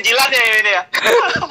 ngejilat 0.00 0.30
ya 0.32 0.42
ini 0.56 0.70
ya. 0.72 0.82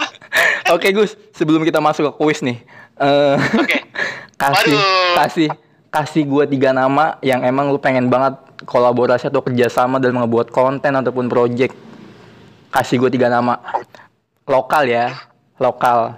Oke 0.76 0.90
Gus, 0.90 1.14
sebelum 1.38 1.62
kita 1.62 1.78
masuk 1.78 2.10
ke 2.10 2.14
kuis 2.18 2.42
nih, 2.42 2.58
eh, 2.98 3.38
Oke. 3.62 3.86
kasih 4.42 4.74
Waduh. 4.74 5.14
kasih 5.22 5.50
kasih 5.94 6.24
gua 6.26 6.50
tiga 6.50 6.74
nama 6.74 7.22
yang 7.22 7.46
emang 7.46 7.70
lu 7.70 7.78
pengen 7.78 8.10
banget 8.10 8.38
kolaborasi 8.66 9.30
atau 9.30 9.46
kerjasama 9.46 10.02
dalam 10.02 10.26
ngebuat 10.26 10.50
konten 10.50 10.98
ataupun 10.98 11.30
project. 11.30 11.78
Kasih 12.74 12.98
gua 12.98 13.14
tiga 13.14 13.30
nama 13.30 13.62
lokal 14.50 14.90
ya, 14.90 15.14
lokal. 15.62 16.18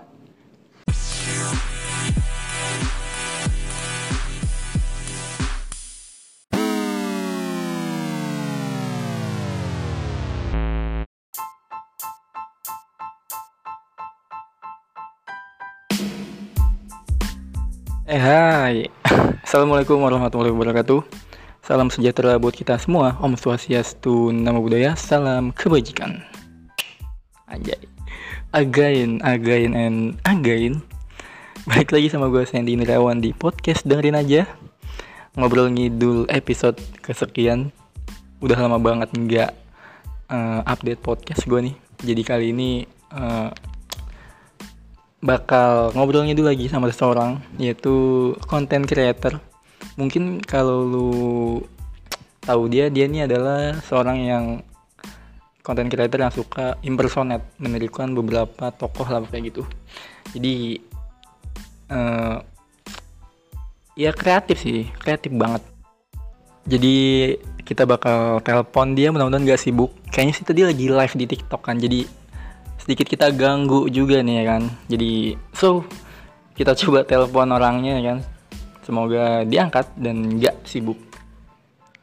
Eh 18.12 18.20
hai. 18.20 18.92
Assalamualaikum 19.48 20.04
warahmatullahi 20.04 20.52
wabarakatuh. 20.52 21.00
Salam 21.64 21.88
sejahtera 21.88 22.36
buat 22.36 22.52
kita 22.52 22.76
semua. 22.76 23.16
Om 23.24 23.40
Swastiastu, 23.40 24.36
Nama 24.36 24.60
Budaya, 24.60 25.00
Salam 25.00 25.56
Kebajikan. 25.56 26.20
Anjay. 27.48 27.80
Again, 28.52 29.24
again, 29.24 29.72
and 29.80 30.20
again. 30.28 30.84
Balik 31.64 31.96
lagi 31.96 32.12
sama 32.12 32.28
gue 32.28 32.44
Sandy 32.44 32.76
Nirawan 32.76 33.24
di 33.24 33.32
podcast 33.32 33.88
Dengerin 33.88 34.20
aja. 34.20 34.44
Ngobrol 35.40 35.72
ngidul 35.72 36.28
episode 36.28 36.84
kesekian. 37.00 37.72
Udah 38.44 38.60
lama 38.60 38.76
banget 38.76 39.08
nggak 39.16 39.52
eh, 40.36 40.62
update 40.68 41.00
podcast 41.00 41.48
gue 41.48 41.72
nih. 41.72 41.76
Jadi 42.04 42.22
kali 42.28 42.46
ini 42.52 42.84
eh, 43.16 43.71
bakal 45.22 45.94
ngobrol 45.94 46.26
ngidul 46.26 46.50
lagi 46.50 46.66
sama 46.66 46.90
seseorang 46.90 47.38
yaitu 47.62 48.34
content 48.50 48.90
creator. 48.90 49.38
Mungkin 49.96 50.42
kalau 50.42 50.82
lu 50.82 51.10
tahu 52.42 52.66
dia, 52.74 52.90
dia 52.90 53.06
ini 53.06 53.30
adalah 53.30 53.78
seorang 53.86 54.18
yang 54.18 54.46
content 55.62 55.94
creator 55.94 56.26
yang 56.26 56.34
suka 56.34 56.82
impersonate, 56.82 57.46
menirukan 57.62 58.10
beberapa 58.18 58.74
tokoh 58.74 59.06
lah 59.06 59.22
kayak 59.30 59.54
gitu. 59.54 59.64
Jadi 60.34 60.82
eh 61.92 62.38
ya 63.94 64.10
kreatif 64.16 64.66
sih, 64.66 64.90
kreatif 64.98 65.30
banget. 65.38 65.62
Jadi 66.66 66.96
kita 67.62 67.86
bakal 67.86 68.42
telepon 68.42 68.98
dia 68.98 69.14
mudah-mudahan 69.14 69.46
gak 69.46 69.62
sibuk. 69.62 69.94
Kayaknya 70.10 70.34
sih 70.34 70.46
tadi 70.46 70.62
lagi 70.66 70.86
live 70.90 71.16
di 71.18 71.26
TikTok 71.30 71.62
kan. 71.62 71.78
Jadi 71.78 72.21
sedikit 72.92 73.08
kita 73.08 73.32
ganggu 73.32 73.88
juga 73.88 74.20
nih 74.20 74.44
ya 74.44 74.46
kan. 74.52 74.68
Jadi 74.92 75.40
so 75.56 75.88
kita 76.60 76.76
coba 76.76 77.08
telepon 77.08 77.56
orangnya 77.56 77.96
ya 77.96 78.04
kan. 78.12 78.20
Semoga 78.84 79.48
diangkat 79.48 79.96
dan 79.96 80.36
nggak 80.36 80.68
sibuk. 80.68 81.00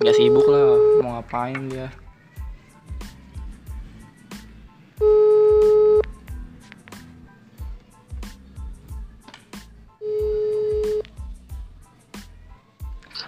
Nggak 0.01 0.17
sibuk 0.17 0.49
lah, 0.49 0.81
mau 1.05 1.21
ngapain 1.21 1.61
dia? 1.69 1.93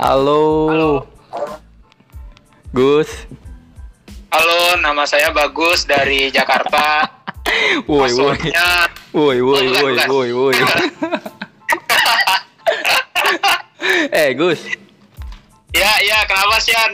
Halo. 0.00 0.72
Halo. 0.72 0.92
Gus. 2.72 3.28
Halo, 4.33 4.81
nama 4.81 5.05
saya 5.05 5.28
Bagus 5.28 5.84
dari 5.84 6.33
Jakarta. 6.33 7.19
Woi, 7.86 8.12
woi. 8.14 8.39
Woi, 9.12 9.39
woi, 9.42 9.66
woi, 9.69 9.94
woi, 10.08 10.30
woi. 10.33 10.55
eh, 14.15 14.31
Gus. 14.34 14.60
Ya, 15.71 15.93
ya, 16.03 16.19
kenapa 16.26 16.56
Sian? 16.59 16.93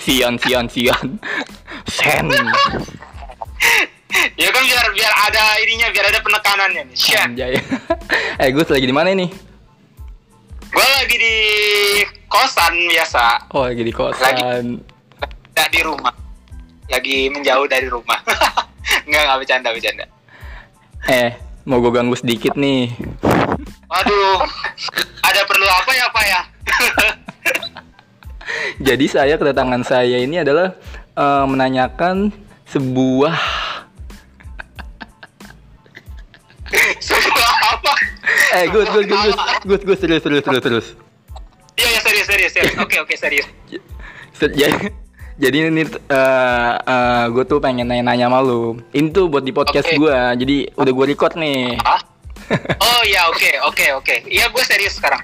Sian, 0.00 0.34
sian, 0.40 0.66
sian. 0.66 1.06
Sen. 1.86 2.26
Ya 4.36 4.48
kan 4.48 4.62
biar 4.64 4.86
biar 4.96 5.12
ada 5.28 5.44
ininya, 5.60 5.88
biar 5.92 6.06
ada 6.10 6.20
penekanannya 6.24 6.82
nih. 6.90 6.96
Sian. 6.96 7.28
Anjay. 7.36 7.60
eh, 8.40 8.48
Gus 8.50 8.68
lagi 8.70 8.86
di 8.86 8.94
mana 8.94 9.12
nih? 9.12 9.30
Gue 10.66 10.88
lagi 11.00 11.16
di 11.16 11.36
kosan 12.28 12.74
biasa, 12.90 13.48
Oh, 13.54 13.64
lagi 13.64 13.80
di 13.80 13.92
kosan. 13.94 14.82
tidak 15.54 15.68
di 15.72 15.80
rumah. 15.80 16.12
Lagi 16.86 17.30
menjauh 17.32 17.64
dari 17.64 17.88
rumah. 17.88 18.20
Enggak, 19.06 19.22
enggak 19.22 19.38
bercanda, 19.38 19.68
bercanda. 19.70 20.04
Eh, 21.06 21.30
mau 21.62 21.78
gue 21.78 21.92
ganggu 21.94 22.16
sedikit 22.18 22.58
nih. 22.58 22.90
Waduh, 23.86 24.42
ada 25.22 25.40
perlu 25.46 25.62
apa 25.64 25.90
ya, 25.94 26.06
Pak 26.10 26.24
ya? 26.26 26.40
Jadi 28.82 29.06
saya 29.06 29.38
kedatangan 29.38 29.82
saya 29.82 30.18
ini 30.18 30.42
adalah 30.42 30.74
eh, 31.14 31.44
menanyakan 31.46 32.34
sebuah 32.66 33.34
Sebuah 36.98 37.52
apa? 37.72 37.92
eh 38.58 38.66
Gus 38.68 38.90
Gus 38.90 39.06
Gus 39.06 39.22
Gus 39.22 39.36
Gus 39.62 39.82
Gus 39.86 39.98
serius 40.02 40.22
serius 40.22 40.42
serius 40.42 40.64
serius. 40.66 40.86
Iya, 41.78 41.88
ya 41.94 42.00
serius, 42.02 42.26
serius, 42.26 42.52
serius. 42.52 42.74
Oke, 42.82 42.96
oke, 42.98 43.14
serius. 43.14 43.46
Se- 44.34 44.50
Jadi 44.50 44.90
jadi 45.36 45.68
ini 45.68 45.84
gue 47.32 47.44
tuh 47.44 47.58
pengen 47.60 47.88
nanya-nanya 47.88 48.32
sama 48.32 48.40
lu. 48.40 48.80
Ini 48.96 49.12
tuh 49.12 49.28
buat 49.28 49.44
di 49.44 49.52
podcast 49.52 49.88
Oke. 49.92 50.00
gue. 50.00 50.18
Jadi 50.40 50.56
udah 50.72 50.92
gue 50.92 51.06
record 51.12 51.34
nih. 51.36 51.76
Hah? 51.80 52.00
Oh 52.86 53.02
iya, 53.02 53.26
oke, 53.26 53.50
oke, 53.66 53.86
oke. 53.98 54.14
Iya, 54.30 54.46
gue 54.54 54.62
serius 54.62 55.02
sekarang. 55.02 55.18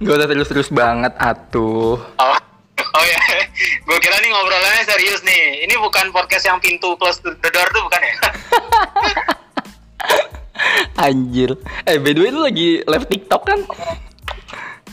Gue 0.00 0.12
udah 0.16 0.28
serius-serius 0.28 0.68
banget 0.68 1.12
atuh. 1.16 1.96
Oh, 1.96 2.36
oh 2.76 3.04
ya, 3.04 3.20
gue 3.88 3.98
kira 4.00 4.16
nih 4.20 4.28
ngobrolannya 4.32 4.84
serius 4.84 5.24
nih. 5.24 5.64
Ini 5.64 5.80
bukan 5.80 6.12
podcast 6.12 6.44
yang 6.44 6.60
pintu 6.60 6.92
close 7.00 7.20
the 7.24 7.50
door 7.52 7.68
tuh 7.72 7.82
bukan 7.88 8.00
ya? 8.04 8.14
Anjir. 11.08 11.56
Eh 11.88 11.96
by 11.96 12.12
the 12.12 12.20
way 12.20 12.30
lu 12.32 12.44
lagi 12.44 12.84
live 12.84 13.06
TikTok 13.08 13.42
kan? 13.48 13.60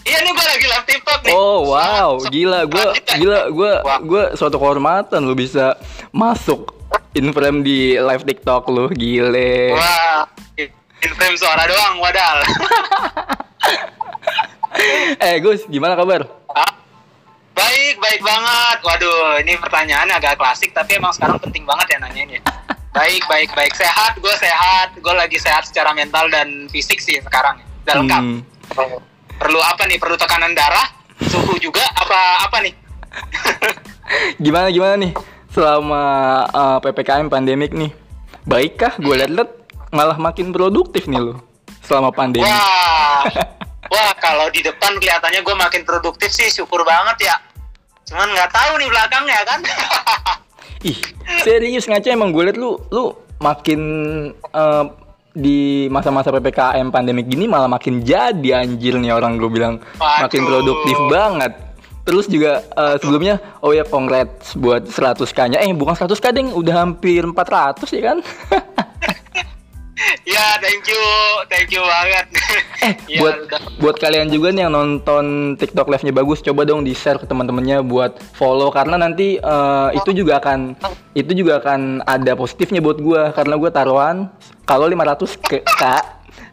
Iya 0.07 0.18
nih 0.23 0.31
gue 0.31 0.45
lagi 0.47 0.66
live 0.72 0.88
TikTok 0.88 1.19
nih. 1.28 1.34
Oh 1.35 1.68
wow, 1.68 2.16
gila 2.31 2.63
gue 2.63 2.85
gila 3.19 3.51
gue 3.51 3.72
gue 4.07 4.23
suatu 4.40 4.56
kehormatan 4.56 5.19
lu 5.19 5.35
bisa 5.35 5.75
masuk 6.16 6.72
in 7.12 7.35
frame 7.35 7.59
di 7.59 8.00
live 8.00 8.23
TikTok 8.23 8.72
lu, 8.72 8.88
gile. 8.95 9.75
Wah, 9.75 10.23
in 10.56 11.12
frame 11.12 11.35
suara 11.35 11.68
doang, 11.68 12.00
wadal. 12.00 12.38
eh 15.28 15.35
Gus, 15.44 15.68
gimana 15.68 16.00
kabar? 16.00 16.24
Hah? 16.56 16.72
baik, 17.57 17.95
baik 18.00 18.22
banget. 18.22 18.78
Waduh, 18.85 19.41
ini 19.41 19.53
pertanyaan 19.57 20.07
agak 20.13 20.38
klasik, 20.38 20.72
tapi 20.72 20.95
emang 20.95 21.12
sekarang 21.12 21.41
penting 21.41 21.66
banget 21.66 21.97
ya 21.97 21.97
nanyain 22.00 22.29
ya. 22.39 22.41
Baik, 22.97 23.29
baik, 23.29 23.53
baik. 23.53 23.78
Sehat, 23.78 24.18
gue 24.18 24.35
sehat. 24.41 24.97
Gue 24.97 25.13
lagi 25.13 25.38
sehat 25.38 25.69
secara 25.69 25.94
mental 25.94 26.34
dan 26.34 26.66
fisik 26.66 26.97
sih 26.97 27.22
sekarang. 27.22 27.62
Udah 27.85 27.94
lengkap. 27.94 28.24
Hmm. 28.25 28.41
Perlu 29.38 29.59
apa 29.62 29.86
nih? 29.86 29.98
Perlu 30.02 30.18
tekanan 30.18 30.58
darah? 30.58 30.88
Suhu 31.30 31.58
juga? 31.62 31.86
Apa 31.98 32.50
apa 32.50 32.58
nih? 32.62 32.74
Gimana 34.44 34.70
gimana 34.70 34.96
nih 34.98 35.12
selama 35.53 36.03
uh, 36.53 36.78
ppkm 36.81 37.30
pandemik 37.30 37.74
nih? 37.74 37.92
Baikkah? 38.46 38.98
Gue 39.02 39.18
liat-liat 39.18 39.50
malah 39.94 40.18
makin 40.20 40.52
produktif 40.52 41.08
nih 41.08 41.20
lu 41.22 41.34
selama 41.88 42.12
pandemi. 42.12 42.44
Wah, 42.44 43.24
wah 43.94 44.12
kalau 44.20 44.52
di 44.52 44.59
depan 44.59 45.00
kelihatannya 45.00 45.42
gue 45.44 45.56
makin 45.56 45.81
produktif 45.88 46.31
sih, 46.36 46.52
syukur 46.52 46.84
banget 46.84 47.31
ya. 47.31 47.36
Cuman 48.08 48.28
nggak 48.36 48.52
tahu 48.52 48.72
nih 48.80 48.90
belakangnya 48.92 49.40
kan. 49.48 49.59
Ih, 50.92 51.00
serius 51.42 51.89
ngaca 51.89 52.07
emang 52.12 52.30
gue 52.31 52.44
liat 52.51 52.57
lu 52.60 52.78
lu 52.94 53.16
makin 53.42 53.81
uh, 54.54 54.86
di 55.38 55.86
masa-masa 55.94 56.34
ppkm 56.34 56.89
pandemik 56.89 57.30
gini 57.30 57.45
malah 57.45 57.69
makin 57.69 58.01
jadi 58.01 58.66
anjir 58.66 58.98
nih 58.98 59.13
orang 59.13 59.38
gue 59.38 59.50
bilang 59.54 59.78
makin 60.01 60.42
Waduh. 60.42 60.50
produktif 60.50 60.98
banget. 61.13 61.54
Terus 62.07 62.25
juga 62.31 62.63
uh, 62.74 62.95
sebelumnya 62.98 63.38
oh 63.60 63.75
ya 63.75 63.84
congrats 63.84 64.56
buat 64.56 64.88
100 64.89 65.28
k 65.28 65.39
nya 65.51 65.60
eh 65.60 65.69
bukan 65.75 65.94
100 65.94 66.16
k 66.18 66.25
deng 66.31 66.50
udah 66.56 66.75
hampir 66.88 67.22
400 67.22 67.84
ya 67.94 68.01
kan? 68.16 68.18
ya, 70.24 70.58
thank 70.58 70.86
you, 70.86 71.04
thank 71.48 71.70
you 71.70 71.82
banget. 71.82 72.26
Eh, 72.78 72.94
Ya, 73.10 73.20
buat 73.20 73.36
udah. 73.44 73.60
buat 73.82 73.98
kalian 73.98 74.30
juga 74.30 74.50
nih 74.50 74.64
yang 74.64 74.72
nonton 74.72 75.26
TikTok 75.56 75.90
live-nya 75.90 76.14
bagus, 76.14 76.40
coba 76.40 76.62
dong 76.62 76.86
di-share 76.86 77.18
ke 77.18 77.26
teman-temannya 77.26 77.82
buat 77.82 78.22
follow 78.32 78.70
karena 78.70 78.96
nanti 78.96 79.36
eh, 79.36 79.90
itu 79.92 80.14
juga 80.14 80.38
akan 80.38 80.78
itu 81.12 81.32
juga 81.34 81.58
akan 81.58 82.06
ada 82.06 82.34
positifnya 82.34 82.78
buat 82.78 82.98
gua 82.98 83.34
karena 83.34 83.58
gua 83.58 83.70
taruhan 83.70 84.30
kalau 84.64 84.86
500 84.86 85.42
ke 85.42 85.58
K 85.66 85.82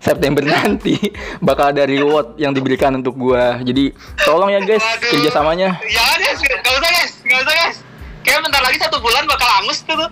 September 0.00 0.40
nanti 0.40 0.96
bakal 1.44 1.70
ada 1.70 1.84
reward 1.84 2.34
yang 2.36 2.50
diberikan 2.50 2.92
untuk 2.94 3.14
gua. 3.14 3.60
Jadi 3.60 3.92
tolong 4.18 4.48
ya 4.48 4.60
guys 4.60 4.80
Waduh. 4.80 5.10
kerjasamanya. 5.12 5.68
Jangan 5.84 6.18
guys, 6.18 6.38
nggak 6.40 6.74
usah 6.74 6.90
guys, 6.90 7.12
nggak 7.20 7.40
usah 7.40 7.54
guys. 7.54 7.76
kayak 8.24 8.40
bentar 8.40 8.62
lagi 8.64 8.78
satu 8.80 8.96
bulan 8.98 9.28
bakal 9.28 9.48
angus 9.60 9.84
tuh. 9.84 10.08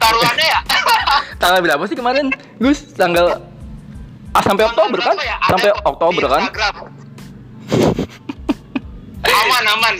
Taruhannya 0.00 0.46
ya 0.46 0.60
Tanggal 1.40 1.60
berapa 1.60 1.84
sih 1.84 1.96
kemarin? 1.96 2.32
Gus, 2.56 2.80
tanggal 2.96 3.44
ah, 4.32 4.42
sampai 4.42 4.64
Oktober 4.66 4.98
kan? 5.04 5.16
Ya? 5.20 5.36
Sampai 5.44 5.70
Oktober 5.84 6.24
kan? 6.32 6.42
Aman 9.26 9.64
aman 9.68 9.94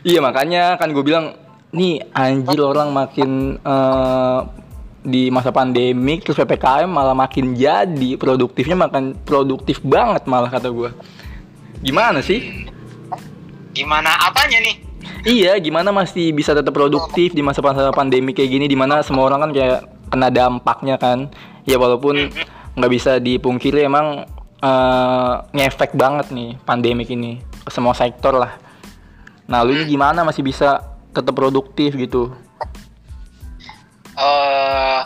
Iya 0.00 0.20
makanya 0.24 0.80
kan 0.80 0.94
gue 0.94 1.04
bilang 1.04 1.36
nih 1.74 2.00
anjir 2.16 2.60
orang 2.64 2.88
makin 2.94 3.60
eh, 3.60 4.40
di 5.04 5.28
masa 5.28 5.52
pandemik 5.52 6.24
terus 6.24 6.40
ppkm 6.40 6.88
malah 6.88 7.12
makin 7.12 7.52
jadi 7.52 8.16
produktifnya 8.16 8.88
makin 8.88 9.12
produktif 9.26 9.84
banget 9.84 10.24
malah 10.24 10.48
kata 10.48 10.72
gue. 10.72 10.88
Gimana 11.84 12.24
sih? 12.24 12.70
gimana 13.70 14.10
apanya 14.26 14.58
nih 14.66 14.76
Iya, 15.24 15.56
gimana 15.60 15.92
masih 15.92 16.32
bisa 16.32 16.56
tetap 16.56 16.72
produktif 16.72 17.36
di 17.36 17.44
masa-masa 17.44 17.92
pandemi 17.92 18.32
kayak 18.32 18.50
gini, 18.50 18.66
di 18.66 18.78
mana 18.78 19.04
semua 19.04 19.28
orang 19.28 19.48
kan 19.48 19.52
kayak 19.52 19.80
kena 20.08 20.28
dampaknya 20.32 20.96
kan. 20.96 21.28
Ya 21.68 21.76
walaupun 21.76 22.32
nggak 22.76 22.92
bisa 22.92 23.20
dipungkiri 23.20 23.84
emang 23.84 24.24
eh, 24.60 25.34
ngefek 25.52 25.92
banget 25.96 26.32
nih 26.32 26.56
pandemik 26.64 27.12
ini 27.12 27.40
ke 27.64 27.70
semua 27.72 27.92
sektor 27.92 28.36
lah. 28.36 28.56
Nah, 29.50 29.66
lu 29.66 29.74
ini 29.74 29.84
gimana 29.84 30.22
masih 30.22 30.46
bisa 30.46 30.80
tetap 31.10 31.34
produktif 31.34 31.98
gitu? 31.98 32.30
eh 34.20 35.00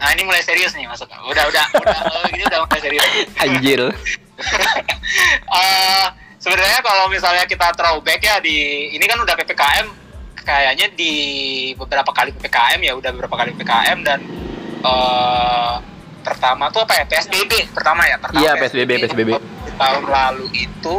nah 0.00 0.08
ini 0.16 0.22
mulai 0.24 0.40
serius 0.40 0.72
nih 0.76 0.88
masuk 0.88 1.08
udah 1.08 1.44
udah 1.48 1.64
udah 1.76 1.96
ini 2.32 2.44
udah 2.48 2.60
mulai 2.64 2.80
serius 2.80 3.04
Anjir. 3.44 3.80
Eh, 5.50 6.06
sebenarnya 6.40 6.80
kalau 6.80 7.06
misalnya 7.06 7.44
kita 7.44 7.70
throwback 7.72 8.20
ya 8.20 8.40
di 8.40 8.56
ini 8.90 9.04
kan 9.04 9.20
udah 9.20 9.36
ppkm 9.36 9.86
kayaknya 10.40 10.88
di 10.90 11.12
beberapa 11.76 12.10
kali 12.10 12.32
ppkm 12.32 12.80
ya 12.80 12.92
udah 12.94 13.10
beberapa 13.12 13.36
kali 13.36 13.52
ppkm 13.54 13.98
dan 14.00 14.20
eh 14.80 15.74
pertama 16.20 16.68
tuh 16.68 16.82
apa 16.82 16.94
ya 16.94 17.04
psbb 17.06 17.52
pertama 17.70 18.04
ya 18.04 18.16
pertama 18.16 18.40
Iya, 18.42 18.52
PSBB, 18.54 18.90
PSBB. 18.98 19.30
Di 19.36 19.72
tahun 19.74 20.04
lalu 20.04 20.46
itu 20.54 20.94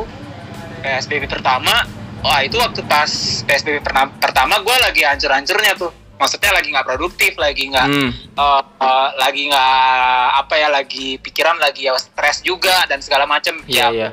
psbb 0.79 1.23
pertama 1.27 1.85
wah 2.21 2.41
itu 2.41 2.57
waktu 2.57 2.81
pas 2.85 3.09
psbb 3.41 3.81
pertama 4.17 4.61
gue 4.61 4.75
lagi 4.79 5.01
hancur-hancurnya 5.01 5.73
tuh 5.75 5.89
maksudnya 6.17 6.53
lagi 6.53 6.69
nggak 6.69 6.85
produktif 6.85 7.33
lagi 7.35 7.65
nggak 7.67 7.87
Hmm. 7.87 8.09
eh, 8.13 8.61
eh, 8.77 9.09
lagi 9.17 9.49
nggak 9.49 9.77
apa 10.37 10.53
ya 10.55 10.67
lagi 10.69 11.17
pikiran 11.17 11.57
lagi 11.57 11.85
ya 11.85 11.97
stres 11.97 12.41
juga 12.41 12.85
dan 12.85 13.01
segala 13.01 13.25
macem 13.25 13.57
Iya, 13.65 13.89
ya 13.89 13.89
iya. 13.89 14.09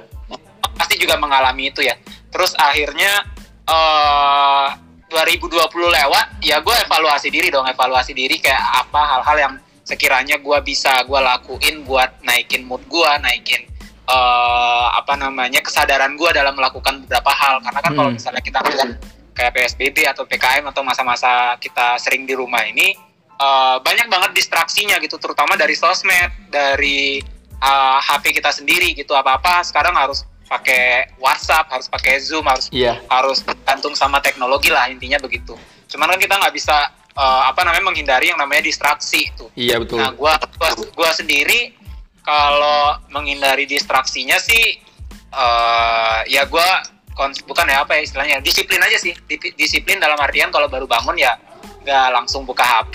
Pasti 0.78 0.94
juga 0.94 1.18
mengalami 1.18 1.74
itu 1.74 1.82
ya. 1.82 1.98
Terus 2.30 2.54
akhirnya 2.54 3.26
eh 3.66 4.68
2020 5.08 5.66
lewat, 5.88 6.44
ya 6.44 6.60
gue 6.60 6.76
evaluasi 6.84 7.28
diri 7.32 7.48
dong, 7.48 7.64
evaluasi 7.64 8.12
diri 8.12 8.36
kayak 8.38 8.86
apa 8.86 9.00
hal-hal 9.16 9.36
yang 9.36 9.54
sekiranya 9.82 10.36
gue 10.36 10.58
bisa 10.60 11.00
gue 11.08 11.16
lakuin 11.16 11.82
buat 11.82 12.20
naikin 12.22 12.68
mood 12.68 12.84
gue, 12.86 13.10
naikin 13.24 13.66
eh 14.08 14.86
apa 14.96 15.16
namanya 15.20 15.60
kesadaran 15.60 16.16
gue 16.16 16.30
dalam 16.32 16.54
melakukan 16.54 17.04
beberapa 17.04 17.32
hal. 17.34 17.60
Karena 17.60 17.80
kan 17.82 17.92
kalau 17.92 18.10
Hmm. 18.12 18.16
misalnya 18.20 18.42
kita 18.44 18.60
ngeliat 18.62 18.90
kayak 19.34 19.52
PSBB 19.56 19.96
atau 20.08 20.24
PKM 20.28 20.64
atau 20.70 20.82
masa-masa 20.84 21.56
kita 21.60 21.96
sering 22.00 22.24
di 22.28 22.36
rumah 22.36 22.62
ini 22.68 22.92
eh, 23.38 23.76
banyak 23.80 24.06
banget 24.12 24.30
distraksinya 24.36 25.00
gitu, 25.00 25.16
terutama 25.16 25.56
dari 25.56 25.72
sosmed, 25.78 26.50
dari 26.50 27.22
uh, 27.62 27.98
HP 28.02 28.38
kita 28.38 28.50
sendiri 28.54 28.94
gitu 28.94 29.14
apa-apa 29.14 29.62
sekarang 29.66 29.94
harus 29.94 30.22
pakai 30.48 31.12
WhatsApp, 31.20 31.68
harus 31.68 31.86
pakai 31.86 32.16
Zoom, 32.18 32.48
harus 32.48 32.72
Iya. 32.72 32.96
harus 33.06 33.44
bergantung 33.44 33.92
sama 33.92 34.18
teknologi 34.18 34.72
lah 34.72 34.88
intinya 34.88 35.20
begitu. 35.20 35.52
Cuman 35.86 36.08
kan 36.08 36.18
kita 36.18 36.34
nggak 36.34 36.50
bisa 36.50 36.88
uh, 37.14 37.42
apa 37.46 37.62
namanya 37.62 37.84
menghindari 37.86 38.32
yang 38.32 38.40
namanya 38.40 38.64
distraksi 38.64 39.28
itu. 39.28 39.46
Iya 39.52 39.76
betul. 39.78 40.00
Nah, 40.00 40.10
gua, 40.12 40.34
gua 40.56 40.70
gua 40.92 41.10
sendiri 41.12 41.76
kalau 42.20 42.96
menghindari 43.08 43.64
distraksinya 43.64 44.36
sih 44.36 44.80
eh 45.28 46.18
ya 46.26 46.48
gua 46.48 46.64
kons- 47.12 47.44
bukan 47.44 47.68
ya 47.68 47.84
apa 47.84 48.00
ya 48.00 48.08
istilahnya 48.08 48.36
disiplin 48.40 48.80
aja 48.80 48.96
sih. 48.96 49.12
Di- 49.28 49.52
disiplin 49.54 50.00
dalam 50.00 50.16
artian 50.16 50.48
kalau 50.48 50.66
baru 50.66 50.88
bangun 50.88 51.16
ya 51.16 51.36
nggak 51.84 52.08
langsung 52.10 52.44
buka 52.44 52.64
HP. 52.64 52.94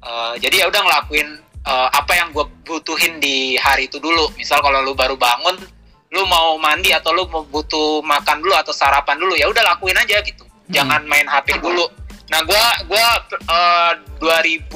Eh, 0.00 0.34
jadi 0.40 0.64
ya 0.64 0.66
udah 0.68 0.80
ngelakuin 0.80 1.28
eh, 1.60 1.88
apa 1.92 2.12
yang 2.16 2.32
gue 2.32 2.44
butuhin 2.64 3.20
di 3.20 3.56
hari 3.56 3.88
itu 3.88 4.00
dulu. 4.00 4.32
Misal 4.36 4.60
kalau 4.60 4.80
lu 4.80 4.96
baru 4.96 5.16
bangun, 5.16 5.60
lu 6.10 6.26
mau 6.26 6.58
mandi 6.58 6.90
atau 6.90 7.14
lu 7.14 7.22
mau 7.30 7.46
butuh 7.46 8.02
makan 8.02 8.42
dulu 8.42 8.54
atau 8.58 8.74
sarapan 8.74 9.14
dulu, 9.14 9.38
ya 9.38 9.46
udah 9.46 9.62
lakuin 9.62 9.94
aja 9.94 10.18
gitu. 10.26 10.42
Jangan 10.66 11.06
main 11.06 11.26
HP 11.26 11.58
dulu. 11.62 11.86
Nah, 12.30 12.42
gua 12.42 12.64
gua 12.86 13.06
eh, 13.30 13.92
2000 14.18 14.70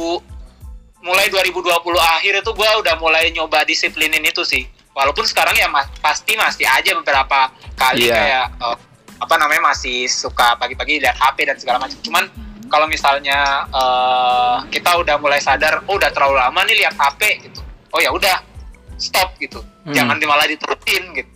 mulai 1.02 1.26
2020 1.28 1.74
akhir 1.98 2.32
itu 2.40 2.50
gua 2.54 2.70
udah 2.78 2.94
mulai 2.98 3.30
nyoba 3.34 3.66
disiplinin 3.66 4.22
itu 4.22 4.46
sih. 4.46 4.62
Walaupun 4.94 5.26
sekarang 5.26 5.58
ya 5.58 5.66
mas- 5.66 5.90
pasti 5.98 6.38
masih 6.38 6.66
aja 6.70 6.94
beberapa 6.94 7.50
kali 7.74 8.06
Iya. 8.10 8.14
kayak 8.14 8.46
eh, 8.62 8.76
apa 9.18 9.34
namanya 9.38 9.74
masih 9.74 10.06
suka 10.06 10.54
pagi-pagi 10.54 11.02
lihat 11.02 11.18
HP 11.18 11.50
dan 11.50 11.58
segala 11.58 11.82
macam. 11.82 11.98
Cuman 11.98 12.30
kalau 12.70 12.86
misalnya 12.86 13.66
eh, 13.74 14.56
kita 14.70 15.02
udah 15.02 15.18
mulai 15.18 15.42
sadar, 15.42 15.82
oh 15.90 15.98
udah 15.98 16.14
terlalu 16.14 16.38
lama 16.38 16.62
nih 16.62 16.78
lihat 16.86 16.94
HP 16.94 17.42
gitu. 17.42 17.58
Oh 17.90 17.98
ya 17.98 18.10
udah 18.14 18.53
stop 18.96 19.34
gitu. 19.38 19.60
Hmm. 19.84 19.94
Jangan 19.94 20.16
malah 20.20 20.46
diterusin 20.46 21.04
gitu. 21.14 21.30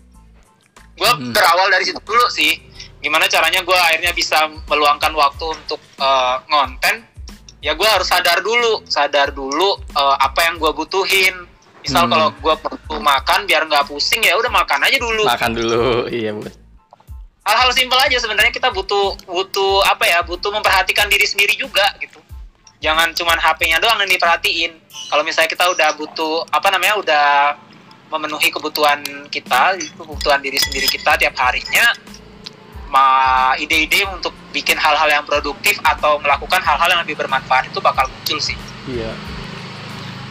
Gue 0.99 1.10
Hmm. 1.14 1.31
berawal 1.31 1.70
dari 1.70 1.87
situ 1.87 2.00
dulu 2.02 2.26
sih. 2.28 2.58
Gimana 2.99 3.31
caranya 3.31 3.62
gue 3.62 3.78
akhirnya 3.78 4.10
bisa 4.10 4.50
meluangkan 4.66 5.14
waktu 5.14 5.44
untuk 5.46 5.78
eh, 5.99 6.37
ngonten? 6.46 7.06
Ya 7.58 7.75
gue 7.75 7.87
harus 7.87 8.06
sadar 8.06 8.38
dulu, 8.38 8.82
sadar 8.87 9.31
dulu 9.31 9.78
eh, 9.94 10.16
apa 10.19 10.50
yang 10.50 10.58
gue 10.58 10.70
butuhin. 10.75 11.34
Misal 11.78 12.06
Hmm. 12.06 12.12
kalau 12.12 12.28
gue 12.34 12.55
perlu 12.58 12.99
makan 12.99 13.46
biar 13.46 13.62
nggak 13.64 13.87
pusing 13.87 14.20
ya 14.20 14.34
udah 14.34 14.50
makan 14.50 14.82
aja 14.82 14.99
dulu. 14.99 15.22
Makan 15.25 15.52
dulu. 15.54 15.82
Iya, 16.11 16.34
Bu. 16.34 16.43
Hal-hal 17.49 17.70
simpel 17.72 17.96
aja 17.96 18.19
sebenarnya 18.20 18.52
kita 18.52 18.69
butuh 18.69 19.16
butuh 19.25 19.81
apa 19.88 20.04
ya? 20.04 20.20
Butuh 20.20 20.52
memperhatikan 20.52 21.08
diri 21.08 21.25
sendiri 21.25 21.56
juga 21.56 21.81
gitu. 21.96 22.20
Jangan 22.78 23.10
cuman 23.10 23.38
HP-nya 23.38 23.82
doang 23.82 23.98
yang 24.02 24.10
diperhatiin. 24.10 24.72
Kalau 25.10 25.22
misalnya 25.26 25.50
kita 25.50 25.66
udah 25.66 25.88
butuh 25.98 26.46
apa 26.54 26.69
namanya 26.70 26.94
udah 27.02 27.26
memenuhi 28.08 28.48
kebutuhan 28.54 29.02
kita, 29.28 29.76
kebutuhan 29.98 30.40
diri 30.40 30.56
sendiri 30.56 30.86
kita 30.86 31.19
tiap 31.19 31.34
harinya, 31.36 31.92
ma 32.88 33.52
ide-ide 33.60 34.06
untuk 34.08 34.32
bikin 34.54 34.80
hal-hal 34.80 35.10
yang 35.10 35.25
produktif 35.26 35.76
atau 35.84 36.16
melakukan 36.22 36.62
hal-hal 36.64 36.88
yang 36.88 37.00
lebih 37.04 37.18
bermanfaat 37.20 37.68
itu 37.68 37.78
bakal 37.82 38.08
muncul 38.08 38.38
sih. 38.40 38.56
Iya. 38.88 39.12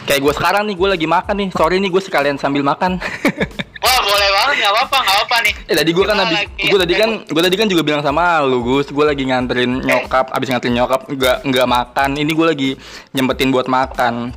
Kayak 0.08 0.20
gue 0.24 0.34
sekarang 0.34 0.62
nih, 0.64 0.74
gue 0.74 0.88
lagi 0.88 1.06
makan 1.06 1.34
nih. 1.36 1.48
Sorry 1.52 1.76
nih, 1.78 1.90
gue 1.92 2.00
sekalian 2.00 2.40
sambil 2.40 2.64
makan. 2.64 2.96
Wah 3.84 3.98
boleh 4.02 4.28
banget 4.34 4.56
nggak 4.58 4.72
apa-apa 4.74 4.98
nggak 4.98 5.18
apa 5.22 5.36
nih. 5.38 5.54
eh 5.70 5.76
tadi 5.78 5.90
gue 5.94 6.02
kan 6.02 6.16
lagi- 6.18 6.50
gue 6.66 6.78
tadi 6.82 6.94
kan, 6.98 7.10
gue 7.22 7.42
tadi 7.46 7.56
kan 7.56 7.66
juga 7.70 7.82
bilang 7.86 8.02
sama 8.02 8.42
lu, 8.42 8.58
Gus. 8.60 8.90
Gue 8.90 9.06
lagi 9.06 9.22
nganterin 9.22 9.84
nyokap, 9.84 10.34
abis 10.34 10.48
nganterin 10.50 10.74
nyokap, 10.74 11.06
nggak 11.06 11.36
nggak 11.46 11.66
makan. 11.68 12.10
Ini 12.16 12.30
gue 12.32 12.46
lagi 12.48 12.70
nyempetin 13.12 13.54
buat 13.54 13.70
makan. 13.70 14.34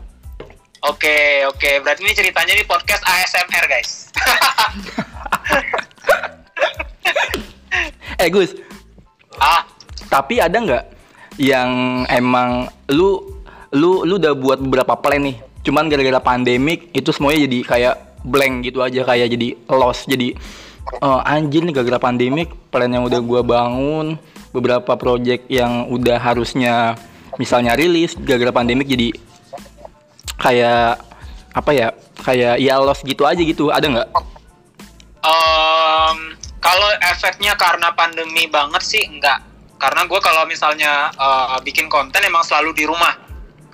Oke 0.82 1.46
oke 1.46 1.78
berarti 1.82 2.01
ini 2.01 2.13
ceritanya 2.13 2.54
di 2.54 2.66
podcast 2.66 3.01
ASMR 3.01 3.66
guys. 3.66 3.92
Eh 8.18 8.30
Gus, 8.30 8.54
ah 9.38 9.66
tapi 10.06 10.38
ada 10.38 10.54
nggak 10.54 10.84
yang 11.42 11.70
emang 12.06 12.70
lu 12.92 13.18
lu 13.72 14.06
lu 14.06 14.22
udah 14.22 14.38
buat 14.38 14.62
beberapa 14.62 14.94
plan 14.94 15.24
nih 15.24 15.42
cuman 15.62 15.88
gara-gara 15.88 16.20
pandemik 16.22 16.89
itu 16.94 17.10
semuanya 17.13 17.46
jadi 17.50 17.60
kayak 17.65 17.96
blank 18.22 18.65
gitu 18.65 18.82
aja 18.86 19.01
kayak 19.06 19.27
jadi 19.34 19.48
lost 19.70 20.06
jadi 20.10 20.34
eh, 21.01 21.22
anjir 21.30 21.62
nih 21.65 21.74
gara-gara 21.74 22.01
pandemik 22.01 22.50
plan 22.70 22.89
yang 22.89 23.06
udah 23.06 23.20
gua 23.22 23.41
bangun 23.46 24.18
beberapa 24.51 24.98
project 24.98 25.48
yang 25.48 25.88
udah 25.89 26.18
harusnya 26.18 26.98
misalnya 27.39 27.77
rilis 27.77 28.18
gara-gara 28.20 28.51
pandemik 28.51 28.89
jadi 28.89 29.13
kayak 30.41 31.01
apa 31.51 31.72
ya 31.74 31.88
kayak 32.22 32.56
ya 32.60 32.80
lost 32.82 33.06
gitu 33.06 33.27
aja 33.27 33.39
gitu 33.39 33.70
ada 33.70 33.86
nggak 33.88 34.10
Em, 35.22 36.18
kalau 36.58 36.89
efeknya 37.13 37.53
karena 37.53 37.94
pandemi 37.94 38.50
banget 38.50 38.82
sih 38.82 39.03
enggak. 39.06 39.38
Karena 39.77 40.06
gue 40.06 40.20
kalau 40.22 40.46
misalnya 40.50 41.13
eh, 41.13 41.58
bikin 41.62 41.86
konten 41.89 42.22
emang 42.25 42.41
selalu 42.41 42.74
di 42.74 42.84
rumah. 42.89 43.13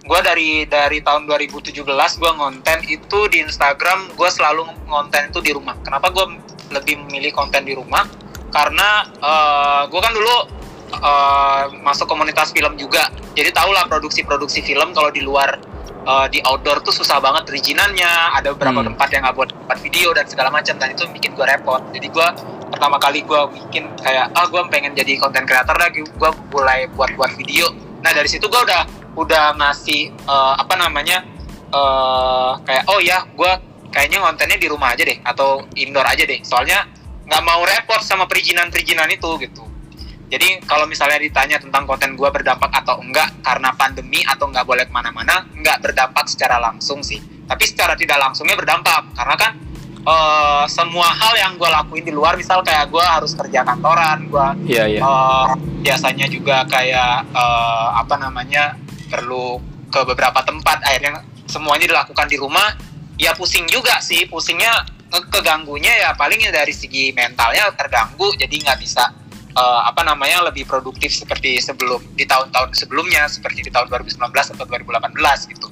Gue 0.03 0.19
dari 0.21 0.63
dari 0.67 1.01
tahun 1.01 1.25
2017 1.25 1.73
gue 2.21 2.31
ngonten 2.37 2.79
itu 2.85 3.19
di 3.27 3.43
Instagram 3.43 4.13
gue 4.13 4.29
selalu 4.29 4.67
ngonten 4.87 5.31
itu 5.31 5.39
di 5.41 5.51
rumah. 5.51 5.75
Kenapa 5.81 6.13
gue 6.13 6.25
lebih 6.71 7.01
memilih 7.07 7.33
konten 7.33 7.63
di 7.63 7.73
rumah? 7.73 8.05
Karena 8.51 9.03
gue 9.87 9.99
kan 9.99 10.13
dulu 10.13 10.35
eh, 10.93 11.63
masuk 11.83 12.07
komunitas 12.07 12.55
film 12.55 12.77
juga. 12.79 13.11
Jadi 13.35 13.51
tau 13.51 13.69
lah 13.75 13.83
produksi-produksi 13.85 14.63
film 14.63 14.95
kalau 14.95 15.11
di 15.11 15.19
luar 15.19 15.59
eh, 16.07 16.27
di 16.31 16.39
outdoor 16.39 16.79
tuh 16.79 16.95
susah 16.95 17.19
banget 17.19 17.43
perizinannya. 17.43 18.39
Ada 18.39 18.55
beberapa 18.55 18.79
Hmm. 18.79 18.95
tempat 18.95 19.07
yang 19.11 19.27
nggak 19.27 19.35
buat 19.35 19.49
tempat 19.51 19.77
video 19.83 20.15
dan 20.15 20.23
segala 20.27 20.47
macam 20.47 20.75
dan 20.79 20.95
itu 20.95 21.03
bikin 21.11 21.35
gue 21.35 21.43
repot. 21.43 21.83
Jadi 21.91 22.07
gue 22.07 22.27
pertama 22.67 22.99
kali 22.99 23.23
gue 23.23 23.41
bikin 23.55 23.87
kayak 24.03 24.27
ah 24.35 24.43
gue 24.47 24.59
pengen 24.67 24.91
jadi 24.91 25.15
konten 25.19 25.47
creator 25.47 25.75
lagi 25.79 26.03
gue 26.03 26.31
mulai 26.51 26.83
buat 26.91 27.15
buat 27.15 27.31
video 27.39 27.71
nah 28.03 28.11
dari 28.11 28.27
situ 28.27 28.43
gue 28.43 28.59
udah 28.59 28.83
udah 29.17 29.57
ngasih 29.57 30.13
eh, 30.13 30.53
apa 30.61 30.73
namanya 30.77 31.25
eh 31.67 32.51
kayak 32.63 32.85
oh 32.87 33.01
ya 33.03 33.27
gue 33.27 33.51
kayaknya 33.91 34.23
kontennya 34.23 34.55
di 34.55 34.67
rumah 34.71 34.95
aja 34.95 35.03
deh 35.03 35.19
atau 35.19 35.67
indoor 35.75 36.07
aja 36.07 36.23
deh 36.23 36.39
soalnya 36.45 36.87
nggak 37.27 37.43
mau 37.43 37.59
repot 37.67 37.99
sama 37.99 38.23
perizinan 38.23 38.71
perizinan 38.71 39.11
itu 39.11 39.27
gitu 39.43 39.67
jadi 40.27 40.59
kalau 40.67 40.83
misalnya 40.91 41.23
ditanya 41.23 41.55
tentang 41.55 41.87
konten 41.87 42.19
gue 42.19 42.27
berdampak 42.27 42.67
atau 42.83 42.99
enggak 42.99 43.31
karena 43.39 43.71
pandemi 43.79 44.19
atau 44.27 44.51
nggak 44.51 44.67
boleh 44.67 44.83
ke 44.83 44.91
mana-mana, 44.91 45.47
nggak 45.55 45.79
berdampak 45.79 46.27
secara 46.27 46.59
langsung 46.59 46.99
sih. 46.99 47.23
Tapi 47.47 47.63
secara 47.63 47.95
tidak 47.95 48.19
langsungnya 48.19 48.59
berdampak 48.59 49.07
karena 49.15 49.35
kan 49.39 49.55
eh, 50.03 50.65
semua 50.67 51.07
hal 51.15 51.31
yang 51.39 51.55
gue 51.55 51.69
lakuin 51.71 52.03
di 52.03 52.11
luar, 52.11 52.35
misal 52.35 52.59
kayak 52.59 52.91
gue 52.91 52.99
harus 52.99 53.31
kerja 53.39 53.63
kantoran, 53.63 54.27
gue 54.27 54.47
Iya, 54.67 54.83
iya. 54.91 54.99
eh, 54.99 55.45
biasanya 55.79 56.27
juga 56.27 56.67
kayak 56.67 57.31
eh, 57.31 57.87
apa 57.95 58.15
namanya 58.19 58.75
perlu 59.07 59.59
ke 59.87 59.99
beberapa 60.03 60.43
tempat, 60.43 60.83
akhirnya 60.83 61.23
semuanya 61.47 61.87
dilakukan 61.87 62.27
di 62.27 62.37
rumah. 62.37 62.75
Ya 63.17 63.33
pusing 63.33 63.65
juga 63.65 63.97
sih, 64.03 64.29
pusingnya 64.29 64.85
ke- 65.09 65.27
keganggunya 65.33 65.89
ya 65.89 66.13
palingnya 66.13 66.53
dari 66.53 66.69
segi 66.75 67.09
mentalnya 67.15 67.73
terganggu, 67.73 68.29
jadi 68.37 68.51
nggak 68.51 68.77
bisa 68.77 69.09
eh, 69.57 69.81
apa 69.89 70.05
namanya 70.05 70.45
lebih 70.45 70.69
produktif 70.69 71.09
seperti 71.09 71.57
sebelum 71.57 72.03
di 72.13 72.29
tahun-tahun 72.29 72.77
sebelumnya 72.77 73.25
seperti 73.25 73.65
di 73.65 73.71
tahun 73.73 73.89
2019 73.89 74.53
atau 74.53 74.65
2018 74.69 75.51
gitu. 75.57 75.67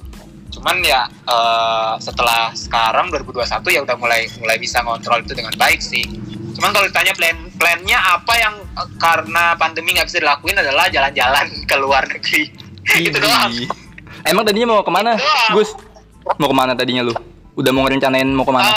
Cuman 0.58 0.82
ya 0.82 1.06
eh, 1.06 1.94
setelah 2.02 2.50
sekarang 2.56 3.12
2021 3.14 3.76
ya 3.76 3.80
udah 3.86 3.96
mulai 4.00 4.26
mulai 4.42 4.56
bisa 4.58 4.82
ngontrol 4.82 5.22
itu 5.22 5.36
dengan 5.36 5.54
baik 5.54 5.78
sih. 5.78 6.02
Cuman 6.56 6.72
kalau 6.72 6.88
ditanya 6.88 7.12
plan 7.12 7.36
plannya 7.60 7.98
apa 8.00 8.34
yang 8.40 8.54
eh, 8.74 8.88
karena 8.98 9.54
pandemi 9.54 9.94
nggak 9.94 10.08
bisa 10.08 10.18
dilakuin 10.18 10.56
adalah 10.58 10.90
jalan-jalan 10.90 11.46
ke 11.70 11.76
luar 11.78 12.02
negeri. 12.10 12.65
Itu 12.94 13.18
doang. 13.18 13.52
Emang 14.22 14.42
tadinya 14.42 14.66
mau 14.70 14.82
ke 14.82 14.90
mana, 14.90 15.14
Doang. 15.14 15.52
Gus? 15.54 15.70
Mau 16.38 16.48
ke 16.50 16.56
mana 16.56 16.72
tadinya 16.74 17.02
lu? 17.02 17.14
Udah 17.54 17.70
mau 17.70 17.82
ngerencanain 17.82 18.26
mau 18.26 18.42
ke 18.42 18.52
mana? 18.52 18.70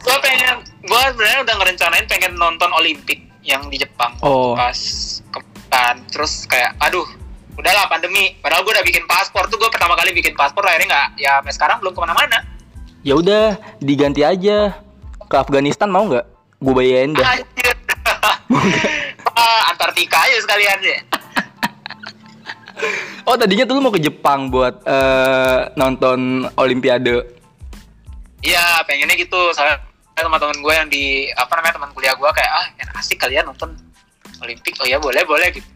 gue 0.00 0.16
pengen, 0.24 0.64
gue 0.80 1.00
sebenarnya 1.12 1.40
udah 1.44 1.54
ngerencanain 1.60 2.04
pengen 2.08 2.32
nonton 2.34 2.72
Olimpik 2.72 3.20
yang 3.44 3.68
di 3.68 3.76
Jepang 3.76 4.16
Oh. 4.24 4.56
pas 4.56 4.76
kemarin. 5.28 5.96
Terus 6.08 6.48
kayak, 6.48 6.72
aduh, 6.80 7.04
udahlah 7.54 7.84
pandemi. 7.86 8.32
Padahal 8.40 8.64
gue 8.64 8.72
udah 8.72 8.82
bikin 8.82 9.04
paspor 9.04 9.44
tuh, 9.46 9.60
gue 9.60 9.68
pertama 9.68 9.92
kali 9.94 10.10
bikin 10.10 10.32
paspor 10.32 10.64
akhirnya 10.64 10.88
nggak, 10.88 11.08
ya 11.20 11.30
sampai 11.40 11.52
sekarang 11.52 11.76
belum 11.84 11.92
ke 11.92 12.00
mana-mana. 12.00 12.38
Ya 13.00 13.14
udah, 13.14 13.56
diganti 13.78 14.24
aja 14.24 14.72
ke 15.20 15.36
Afghanistan 15.36 15.88
mau 15.88 16.08
nggak? 16.08 16.26
Gue 16.60 16.72
bayarin 16.74 17.12
dah. 17.12 17.28
Ah, 19.30 19.72
Antartika 19.72 20.20
aja 20.20 20.36
sekalian 20.42 20.78
deh. 20.84 20.98
Oh 23.28 23.36
tadinya 23.36 23.64
tuh 23.68 23.78
lu 23.78 23.84
mau 23.84 23.92
ke 23.94 24.02
Jepang 24.02 24.50
buat 24.50 24.82
eh, 24.84 25.58
nonton 25.76 26.48
Olimpiade. 26.56 27.22
Iya, 28.40 28.80
pengennya 28.88 29.16
gitu. 29.20 29.52
Soalnya 29.52 29.84
teman-teman 30.16 30.58
gue 30.60 30.74
yang 30.74 30.88
di 30.88 31.04
apa 31.32 31.52
namanya 31.56 31.80
teman 31.80 31.90
kuliah 31.96 32.12
gue 32.12 32.30
kayak 32.36 32.52
ah 32.52 32.66
yang 32.76 32.90
asik 32.96 33.20
kalian 33.20 33.44
nonton 33.48 33.76
Olimpik. 34.40 34.76
Oh 34.80 34.88
ya 34.88 34.96
boleh 34.96 35.22
boleh 35.24 35.48
gitu. 35.52 35.66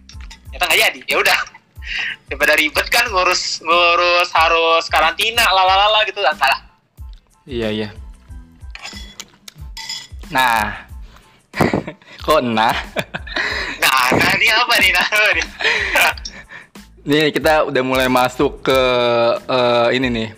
Ternyata 0.51 0.65
nggak 0.69 0.81
jadi. 0.81 1.01
Ya 1.09 1.17
udah. 1.21 1.39
Daripada 2.29 2.53
ribet 2.57 2.87
kan 2.89 3.05
ngurus 3.13 3.61
ngurus 3.61 4.29
harus 4.33 4.85
karantina 4.89 5.45
lalalala 5.53 6.05
gitu 6.09 6.21
enggak 6.25 6.41
lah. 6.41 6.61
Iya 7.45 7.69
iya. 7.69 7.89
Nah, 10.33 10.89
kok 12.25 12.41
nah? 12.41 12.73
Nah, 13.77 14.07
nah 14.17 14.31
ini 14.41 14.49
apa 14.49 14.75
nih? 14.81 14.91
Nah, 14.97 15.05
apa 15.05 15.31
nih? 15.37 15.47
Nih 17.05 17.37
kita 17.37 17.69
udah 17.69 17.83
mulai 17.85 18.09
masuk 18.09 18.65
ke 18.65 18.81
eh, 19.45 19.89
ini 19.97 20.09
nih. 20.09 20.29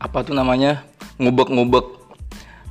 Apa 0.00 0.24
tuh 0.24 0.32
namanya? 0.32 0.84
Ngubek-ngubek 1.20 1.98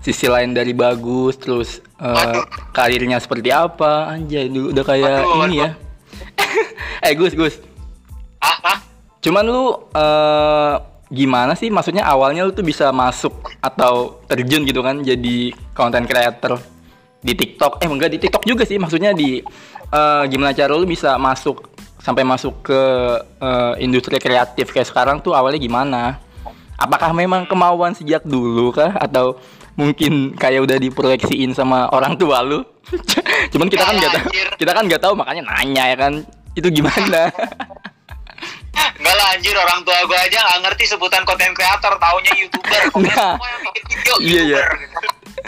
sisi 0.08 0.24
lain 0.24 0.56
dari 0.56 0.72
bagus 0.72 1.36
terus 1.36 1.84
Waduh. 2.00 2.48
karirnya 2.72 3.20
seperti 3.20 3.52
apa 3.52 4.16
anjay 4.16 4.48
udah 4.48 4.84
kayak 4.88 5.20
Waduh, 5.20 5.44
ini 5.52 5.56
ya 5.60 5.70
eh 7.06 7.12
Gus 7.12 7.36
Gus 7.36 7.60
ah, 8.40 8.56
ah? 8.64 8.78
cuman 9.20 9.44
lu 9.44 9.76
eh, 9.92 10.76
gimana 11.12 11.60
sih 11.60 11.68
maksudnya 11.68 12.08
awalnya 12.08 12.48
lu 12.48 12.56
tuh 12.56 12.64
bisa 12.64 12.88
masuk 12.96 13.52
atau 13.60 14.24
terjun 14.32 14.64
gitu 14.64 14.80
kan 14.80 15.04
jadi 15.04 15.52
content 15.76 16.08
creator 16.08 16.56
di 17.20 17.36
TikTok 17.36 17.84
eh 17.84 17.90
enggak 17.92 18.16
di 18.16 18.20
TikTok 18.24 18.48
juga 18.48 18.64
sih 18.64 18.80
maksudnya 18.80 19.12
di 19.12 19.44
eh, 19.92 20.24
gimana 20.32 20.56
cara 20.56 20.72
lu 20.72 20.88
bisa 20.88 21.20
masuk 21.20 21.68
sampai 22.08 22.24
masuk 22.24 22.64
ke 22.64 22.82
eh, 23.44 23.74
industri 23.84 24.16
kreatif 24.16 24.72
kayak 24.72 24.88
sekarang 24.88 25.20
tuh 25.20 25.36
awalnya 25.36 25.60
gimana 25.60 26.16
apakah 26.80 27.12
memang 27.12 27.44
kemauan 27.44 27.92
sejak 27.92 28.24
dulu 28.24 28.72
kah 28.72 28.96
atau 28.96 29.36
mungkin 29.76 30.32
kayak 30.40 30.64
udah 30.64 30.80
diproyeksiin 30.80 31.52
sama 31.52 31.92
orang 31.92 32.16
tua 32.16 32.40
lu 32.48 32.64
cuman 33.52 33.68
kita 33.68 33.84
kan 33.84 33.96
nggak 34.00 34.12
tahu 34.16 34.26
kita 34.56 34.72
kan 34.72 34.84
nggak 34.88 35.02
tahu 35.04 35.14
makanya 35.20 35.44
nanya 35.52 35.84
ya 35.92 35.98
kan 36.00 36.14
itu 36.56 36.68
gimana 36.72 37.28
Enggak 38.98 39.14
lah 39.14 39.28
anjir 39.38 39.54
orang 39.54 39.86
tua 39.86 39.98
gue 40.10 40.18
aja 40.18 40.38
nggak 40.42 40.60
ngerti 40.70 40.84
sebutan 40.90 41.22
konten 41.22 41.54
kreator, 41.54 41.94
taunya 42.02 42.34
youtuber. 42.34 42.82
Nah. 43.06 43.38
yang 43.38 43.62
bikin 43.70 43.84
video 43.94 44.16
Iya, 44.18 44.42
iya. 44.42 44.42
youtuber. 44.58 44.74
gitu. 44.82 44.98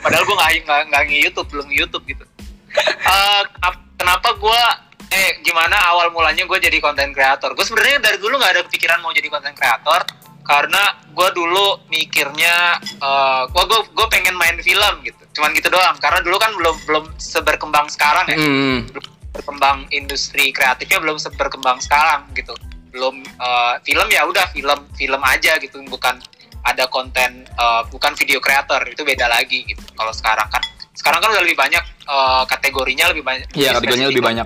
Padahal 0.05 0.23
gue 0.25 0.35
nggak 0.37 0.51
nggak 0.65 0.81
nggak 0.89 1.03
nge-youtube, 1.09 1.47
belum 1.49 1.65
nge-youtube 1.69 2.03
gitu. 2.13 2.25
Kenapa, 2.69 3.69
kenapa 3.97 4.29
gue 4.37 4.61
eh 5.09 5.41
gimana 5.41 5.75
awal 5.89 6.09
mulanya 6.09 6.45
gue 6.45 6.59
jadi 6.59 6.77
konten 6.77 7.11
kreator? 7.11 7.53
Gue 7.53 7.65
sebenarnya 7.65 7.97
dari 7.99 8.17
dulu 8.17 8.37
nggak 8.37 8.53
ada 8.53 8.61
kepikiran 8.65 9.01
mau 9.01 9.09
jadi 9.09 9.27
konten 9.27 9.53
kreator 9.53 10.05
karena 10.41 10.81
gue 11.09 11.29
dulu 11.31 11.85
mikirnya 11.89 12.77
eh 12.79 13.41
gue 13.45 13.63
gue 13.65 13.79
gue 13.89 14.07
pengen 14.07 14.37
main 14.37 14.57
film 14.59 14.93
gitu. 15.01 15.21
Cuman 15.33 15.53
gitu 15.53 15.69
doang. 15.69 15.97
Karena 15.97 16.21
dulu 16.21 16.37
kan 16.37 16.51
belum 16.53 16.75
belum 16.85 17.05
seberkembang 17.17 17.89
sekarang 17.89 18.25
ya 18.27 18.37
Hmm. 18.37 18.85
belum 18.87 19.05
berkembang 19.29 19.77
industri 19.89 20.49
kreatifnya 20.49 20.97
belum 20.97 21.21
berkembang 21.37 21.77
sekarang 21.79 22.25
gitu 22.33 22.51
belum 22.89 23.21
eh, 23.21 23.73
film 23.85 24.09
ya 24.09 24.25
udah 24.25 24.49
film 24.49 24.89
film 24.97 25.21
aja 25.21 25.61
gitu 25.61 25.77
bukan 25.85 26.17
ada 26.65 26.89
konten 26.89 27.45
eh, 27.45 27.81
bukan 27.87 28.17
video 28.17 28.41
creator 28.41 28.81
itu 28.89 29.05
beda 29.05 29.29
lagi 29.29 29.61
gitu 29.63 29.85
kalau 29.93 30.09
sekarang 30.09 30.49
kan 30.49 30.59
sekarang 30.97 31.21
kan 31.21 31.29
udah 31.29 31.43
lebih 31.45 31.53
banyak 31.55 31.83
eh, 32.09 32.43
kategorinya 32.49 33.13
lebih 33.13 33.21
banyak 33.21 33.45
Iya, 33.53 33.77
kategorinya 33.77 34.09
lebih 34.09 34.25
banyak. 34.25 34.45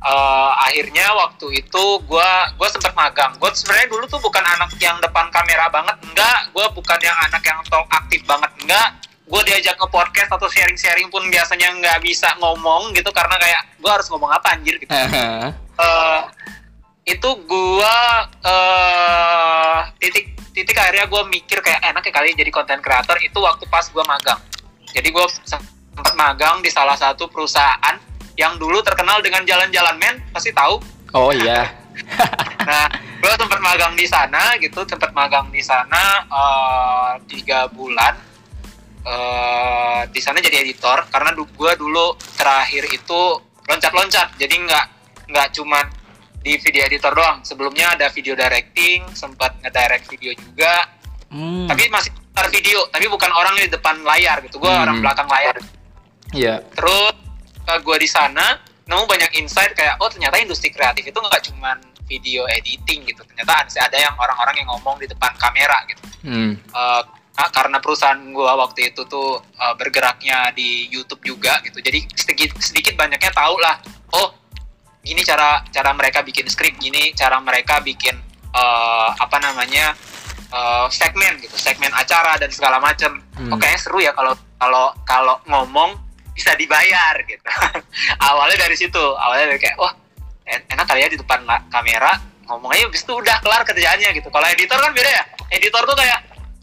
Eh, 0.00 0.52
akhirnya 0.64 1.12
waktu 1.12 1.60
itu 1.60 1.84
gua 2.08 2.48
gua 2.56 2.68
sempat 2.72 2.96
magang. 2.96 3.36
Gue 3.36 3.52
sebenarnya 3.52 3.92
dulu 3.92 4.08
tuh 4.08 4.16
bukan 4.24 4.40
anak 4.40 4.72
yang 4.80 4.96
depan 4.96 5.28
kamera 5.28 5.68
banget 5.68 5.92
enggak. 6.00 6.48
Gue 6.56 6.64
bukan 6.72 6.96
yang 7.04 7.12
anak 7.28 7.44
yang 7.44 7.60
talk 7.68 7.84
aktif 7.92 8.24
banget 8.24 8.48
enggak. 8.64 8.96
Gue 9.28 9.44
diajak 9.44 9.76
ke 9.76 9.86
podcast 9.92 10.32
atau 10.32 10.48
sharing-sharing 10.48 11.12
pun 11.12 11.20
biasanya 11.28 11.76
nggak 11.76 12.00
bisa 12.00 12.32
ngomong 12.40 12.96
gitu 12.96 13.12
karena 13.12 13.36
kayak 13.36 13.62
gue 13.76 13.90
harus 13.92 14.08
ngomong 14.08 14.32
apa 14.32 14.56
anjir? 14.56 14.80
gitu. 14.80 14.88
Eh, 15.80 16.22
itu 17.16 17.30
gua 17.48 18.28
eh 18.44 19.80
titik 19.96 20.36
titik 20.52 20.76
akhirnya 20.76 21.08
gue 21.08 21.22
mikir 21.24 21.64
kayak 21.64 21.80
enak 21.88 22.04
ya 22.04 22.12
kali 22.12 22.36
jadi 22.36 22.52
konten 22.52 22.80
creator. 22.80 23.16
Itu 23.20 23.40
waktu 23.40 23.64
pas 23.68 23.88
gua 23.92 24.04
magang. 24.04 24.40
Jadi 24.92 25.08
gue 25.08 25.24
sempat 25.44 26.12
magang 26.16 26.60
di 26.60 26.68
salah 26.68 26.96
satu 27.00 27.32
perusahaan 27.32 28.09
yang 28.40 28.56
dulu 28.56 28.80
terkenal 28.80 29.20
dengan 29.20 29.44
jalan-jalan 29.44 30.00
men? 30.00 30.16
Pasti 30.32 30.48
tahu. 30.50 30.80
Oh 31.12 31.28
iya. 31.30 31.68
Nah 32.60 32.86
gue 33.18 33.32
sempat 33.34 33.56
magang 33.58 33.92
di 33.92 34.04
sana 34.04 34.56
gitu 34.56 34.84
sempat 34.84 35.10
magang 35.10 35.48
di 35.48 35.60
sana 35.60 36.24
eh, 36.24 37.10
tiga 37.26 37.68
bulan. 37.68 38.16
Eh 39.00 40.00
di 40.08 40.20
sana 40.20 40.38
jadi 40.38 40.60
editor 40.60 41.08
karena 41.08 41.32
du- 41.32 41.48
gue 41.50 41.72
dulu 41.74 42.14
terakhir 42.34 42.84
itu 42.86 43.20
loncat-loncat. 43.64 44.36
Jadi 44.36 44.54
nggak 44.60 44.86
nggak 45.28 45.48
cuman 45.52 45.84
di 46.40 46.56
video 46.56 46.84
editor 46.84 47.12
doang. 47.12 47.40
Sebelumnya 47.42 47.92
ada 47.92 48.08
video 48.08 48.32
directing 48.32 49.08
sempat 49.12 49.56
ngedirect 49.60 50.04
video 50.06 50.32
juga. 50.32 50.84
Hmm, 51.28 51.64
tapi 51.64 51.88
masih 51.88 52.12
sekitar 52.12 52.46
video 52.50 52.78
tapi 52.88 53.06
bukan 53.06 53.30
orang 53.30 53.56
di 53.56 53.68
depan 53.68 54.00
layar 54.00 54.40
gitu. 54.40 54.56
Gue 54.56 54.68
Hmm. 54.68 54.84
orang 54.84 54.96
belakang 55.00 55.28
layar. 55.28 55.56
Iya. 56.30 56.60
Terus 56.72 57.12
gue 57.76 57.96
di 57.96 58.06
sana 58.06 58.58
nemu 58.82 59.06
banyak 59.06 59.30
insight 59.36 59.70
kayak 59.72 59.94
oh 59.98 60.08
ternyata 60.08 60.34
industri 60.36 60.68
kreatif 60.68 61.04
itu 61.04 61.14
nggak 61.14 61.42
cuman 61.46 61.78
video 62.04 62.42
editing 62.50 63.06
gitu 63.06 63.22
ternyata 63.22 63.62
ada 63.62 63.86
ada 63.86 63.96
yang 64.00 64.14
orang-orang 64.16 64.58
yang 64.58 64.68
ngomong 64.68 64.98
di 64.98 65.06
depan 65.06 65.30
kamera 65.36 65.78
gitu 65.86 66.02
Hmm. 66.20 66.52
Eh, 66.52 67.02
ka- 67.32 67.48
karena 67.48 67.78
perusahaan 67.78 68.18
gua 68.30 68.52
waktu 68.58 68.90
itu 68.90 69.06
tuh 69.06 69.38
eh, 69.38 69.74
bergeraknya 69.74 70.50
di 70.50 70.84
YouTube 70.88 71.22
juga 71.24 71.62
gitu 71.62 71.78
jadi 71.78 72.02
sedikit 72.10 72.58
sedikit 72.58 72.92
banyaknya 72.94 73.30
tahu 73.30 73.56
lah 73.56 73.78
oh 74.12 74.28
gini 75.00 75.22
cara 75.22 75.64
cara 75.66 75.94
mereka 75.94 76.20
bikin 76.20 76.44
skrip 76.44 76.76
gini 76.76 77.14
cara 77.14 77.38
mereka 77.38 77.80
bikin 77.80 78.12
eh, 78.50 79.08
apa 79.16 79.36
namanya 79.38 79.94
eh, 80.50 80.86
segmen 80.90 81.38
gitu 81.38 81.54
segmen 81.56 81.88
acara 81.94 82.36
dan 82.36 82.50
segala 82.50 82.76
macam 82.76 83.22
Hmm. 83.32 83.48
oke 83.48 83.64
seru 83.78 83.96
ya 83.98 84.12
kalau 84.12 84.36
kalau 84.58 84.92
kalau 85.02 85.40
ngomong 85.46 85.96
bisa 86.32 86.54
dibayar 86.54 87.14
gitu 87.22 87.44
awalnya 88.28 88.56
dari 88.58 88.74
situ 88.74 89.04
awalnya 89.16 89.50
dari 89.50 89.60
kayak 89.60 89.76
wah 89.76 89.92
en- 90.44 90.66
enak 90.68 90.84
kali 90.84 91.00
ya 91.00 91.08
di 91.08 91.16
depan 91.16 91.40
kamera 91.68 92.16
ngomong 92.46 92.70
aja 92.70 92.82
habis 92.84 93.02
itu 93.02 93.12
udah 93.12 93.36
kelar 93.40 93.62
kerjaannya 93.62 94.10
gitu 94.12 94.28
kalau 94.28 94.46
editor 94.46 94.76
kan 94.76 94.90
beda 94.90 95.10
ya 95.10 95.24
editor 95.50 95.82
tuh 95.84 95.94
kayak 95.94 96.18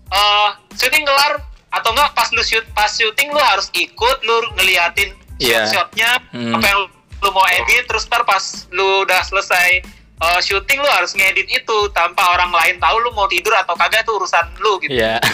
eh 0.08 0.50
syuting 0.74 1.04
kelar 1.04 1.40
atau 1.68 1.92
enggak 1.92 2.12
pas 2.12 2.28
lu 2.32 2.42
shoot 2.42 2.64
pas 2.72 2.88
syuting 2.88 3.28
lu 3.28 3.40
harus 3.40 3.68
ikut 3.74 4.18
lu 4.22 4.36
ngeliatin 4.56 5.12
Iya. 5.38 5.64
shot-shotnya 5.64 6.18
Hmm. 6.34 6.50
apa 6.52 6.66
yang 6.66 6.80
lu 7.18 7.30
mau 7.30 7.46
edit 7.48 7.86
terus 7.86 8.04
ntar 8.04 8.24
pas 8.24 8.42
lu 8.72 9.06
udah 9.06 9.22
selesai 9.22 9.86
eh, 10.18 10.40
syuting 10.42 10.82
lu 10.82 10.90
harus 10.90 11.14
ngedit 11.14 11.46
itu 11.46 11.78
tanpa 11.92 12.26
orang 12.32 12.50
lain 12.50 12.76
tahu 12.78 12.98
lu 13.00 13.14
mau 13.14 13.30
tidur 13.30 13.54
atau 13.54 13.74
kagak 13.74 14.02
itu 14.02 14.12
urusan 14.12 14.46
lu 14.58 14.82
gitu 14.82 14.98
Iya. 14.98 15.22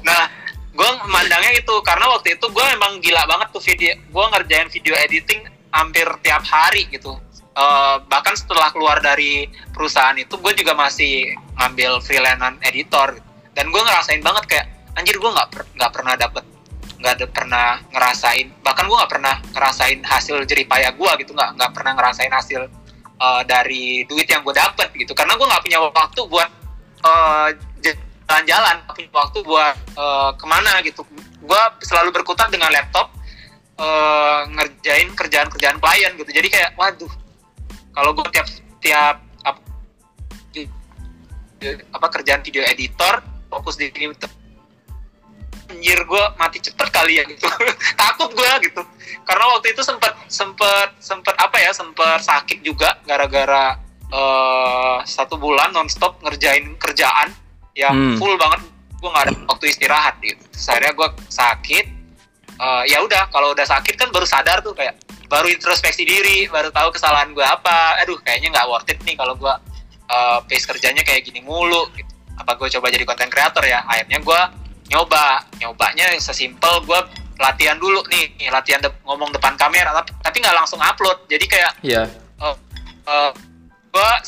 Nah, 0.00 0.24
gue 0.78 0.90
mandangnya 1.10 1.58
itu 1.58 1.74
karena 1.82 2.06
waktu 2.14 2.38
itu 2.38 2.46
gue 2.46 2.66
emang 2.78 3.02
gila 3.02 3.26
banget 3.26 3.48
tuh 3.50 3.62
video. 3.62 3.98
Gue 4.14 4.24
ngerjain 4.30 4.68
video 4.70 4.94
editing 4.94 5.42
hampir 5.74 6.06
tiap 6.22 6.46
hari 6.46 6.86
gitu. 6.86 7.18
Eh, 7.58 7.96
bahkan 8.06 8.38
setelah 8.38 8.70
keluar 8.70 9.02
dari 9.02 9.50
perusahaan 9.74 10.14
itu, 10.14 10.38
gue 10.38 10.54
juga 10.54 10.78
masih 10.78 11.34
ngambil 11.58 11.98
freelance 11.98 12.62
editor. 12.62 13.18
Dan 13.50 13.74
gue 13.74 13.82
ngerasain 13.82 14.22
banget 14.22 14.44
kayak 14.46 14.66
anjir 14.94 15.18
gue 15.18 15.30
nggak 15.30 15.48
nggak 15.74 15.92
pernah 15.94 16.14
dapet 16.14 16.46
nggak 16.98 17.14
ada 17.14 17.26
pernah 17.30 17.68
ngerasain 17.94 18.50
bahkan 18.58 18.90
gue 18.90 18.96
nggak 18.98 19.12
pernah 19.14 19.34
ngerasain 19.54 20.02
hasil 20.02 20.42
jeripaya 20.50 20.90
gue 20.90 21.10
gitu 21.22 21.30
nggak 21.30 21.54
nggak 21.54 21.70
pernah 21.70 21.92
ngerasain 21.94 22.32
hasil 22.34 22.66
eh, 23.22 23.42
dari 23.46 24.02
duit 24.10 24.26
yang 24.26 24.42
gue 24.42 24.50
dapet 24.50 24.90
gitu 24.98 25.14
karena 25.14 25.38
gue 25.38 25.46
nggak 25.46 25.62
punya 25.62 25.78
waktu 25.78 26.20
buat 26.26 26.50
eh, 27.06 27.48
jalan-jalan 28.28 28.76
punya 28.92 29.08
waktu 29.08 29.38
buat 29.40 29.74
eh, 29.96 30.30
ke 30.36 30.44
mana 30.44 30.72
gitu. 30.84 31.02
Gue 31.40 31.62
selalu 31.80 32.12
berkutat 32.12 32.52
dengan 32.52 32.68
laptop 32.68 33.08
eh, 33.80 34.40
ngerjain 34.52 35.08
kerjaan-kerjaan 35.16 35.80
klien 35.80 36.12
gitu. 36.20 36.30
Jadi 36.30 36.48
kayak 36.52 36.76
waduh 36.76 37.10
kalau 37.96 38.12
gue 38.12 38.28
tiap 38.30 38.46
tiap 38.84 39.16
apa, 39.42 39.60
apa 41.96 42.06
kerjaan 42.20 42.44
video 42.44 42.62
editor 42.68 43.24
fokus 43.48 43.80
di 43.80 43.88
ini 43.88 44.12
anjir 45.68 46.00
gue 46.00 46.24
mati 46.36 46.60
cepet 46.60 46.88
kali 46.92 47.16
ya 47.16 47.24
gitu. 47.24 47.48
Takut 48.00 48.28
gue 48.36 48.52
gitu. 48.68 48.82
Karena 49.24 49.44
waktu 49.56 49.72
itu 49.72 49.80
sempet 49.80 50.12
sempet 50.28 51.00
sempet 51.00 51.32
apa 51.40 51.56
ya 51.56 51.72
sempet 51.72 52.20
sakit 52.20 52.60
juga 52.60 53.00
gara-gara 53.08 53.80
eh, 54.12 54.98
satu 55.08 55.40
bulan 55.40 55.72
nonstop 55.72 56.20
ngerjain 56.20 56.76
kerjaan 56.76 57.47
yang 57.78 57.94
Hmm. 57.94 58.16
full 58.18 58.34
banget 58.34 58.60
gue 58.98 59.06
nggak 59.06 59.24
ada 59.24 59.34
waktu 59.46 59.64
istirahat 59.68 60.14
gitu 60.18 60.42
Terus 60.50 60.66
akhirnya 60.68 60.92
gue 60.92 61.08
sakit 61.30 61.86
Eh, 62.58 62.84
ya 62.90 62.98
udah 62.98 63.30
kalau 63.30 63.54
udah 63.54 63.62
sakit 63.62 63.94
kan 63.94 64.10
baru 64.10 64.26
sadar 64.26 64.58
tuh 64.58 64.74
kayak 64.74 64.98
baru 65.30 65.46
introspeksi 65.46 66.02
diri 66.02 66.50
baru 66.50 66.74
tahu 66.74 66.90
kesalahan 66.90 67.30
gue 67.30 67.38
apa 67.38 68.02
aduh 68.02 68.18
kayaknya 68.18 68.50
nggak 68.50 68.66
worth 68.66 68.90
it 68.90 68.98
nih 69.06 69.14
kalau 69.14 69.38
gue 69.38 69.54
eh, 70.04 70.38
pace 70.42 70.66
kerjanya 70.66 71.06
kayak 71.06 71.22
gini 71.22 71.38
mulu 71.38 71.86
gitu. 71.94 72.10
apa 72.34 72.58
gue 72.58 72.66
coba 72.68 72.90
jadi 72.90 73.06
konten 73.06 73.30
kreator 73.30 73.62
ya 73.62 73.86
akhirnya 73.86 74.18
gue 74.18 74.40
nyoba 74.90 75.24
nyobanya 75.54 76.10
sesimpel 76.18 76.82
gue 76.82 76.98
latihan 77.38 77.78
dulu 77.78 78.02
nih 78.10 78.26
latihan 78.50 78.82
de- 78.82 78.98
ngomong 79.06 79.30
depan 79.30 79.54
kamera 79.54 79.94
tapi 80.18 80.42
nggak 80.42 80.56
langsung 80.56 80.82
upload 80.82 81.30
jadi 81.30 81.46
kayak 81.46 81.72
Iya. 81.86 82.02
uh, 82.42 82.58
uh, 83.06 83.30
gua 83.94 84.18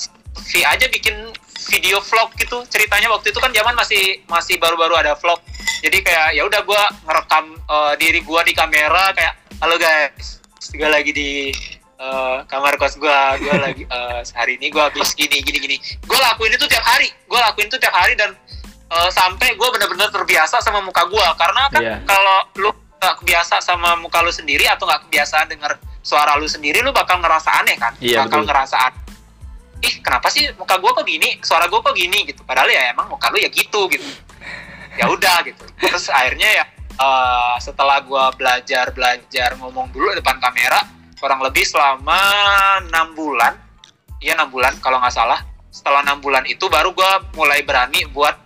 vi 0.47 0.63
aja 0.63 0.87
bikin 0.87 1.35
video 1.69 2.01
vlog 2.01 2.33
gitu 2.41 2.65
ceritanya 2.73 3.13
waktu 3.13 3.31
itu 3.35 3.39
kan 3.43 3.53
zaman 3.53 3.75
masih 3.77 4.25
masih 4.25 4.57
baru-baru 4.57 4.97
ada 4.97 5.13
vlog. 5.19 5.41
Jadi 5.85 6.01
kayak 6.01 6.29
ya 6.37 6.43
udah 6.49 6.61
gua 6.65 6.83
ngerekam 7.05 7.45
uh, 7.69 7.93
diri 8.01 8.21
gua 8.25 8.41
di 8.45 8.53
kamera 8.57 9.13
kayak 9.13 9.37
halo 9.61 9.77
guys 9.77 10.41
gue 10.71 10.87
lagi 10.87 11.11
di 11.11 11.51
uh, 11.99 12.47
kamar 12.47 12.79
kos 12.79 12.95
gua 13.01 13.35
gua 13.41 13.59
lagi 13.59 13.83
uh, 13.97 14.23
hari 14.37 14.57
ini 14.61 14.71
gua 14.73 14.89
habis 14.89 15.13
gini 15.13 15.41
gini 15.45 15.59
gini. 15.61 15.77
Gua 16.09 16.17
lakuin 16.21 16.57
itu 16.57 16.65
tiap 16.69 16.85
hari 16.85 17.13
gua 17.29 17.45
lakuin 17.53 17.69
itu 17.69 17.77
tiap 17.77 17.93
hari 17.93 18.17
dan 18.17 18.33
uh, 18.93 19.11
sampai 19.13 19.57
gua 19.61 19.69
bener-bener 19.73 20.09
terbiasa 20.09 20.61
sama 20.65 20.81
muka 20.81 21.05
gua. 21.09 21.37
Karena 21.37 21.69
kan 21.69 21.81
Iya. 21.81 21.97
kalau 22.09 22.39
lu 22.57 22.71
nggak 23.01 23.25
kebiasa 23.25 23.65
sama 23.65 23.97
muka 23.97 24.21
lu 24.21 24.29
sendiri 24.29 24.69
atau 24.69 24.85
nggak 24.85 25.09
kebiasaan 25.09 25.49
denger 25.49 25.73
suara 26.05 26.37
lu 26.37 26.45
sendiri 26.45 26.85
lu 26.85 26.93
bakal 26.93 27.17
ngerasa 27.21 27.65
aneh 27.65 27.77
kan? 27.81 27.93
Iya, 28.01 28.25
bakal 28.25 28.45
betul. 28.45 28.49
ngerasa 28.53 28.77
aneh 28.77 29.00
ih 29.81 29.95
kenapa 30.05 30.29
sih 30.29 30.49
muka 30.57 30.77
gua 30.77 30.93
kok 30.93 31.07
gini? 31.09 31.41
Suara 31.41 31.67
gua 31.67 31.81
kok 31.81 31.97
gini? 31.97 32.29
Gitu. 32.29 32.45
Padahal 32.45 32.69
ya 32.69 32.93
emang 32.93 33.09
muka 33.09 33.33
lu 33.33 33.41
ya 33.41 33.49
gitu 33.49 33.89
gitu. 33.89 34.07
Ya 34.97 35.09
udah 35.09 35.41
gitu. 35.45 35.65
Terus 35.81 36.13
akhirnya 36.13 36.49
ya 36.61 36.65
eh, 37.01 37.57
setelah 37.61 38.05
gua 38.05 38.33
belajar 38.37 38.93
belajar 38.93 39.57
ngomong 39.57 39.89
dulu 39.93 40.13
depan 40.17 40.37
kamera 40.39 40.81
kurang 41.21 41.45
lebih 41.45 41.69
selama 41.69 42.17
enam 42.81 43.13
bulan 43.13 43.53
iya 44.25 44.33
enam 44.33 44.49
bulan 44.49 44.73
kalau 44.81 44.97
nggak 45.05 45.13
salah 45.13 45.37
setelah 45.69 46.01
enam 46.01 46.17
bulan 46.25 46.49
itu 46.49 46.65
baru 46.73 46.97
gua 46.97 47.21
mulai 47.37 47.61
berani 47.61 48.05
buat 48.09 48.37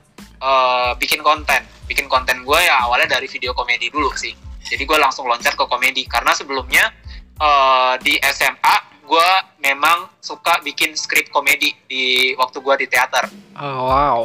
eh, 0.44 0.92
bikin 0.98 1.20
konten. 1.24 1.62
Bikin 1.84 2.08
konten 2.08 2.40
gue 2.48 2.60
ya 2.64 2.88
awalnya 2.88 3.20
dari 3.20 3.28
video 3.28 3.52
komedi 3.52 3.92
dulu 3.92 4.08
sih. 4.16 4.32
Jadi 4.64 4.88
gue 4.88 4.96
langsung 4.96 5.28
loncat 5.28 5.52
ke 5.52 5.64
komedi. 5.68 6.08
Karena 6.08 6.32
sebelumnya 6.32 6.88
eh, 7.36 7.94
di 8.00 8.16
SMA 8.20 8.93
gue 9.04 9.30
memang 9.60 10.08
suka 10.18 10.58
bikin 10.64 10.96
skrip 10.96 11.28
komedi 11.28 11.76
di 11.86 12.32
waktu 12.34 12.58
gue 12.58 12.74
di 12.84 12.86
teater. 12.88 13.28
Oh, 13.60 13.92
wow. 13.92 14.20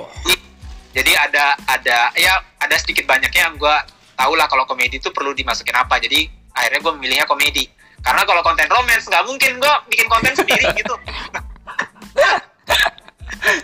jadi 0.89 1.13
ada 1.13 1.53
ada 1.69 2.09
ya 2.17 2.41
ada 2.57 2.75
sedikit 2.81 3.05
banyaknya 3.05 3.51
yang 3.51 3.55
gue 3.61 3.75
tahu 4.17 4.33
lah 4.33 4.49
kalau 4.49 4.65
komedi 4.65 4.97
itu 4.97 5.11
perlu 5.13 5.35
dimasukin 5.35 5.75
apa. 5.75 5.99
Jadi 6.01 6.25
akhirnya 6.55 6.79
gue 6.81 6.93
memilihnya 6.97 7.27
komedi. 7.29 7.69
Karena 7.99 8.23
kalau 8.23 8.39
konten 8.41 8.65
romance 8.71 9.05
nggak 9.11 9.25
mungkin 9.27 9.59
gue 9.59 9.73
bikin 9.91 10.07
konten 10.07 10.33
sendiri 10.33 10.65
gitu. 10.79 10.95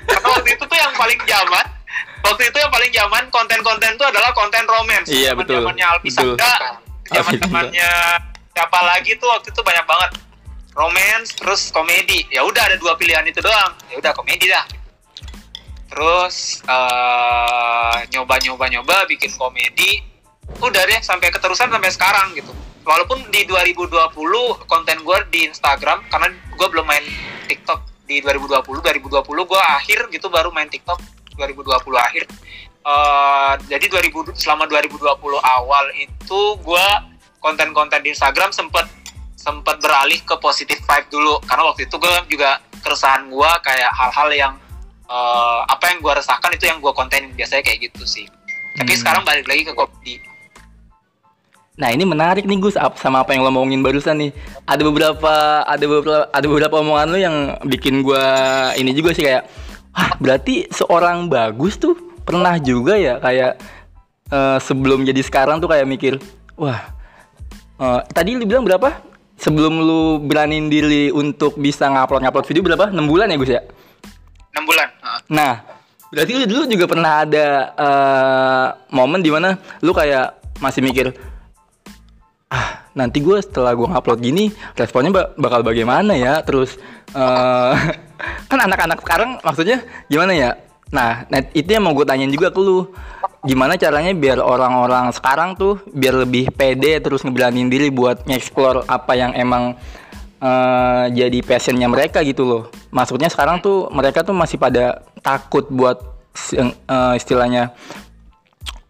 Karena 0.06 0.28
waktu 0.28 0.49
itu 0.54 0.63
tuh 0.67 0.78
yang 0.78 0.93
paling 0.93 1.19
zaman 1.23 1.65
waktu 2.25 2.43
itu 2.49 2.58
yang 2.58 2.73
paling 2.73 2.91
zaman 2.91 3.23
konten-konten 3.30 3.91
itu 3.95 4.06
adalah 4.06 4.34
konten 4.34 4.63
romance. 4.65 5.08
Iya, 5.08 5.38
betul. 5.38 5.62
zamannya 5.62 5.86
Alpi 5.86 6.10
Betul. 6.12 6.36
Sabda 6.36 6.84
zaman 7.12 7.34
zamannya 7.38 7.91
siapa 8.56 8.80
lagi 8.82 9.12
tuh 9.19 9.28
waktu 9.30 9.54
itu 9.54 9.62
banyak 9.62 9.86
banget 9.86 10.10
romance 10.75 11.33
terus 11.39 11.71
komedi. 11.71 12.27
Ya 12.29 12.43
udah 12.43 12.67
ada 12.67 12.75
dua 12.77 12.99
pilihan 12.99 13.23
itu 13.25 13.39
doang. 13.39 13.73
Ya 13.89 13.95
udah 13.97 14.11
komedi 14.11 14.51
dah. 14.51 14.67
Terus 15.89 16.61
eh, 16.67 17.97
nyoba 18.11 18.35
nyoba 18.43 18.65
nyoba 18.67 18.95
bikin 19.07 19.31
komedi. 19.39 20.03
Udah 20.61 20.83
deh 20.85 21.01
sampai 21.01 21.31
keterusan 21.31 21.71
sampai 21.71 21.89
sekarang 21.89 22.35
gitu. 22.35 22.51
Walaupun 22.85 23.33
di 23.33 23.49
2020 23.49 24.13
konten 24.69 24.97
gue 25.01 25.17
di 25.33 25.49
Instagram 25.49 26.05
karena 26.11 26.29
gue 26.29 26.67
belum 26.69 26.85
main 26.85 27.01
TikTok. 27.49 27.81
Di 28.05 28.21
2020 28.21 28.61
2020 28.61 29.25
gue 29.25 29.61
akhir 29.81 29.99
gitu 30.13 30.27
baru 30.29 30.53
main 30.53 30.69
TikTok. 30.69 31.01
2020 31.39 31.73
akhir. 31.97 32.23
Eh, 32.85 33.53
jadi 33.71 33.85
2000 33.89 34.38
selama 34.38 34.69
2020 34.69 35.17
awal 35.41 35.85
itu 35.97 36.41
gue 36.61 36.88
konten-konten 37.41 38.01
di 38.05 38.13
Instagram 38.13 38.53
sempet 38.53 38.85
sempet 39.45 39.77
beralih 39.77 40.17
ke 40.25 40.34
positive 40.41 40.81
vibe 40.81 41.08
dulu 41.13 41.38
karena 41.45 41.63
waktu 41.69 41.86
itu 41.86 41.95
gue 42.01 42.10
juga 42.34 42.58
keresahan 42.81 43.29
gue 43.29 43.49
kayak 43.62 43.91
hal-hal 43.93 44.29
yang 44.34 44.53
eh, 45.05 45.60
apa 45.69 45.93
yang 45.93 46.01
gue 46.01 46.13
resahkan 46.17 46.49
itu 46.58 46.65
yang 46.65 46.81
gue 46.81 46.89
kontenin 46.97 47.29
biasanya 47.38 47.62
kayak 47.62 47.93
gitu 47.93 48.03
sih 48.10 48.25
tapi 48.73 48.97
Hmm. 48.97 48.99
sekarang 49.05 49.21
balik 49.21 49.45
lagi 49.45 49.62
ke 49.69 49.73
komedi 49.77 50.15
Nah 51.75 51.91
ini 51.91 52.08
menarik 52.08 52.47
nih 52.47 52.55
Gus 52.63 52.79
sama 52.95 53.27
apa 53.27 53.36
yang 53.36 53.43
lo 53.43 53.51
ngomongin 53.51 53.84
barusan 53.84 54.15
nih. 54.15 54.31
Ada 54.63 54.79
beberapa 54.79 55.60
ada 55.67 55.84
beberapa 55.84 56.23
ada 56.31 56.45
beberapa 56.47 56.75
omongan 56.79 57.08
lo 57.12 57.19
yang 57.19 57.36
bikin 57.67 57.99
gua 57.99 58.23
ini 58.79 58.95
juga 58.95 59.12
sih 59.12 59.27
kayak, 59.27 59.43
wah 59.91 60.15
berarti 60.15 60.71
seorang 60.71 61.27
bagus 61.27 61.75
tuh 61.75 61.99
pernah 62.23 62.55
juga 62.63 62.95
ya 62.95 63.19
kayak 63.19 63.60
eh, 64.31 64.58
sebelum 64.63 65.03
jadi 65.03 65.19
sekarang 65.19 65.60
tuh 65.60 65.67
kayak 65.67 65.84
mikir, 65.84 66.15
wah 66.55 66.79
eh, 67.84 67.99
tadi 68.15 68.39
lu 68.39 68.47
bilang 68.47 68.63
berapa? 68.63 68.95
Sebelum 69.35 69.83
lu 69.83 70.03
beraniin 70.23 70.71
diri 70.71 71.11
untuk 71.11 71.59
bisa 71.59 71.91
ngupload 71.91 72.23
ngupload 72.23 72.45
video 72.47 72.63
berapa? 72.63 72.85
6 72.89 73.03
bulan 73.03 73.27
ya 73.27 73.35
Gus 73.35 73.51
ya? 73.51 73.61
6 74.55 74.63
bulan 74.63 74.87
Heeh. 74.87 75.19
Nah, 75.35 75.53
berarti 76.09 76.31
lu 76.39 76.45
dulu 76.47 76.63
juga 76.71 76.85
pernah 76.87 77.11
ada 77.27 77.47
eh, 77.75 78.67
momen 78.95 79.19
di 79.19 79.29
mana 79.29 79.59
lu 79.83 79.91
kayak 79.91 80.39
masih 80.63 80.79
mikir, 80.79 81.11
ah 82.47 82.87
nanti 82.95 83.19
gue 83.19 83.35
setelah 83.43 83.75
gue 83.75 83.83
ngupload 83.83 84.23
gini 84.23 84.55
responnya 84.79 85.11
ba- 85.11 85.31
bakal 85.35 85.67
bagaimana 85.67 86.15
ya? 86.15 86.39
Terus 86.47 86.79
eh, 87.11 87.73
kan 88.49 88.59
anak-anak 88.63 89.03
sekarang 89.03 89.37
maksudnya 89.43 89.83
gimana 90.07 90.31
ya? 90.31 90.49
Nah, 90.95 91.27
nah 91.27 91.39
itu 91.51 91.67
yang 91.67 91.83
mau 91.83 91.91
gue 91.91 92.07
tanyain 92.07 92.31
juga 92.31 92.53
ke 92.55 92.59
lu. 92.61 92.87
Gimana 93.45 93.77
caranya 93.77 94.10
biar 94.17 94.41
orang-orang 94.41 95.13
sekarang 95.13 95.53
tuh 95.53 95.77
biar 95.93 96.25
lebih 96.25 96.49
pede 96.49 96.97
terus 96.97 97.21
ngebelanin 97.21 97.69
diri 97.69 97.93
buat 97.93 98.25
nge-explore 98.25 98.89
apa 98.89 99.13
yang 99.13 99.38
emang 99.38 99.77
eh, 100.41 101.05
jadi 101.13 101.39
passionnya 101.45 101.86
mereka 101.86 102.25
gitu 102.25 102.41
loh. 102.41 102.63
Maksudnya 102.89 103.29
sekarang 103.29 103.62
tuh 103.62 103.88
mereka 103.93 104.25
tuh 104.25 104.34
masih 104.34 104.58
pada 104.58 105.05
takut 105.21 105.69
buat 105.69 106.01
eh, 106.58 107.13
istilahnya 107.13 107.77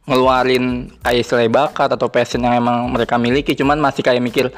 ngeluarin 0.06 0.94
kayak 1.02 1.20
istilah 1.26 1.50
bakat 1.50 1.90
atau 1.90 2.08
passion 2.08 2.46
yang 2.46 2.56
emang 2.62 2.94
mereka 2.94 3.18
miliki 3.18 3.58
cuman 3.58 3.82
masih 3.82 4.06
kayak 4.06 4.22
mikir 4.22 4.54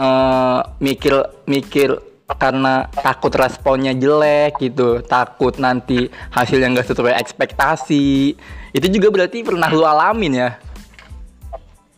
eh 0.00 0.60
mikir 0.80 1.20
mikir 1.44 2.00
karena 2.38 2.86
takut 2.94 3.32
responnya 3.34 3.90
jelek 3.96 4.60
gitu 4.62 5.02
takut 5.02 5.56
nanti 5.58 6.06
hasilnya 6.30 6.70
nggak 6.76 6.88
sesuai 6.90 7.18
ekspektasi. 7.18 8.36
Itu 8.70 8.86
juga 8.86 9.10
berarti 9.10 9.42
pernah 9.42 9.66
lu 9.72 9.82
alamin 9.82 10.32
ya? 10.36 10.50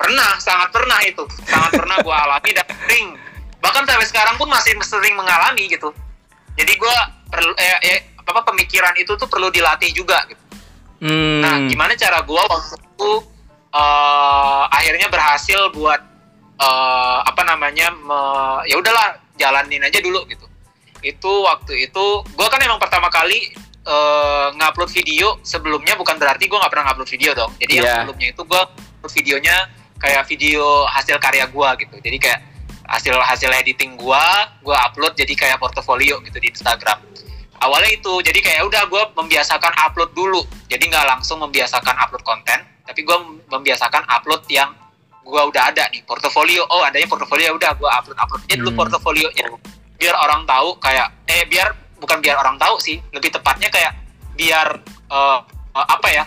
Pernah 0.01 0.40
sangat 0.40 0.73
pernah 0.73 0.99
itu. 1.05 1.23
Sangat 1.45 1.77
pernah 1.77 2.01
gue 2.01 2.16
alami 2.16 2.51
dan 2.57 2.66
sering. 2.66 3.07
Bahkan 3.62 3.83
sampai 3.87 4.07
sekarang 4.09 4.35
pun 4.40 4.49
masih 4.51 4.75
sering 4.83 5.14
mengalami 5.14 5.68
gitu. 5.71 5.95
Jadi 6.59 6.73
gue 6.75 6.97
perlu 7.31 7.53
eh, 7.57 7.79
eh, 7.87 8.01
apa 8.23 8.40
pemikiran 8.45 8.95
itu 8.99 9.14
tuh 9.16 9.27
perlu 9.27 9.49
dilatih 9.49 9.90
juga 9.95 10.23
gitu. 10.29 10.42
Hmm. 11.03 11.42
nah 11.42 11.59
gimana 11.66 11.99
cara 11.99 12.23
gue 12.23 12.38
waktu 12.38 12.79
itu 12.79 13.12
eh, 13.75 14.62
akhirnya 14.71 15.11
berhasil 15.11 15.75
buat 15.75 15.99
eh, 16.62 17.18
apa 17.27 17.42
namanya 17.42 17.90
me- 17.90 18.62
ya 18.71 18.79
udahlah 18.79 19.18
jalanin 19.37 19.83
aja 19.83 19.99
dulu 19.99 20.25
gitu. 20.29 20.47
Itu 21.03 21.33
waktu 21.47 21.90
itu 21.90 22.05
gue 22.25 22.49
kan 22.49 22.61
emang 22.62 22.79
pertama 22.79 23.11
kali 23.11 23.53
eh, 23.83 24.47
ngupload 24.55 24.90
video. 24.95 25.38
Sebelumnya 25.42 25.99
bukan 25.99 26.16
berarti 26.16 26.47
gue 26.47 26.55
nggak 26.59 26.73
pernah 26.73 26.87
ngupload 26.92 27.11
video 27.11 27.31
dong. 27.35 27.53
Jadi 27.59 27.73
yang 27.83 27.87
Iya. 27.87 27.95
sebelumnya 28.05 28.29
itu 28.31 28.42
gue 28.47 28.61
upload 28.62 29.12
videonya 29.18 29.57
kayak 29.99 30.23
video 30.31 30.62
hasil 30.90 31.16
karya 31.18 31.47
gue 31.51 31.68
gitu. 31.87 31.97
Jadi 31.99 32.16
kayak 32.18 32.40
hasil 32.87 33.14
hasil 33.18 33.51
editing 33.62 33.97
gue 33.97 34.25
gue 34.62 34.77
upload 34.77 35.14
jadi 35.16 35.35
kayak 35.35 35.59
portofolio 35.59 36.21
gitu 36.23 36.38
di 36.38 36.51
Instagram. 36.51 36.99
Awalnya 37.62 37.95
itu 37.95 38.12
jadi 38.27 38.40
kayak 38.42 38.62
udah 38.66 38.83
gue 38.90 39.03
membiasakan 39.23 39.73
upload 39.87 40.11
dulu. 40.14 40.42
Jadi 40.66 40.90
nggak 40.90 41.07
langsung 41.18 41.38
membiasakan 41.42 41.95
upload 41.99 42.23
konten 42.27 42.73
tapi 42.83 43.07
gue 43.07 43.18
membiasakan 43.49 44.03
upload 44.11 44.42
yang 44.51 44.68
gue 45.22 45.42
udah 45.44 45.62
ada 45.68 45.87
nih 45.88 46.02
portofolio 46.02 46.66
oh 46.66 46.82
adanya 46.82 47.06
portofolio 47.06 47.46
ya 47.46 47.54
udah 47.54 47.70
gue 47.72 47.88
upload 47.88 48.18
upload 48.18 48.42
aja 48.42 48.54
dulu 48.56 48.70
Hmm. 48.70 48.78
portofolionya 48.78 49.46
biar 49.94 50.14
orang 50.16 50.42
tahu 50.44 50.76
kayak 50.76 51.06
eh 51.24 51.46
biar 51.46 51.68
bukan 51.96 52.18
biar 52.18 52.35
orang 52.37 52.56
tahu 52.56 52.76
sih 52.76 52.98
lebih 53.11 53.30
tepatnya 53.30 53.68
kayak 53.68 53.94
biar 54.35 54.68
eh, 55.08 55.38
eh, 55.72 55.87
apa 55.88 56.08
ya 56.11 56.24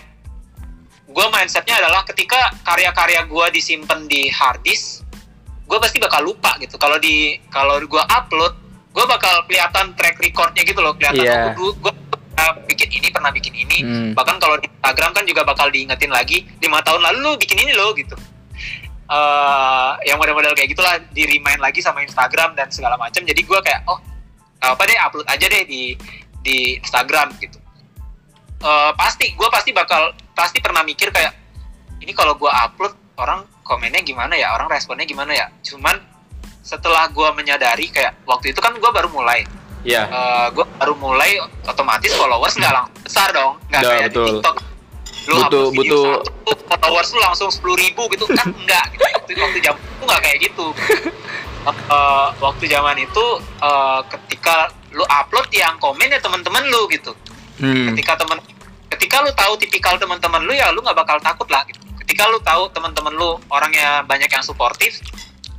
gue 1.06 1.26
mindsetnya 1.30 1.76
adalah 1.76 2.02
ketika 2.02 2.36
karya-karya 2.62 3.24
gue 3.24 3.46
disimpan 3.52 4.04
di 4.04 4.28
hard 4.28 4.60
disk 4.62 5.04
gue 5.62 5.78
pasti 5.78 5.98
bakal 5.98 6.22
lupa 6.22 6.56
gitu 6.56 6.76
kalau 6.76 6.96
di 6.96 7.36
kalau 7.46 7.76
gue 7.78 8.02
upload 8.08 8.54
gue 8.90 9.04
bakal 9.04 9.44
kelihatan 9.44 9.92
track 9.92 10.16
recordnya 10.18 10.62
gitu 10.62 10.80
loh 10.80 10.96
kelihatan 10.96 11.20
Iya. 11.20 11.52
oh, 11.52 11.72
gue 11.74 11.92
bikin 12.66 12.88
ini 12.92 13.08
pernah 13.08 13.28
bikin 13.28 13.52
ini 13.52 13.78
Hmm. 13.78 14.10
bahkan 14.12 14.36
kalau 14.36 14.56
di 14.56 14.68
Instagram 14.70 15.10
kan 15.12 15.24
juga 15.24 15.42
bakal 15.42 15.68
diingetin 15.68 16.08
lagi 16.08 16.44
lima 16.58 16.80
tahun 16.80 17.00
lalu 17.02 17.18
lu 17.18 17.32
bikin 17.36 17.58
ini 17.58 17.72
loh 17.72 17.92
gitu 17.92 18.16
eh 19.06 19.92
yang 20.10 20.18
model-model 20.18 20.58
kayak 20.58 20.74
gitulah 20.74 20.98
di 21.14 21.22
remind 21.30 21.62
lagi 21.62 21.78
sama 21.78 22.02
Instagram 22.02 22.58
dan 22.58 22.66
segala 22.74 22.98
macam 22.98 23.22
jadi 23.22 23.38
gue 23.38 23.58
kayak 23.62 23.86
oh 23.86 24.02
apa 24.58 24.82
deh 24.82 24.98
upload 24.98 25.26
aja 25.30 25.46
deh 25.46 25.62
di 25.62 25.94
di 26.42 26.74
Instagram 26.82 27.30
gitu. 27.38 27.58
Eh 28.62 28.90
pasti 28.98 29.30
gue 29.30 29.48
pasti 29.50 29.70
bakal 29.70 30.10
pasti 30.34 30.58
pernah 30.58 30.82
mikir 30.82 31.14
kayak 31.14 31.32
ini 32.02 32.10
kalau 32.10 32.34
gue 32.34 32.50
upload 32.50 32.94
orang 33.22 33.46
komennya 33.62 34.02
gimana 34.02 34.34
ya? 34.34 34.54
Orang 34.58 34.66
responnya 34.66 35.06
gimana 35.06 35.32
ya? 35.38 35.46
Cuman 35.62 36.02
setelah 36.66 37.06
gue 37.06 37.28
menyadari 37.30 37.86
kayak 37.94 38.26
waktu 38.26 38.50
itu 38.50 38.58
kan 38.58 38.74
gue 38.74 38.90
baru 38.90 39.06
mulai. 39.14 39.46
Ya 39.86 40.02
gue 40.50 40.66
baru 40.82 40.98
mulai 40.98 41.38
otomatis 41.62 42.10
followers 42.18 42.58
nggak 42.58 42.74
langsung 42.74 43.02
besar 43.06 43.30
dong. 43.30 43.54
Nggak 43.70 43.82
kayak 43.86 44.10
betul. 44.10 44.26
di 44.26 44.30
TikTok 44.34 44.56
lu 45.26 45.36
Butuh- 45.42 45.70
butuh- 45.74 46.22
satu 46.22 46.52
followers 46.78 47.10
lu 47.10 47.20
langsung 47.20 47.48
sepuluh 47.50 47.76
ribu 47.76 48.06
gitu. 48.14 48.26
Kan 48.30 48.54
enggak 48.54 48.84
gitu. 48.94 49.02
waktu 49.10 49.32
waktu 49.42 49.58
zaman 49.62 49.80
itu 49.82 50.02
nggak 50.06 50.22
kayak 50.22 50.38
gitu. 50.42 50.66
Eh, 51.66 52.28
waktu 52.38 52.70
zaman 52.70 52.94
itu 52.94 53.24
eh, 53.58 54.00
ketika 54.06 54.70
lu 54.94 55.02
upload 55.02 55.50
yang 55.50 55.74
komen 55.82 56.06
ya 56.06 56.22
teman-teman 56.22 56.62
lu 56.70 56.86
gitu. 56.86 57.10
Hmm. 57.58 57.90
ketika 57.90 58.22
temen 58.22 58.38
ketika 58.86 59.18
lu 59.26 59.34
tahu 59.34 59.58
tipikal 59.58 59.98
teman-teman 59.98 60.46
lu 60.46 60.54
ya 60.54 60.70
lu 60.70 60.78
nggak 60.78 60.94
bakal 60.94 61.18
takut 61.18 61.50
lah 61.50 61.66
gitu. 61.66 61.82
Ketika 62.06 62.30
lu 62.30 62.38
tahu 62.38 62.70
teman-teman 62.70 63.10
lu 63.18 63.34
orangnya 63.50 64.06
banyak 64.06 64.30
yang 64.30 64.46
suportif 64.46 65.02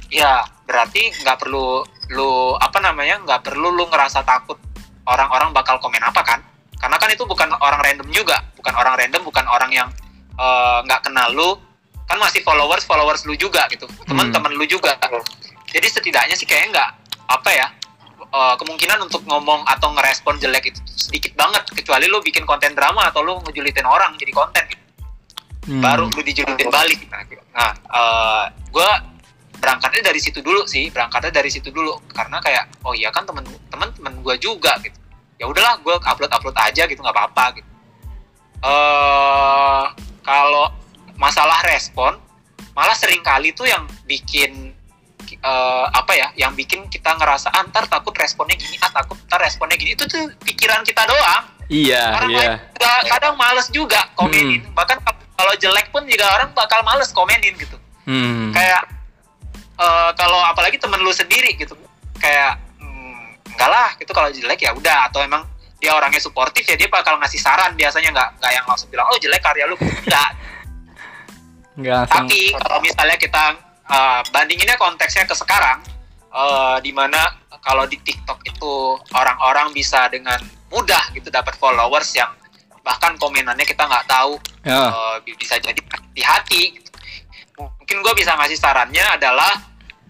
ya 0.07 0.47
berarti 0.63 1.11
nggak 1.11 1.43
perlu 1.43 1.83
lu 2.15 2.55
apa 2.55 2.79
namanya 2.79 3.19
nggak 3.27 3.43
perlu 3.43 3.67
lu 3.75 3.83
ngerasa 3.91 4.23
takut 4.23 4.55
orang-orang 5.03 5.51
bakal 5.51 5.75
komen 5.83 5.99
apa 5.99 6.23
kan? 6.23 6.39
Karena 6.79 6.95
kan 6.95 7.11
itu 7.11 7.27
bukan 7.27 7.51
orang 7.59 7.83
random 7.83 8.07
juga 8.15 8.46
bukan 8.67 8.83
orang 8.83 8.99
random 8.99 9.23
bukan 9.23 9.45
orang 9.47 9.71
yang 9.71 9.87
eh, 10.35 10.77
nggak 10.83 11.07
kenal 11.07 11.31
lu 11.31 11.55
kan 12.03 12.19
masih 12.19 12.43
followers 12.43 12.83
followers 12.83 13.23
lu 13.23 13.39
juga 13.39 13.63
gitu 13.71 13.87
teman-teman 14.03 14.51
lu 14.59 14.67
juga. 14.67 14.99
Jadi 15.71 15.87
setidaknya 15.87 16.35
sih 16.35 16.43
kayaknya 16.43 16.75
nggak 16.75 16.89
apa 17.31 17.49
ya 17.55 17.67
eh, 18.27 18.55
kemungkinan 18.59 19.07
untuk 19.07 19.23
ngomong 19.23 19.63
atau 19.63 19.95
ngerespon 19.95 20.35
jelek 20.43 20.75
itu 20.75 20.83
sedikit 20.99 21.31
banget 21.39 21.63
kecuali 21.71 22.11
lu 22.11 22.19
bikin 22.19 22.43
konten 22.43 22.75
drama 22.75 23.07
atau 23.07 23.23
lu 23.23 23.39
ngejulitin 23.47 23.87
orang 23.87 24.19
jadi 24.19 24.35
konten 24.35 24.63
gitu. 24.67 24.83
Hmm. 25.67 25.83
baru 25.83 26.11
lu 26.11 26.21
dijulitin 26.27 26.67
balik. 26.67 27.07
Nah 27.55 27.71
eh 27.71 28.43
gue 28.51 28.89
berangkatnya 29.63 30.11
dari 30.11 30.19
situ 30.19 30.43
dulu 30.43 30.67
sih 30.67 30.91
berangkatnya 30.91 31.31
dari 31.39 31.47
situ 31.47 31.71
dulu. 31.71 32.03
Karena 32.11 32.43
kayak 32.43 32.83
oh 32.83 32.91
iya 32.91 33.15
kan 33.15 33.23
temen 33.23 33.47
temen 33.71 33.95
temen 33.95 34.11
gue 34.19 34.35
juga 34.43 34.75
gitu. 34.83 34.99
Ya 35.39 35.47
udahlah 35.47 35.79
gue 35.79 35.95
upload 35.95 36.31
upload 36.35 36.55
aja 36.59 36.83
gitu 36.83 36.99
nggak 36.99 37.15
apa-apa 37.15 37.63
gitu 37.63 37.76
eh 38.63 39.83
kalau 40.25 40.73
masalah 41.17 41.61
respon 41.65 42.17
malah 42.77 42.93
sering 42.93 43.25
kali 43.25 43.57
tuh 43.57 43.65
yang 43.65 43.89
bikin 44.05 44.77
eh, 45.33 45.85
apa 45.89 46.13
ya 46.13 46.29
yang 46.37 46.53
bikin 46.53 46.85
kita 46.93 47.17
ngerasa 47.17 47.49
antar 47.57 47.89
takut 47.89 48.13
responnya 48.13 48.53
gini 48.53 48.77
ah 48.85 48.93
takut 48.93 49.17
ntar 49.25 49.41
responnya 49.41 49.75
gini. 49.81 49.97
Itu 49.97 50.05
tuh 50.05 50.29
pikiran 50.45 50.85
kita 50.85 51.03
doang. 51.09 51.43
Iya 51.67 52.15
orang 52.15 52.31
iya. 52.31 52.39
lain 52.39 52.53
juga 52.71 52.91
kadang 53.11 53.35
males 53.35 53.67
juga 53.73 54.01
komenin. 54.13 54.61
Bahkan 54.71 54.97
kalau 55.35 55.53
jelek 55.57 55.89
pun 55.89 56.05
juga 56.05 56.25
orang 56.37 56.49
bakal 56.53 56.85
males 56.85 57.09
komenin 57.11 57.57
gitu. 57.57 57.77
Hmm. 58.07 58.55
kayak 58.55 58.87
eh, 59.75 60.09
kalau 60.15 60.39
apalagi 60.47 60.79
temen 60.79 61.01
lu 61.01 61.11
sendiri 61.11 61.57
gitu. 61.59 61.75
Kayak 62.21 62.61
hmm, 62.79 63.35
enggak 63.57 63.69
lah 63.73 63.89
itu 63.99 64.11
kalau 64.13 64.29
jelek 64.31 64.63
ya 64.63 64.71
udah. 64.71 65.11
Atau 65.11 65.25
emang 65.25 65.43
dia 65.77 65.91
orangnya 65.93 66.21
suportif 66.21 66.65
ya 66.65 66.73
dia 66.73 66.89
bakal 66.89 67.17
ngasih 67.21 67.37
saran 67.37 67.77
biasanya 67.77 68.09
nggak 68.09 68.29
nggak 68.41 68.51
yang 68.51 68.65
langsung 68.65 68.89
bilang 68.89 69.05
oh 69.09 69.17
jelek 69.21 69.41
karya 69.45 69.69
lu 69.69 69.77
enggak 69.77 70.29
nggak 71.77 72.01
langsung 72.09 72.27
tapi 72.29 72.39
kalau 72.57 72.79
misalnya 72.81 73.17
kita 73.21 73.43
uh, 73.87 74.21
bandinginnya 74.29 74.75
konteksnya 74.75 75.23
ke 75.25 75.35
sekarang, 75.35 75.79
uh, 76.31 76.77
di 76.83 76.91
mana 76.91 77.19
kalau 77.63 77.87
di 77.87 77.99
TikTok 77.99 78.43
itu 78.47 78.73
orang-orang 79.15 79.71
bisa 79.73 80.07
dengan 80.11 80.39
mudah 80.67 81.11
gitu 81.15 81.31
dapat 81.31 81.55
followers 81.55 82.11
yang 82.15 82.31
bahkan 82.83 83.15
komenannya 83.19 83.67
kita 83.67 83.83
nggak 83.83 84.07
tahu 84.07 84.39
ya 84.63 84.91
uh, 84.91 85.15
bisa 85.23 85.59
jadi 85.59 85.79
di 86.11 86.23
hati. 86.23 86.79
gitu. 86.79 86.89
Mungkin 87.57 87.97
gue 88.03 88.13
bisa 88.13 88.37
ngasih 88.37 88.59
sarannya 88.59 89.05
adalah 89.17 89.53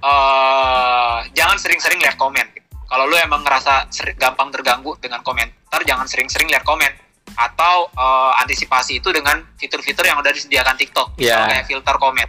uh, 0.03 1.23
jangan 1.31 1.55
sering-sering 1.61 2.01
lihat 2.01 2.19
komen. 2.19 2.56
Kalau 2.87 3.03
lu 3.03 3.15
emang 3.19 3.43
ngerasa 3.43 3.91
gampang 4.15 4.47
terganggu 4.49 4.95
dengan 5.03 5.19
komentar, 5.19 5.83
jangan 5.83 6.07
sering-sering 6.07 6.47
lihat 6.47 6.63
komen. 6.63 6.89
Atau 7.37 7.91
uh, 7.93 8.33
antisipasi 8.41 9.03
itu 9.03 9.11
dengan 9.11 9.43
fitur-fitur 9.59 10.07
yang 10.07 10.17
udah 10.17 10.31
disediakan 10.31 10.79
TikTok, 10.79 11.19
misalnya 11.19 11.59
kayak 11.59 11.67
filter 11.67 11.95
komen. 11.99 12.27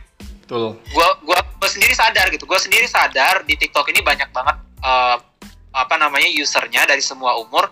Betul. 0.49 0.81
Gua 0.97 1.09
gua 1.21 1.39
gua 1.45 1.69
sendiri 1.69 1.93
sadar 1.93 2.33
gitu. 2.33 2.49
Gua 2.49 2.57
sendiri 2.57 2.89
sadar 2.89 3.45
di 3.45 3.53
TikTok 3.53 3.85
ini 3.93 4.01
banyak 4.01 4.33
banget 4.33 4.57
eh, 4.81 5.17
apa 5.77 5.95
namanya 6.01 6.25
usernya 6.41 6.89
dari 6.89 7.05
semua 7.05 7.37
umur. 7.37 7.69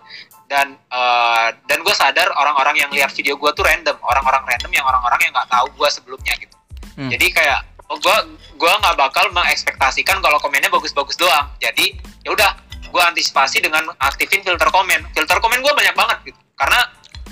Dan 0.46 0.76
eh, 0.76 1.48
dan 1.66 1.82
gue 1.82 1.90
sadar 1.96 2.30
orang-orang 2.36 2.86
yang 2.86 2.90
lihat 2.92 3.10
video 3.16 3.40
gua 3.40 3.56
tuh 3.56 3.64
random. 3.64 3.96
Orang-orang 4.04 4.44
random 4.44 4.68
yang 4.76 4.84
orang-orang 4.84 5.24
yang 5.24 5.32
nggak 5.32 5.48
tahu 5.48 5.66
gua 5.80 5.88
sebelumnya 5.88 6.36
gitu. 6.36 6.52
Hmm. 6.96 7.12
jadi 7.12 7.28
kayak 7.28 7.60
oh, 7.92 8.00
gua 8.00 8.24
gua 8.56 8.72
nggak 8.80 8.96
bakal 8.96 9.28
mengekspektasikan 9.28 10.16
kalau 10.20 10.36
komennya 10.38 10.68
bagus-bagus 10.68 11.16
doang. 11.16 11.48
Jadi 11.60 11.96
ya 12.24 12.32
udah 12.36 12.65
gua 12.90 13.10
antisipasi 13.10 13.62
dengan 13.62 13.86
aktifin 13.98 14.42
filter 14.42 14.68
komen. 14.70 15.06
Filter 15.12 15.38
komen 15.38 15.60
gua 15.62 15.72
banyak 15.74 15.94
banget 15.94 16.18
gitu. 16.32 16.40
Karena 16.58 16.80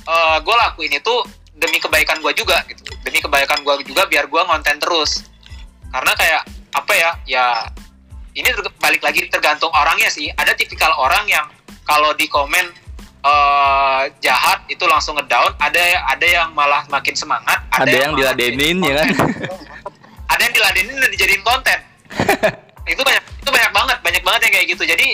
eh, 0.04 0.36
gua 0.42 0.54
lakuin 0.68 0.92
itu 0.92 1.14
demi 1.54 1.78
kebaikan 1.78 2.18
gua 2.20 2.34
juga 2.34 2.62
gitu. 2.70 2.82
Demi 3.02 3.18
kebaikan 3.22 3.62
gua 3.62 3.78
juga 3.82 4.06
biar 4.06 4.26
gua 4.30 4.46
ngonten 4.48 4.78
terus. 4.78 5.26
Karena 5.90 6.12
kayak 6.18 6.42
apa 6.74 6.92
ya 6.92 7.10
ya 7.24 7.44
ini 8.34 8.50
balik 8.82 9.02
lagi 9.02 9.26
tergantung 9.30 9.70
orangnya 9.70 10.10
sih. 10.10 10.30
Ada 10.34 10.58
tipikal 10.58 10.90
orang 10.98 11.26
yang 11.30 11.46
kalau 11.86 12.10
di 12.14 12.26
komen 12.26 12.66
eh, 13.22 14.02
jahat 14.22 14.66
itu 14.66 14.84
langsung 14.86 15.14
ngedown. 15.18 15.54
Ada 15.58 16.10
ada 16.10 16.26
yang 16.26 16.48
malah 16.52 16.82
makin 16.90 17.14
semangat 17.14 17.64
ada, 17.70 17.90
yang 17.90 18.12
malah 18.14 18.34
diladenin 18.34 18.78
ya 18.82 18.94
kan? 19.02 19.08
ada 20.30 20.40
yang 20.40 20.54
diladenin 20.54 20.96
dan 20.98 21.10
dijadiin 21.10 21.42
konten. 21.42 21.78
Itu 22.92 23.00
banyak 23.00 23.24
itu 23.40 23.48
banyak 23.48 23.72
banget 23.72 23.98
banyak 24.04 24.22
banget 24.24 24.40
yang 24.44 24.52
kayak 24.60 24.66
gitu. 24.76 24.84
Jadi 24.84 25.06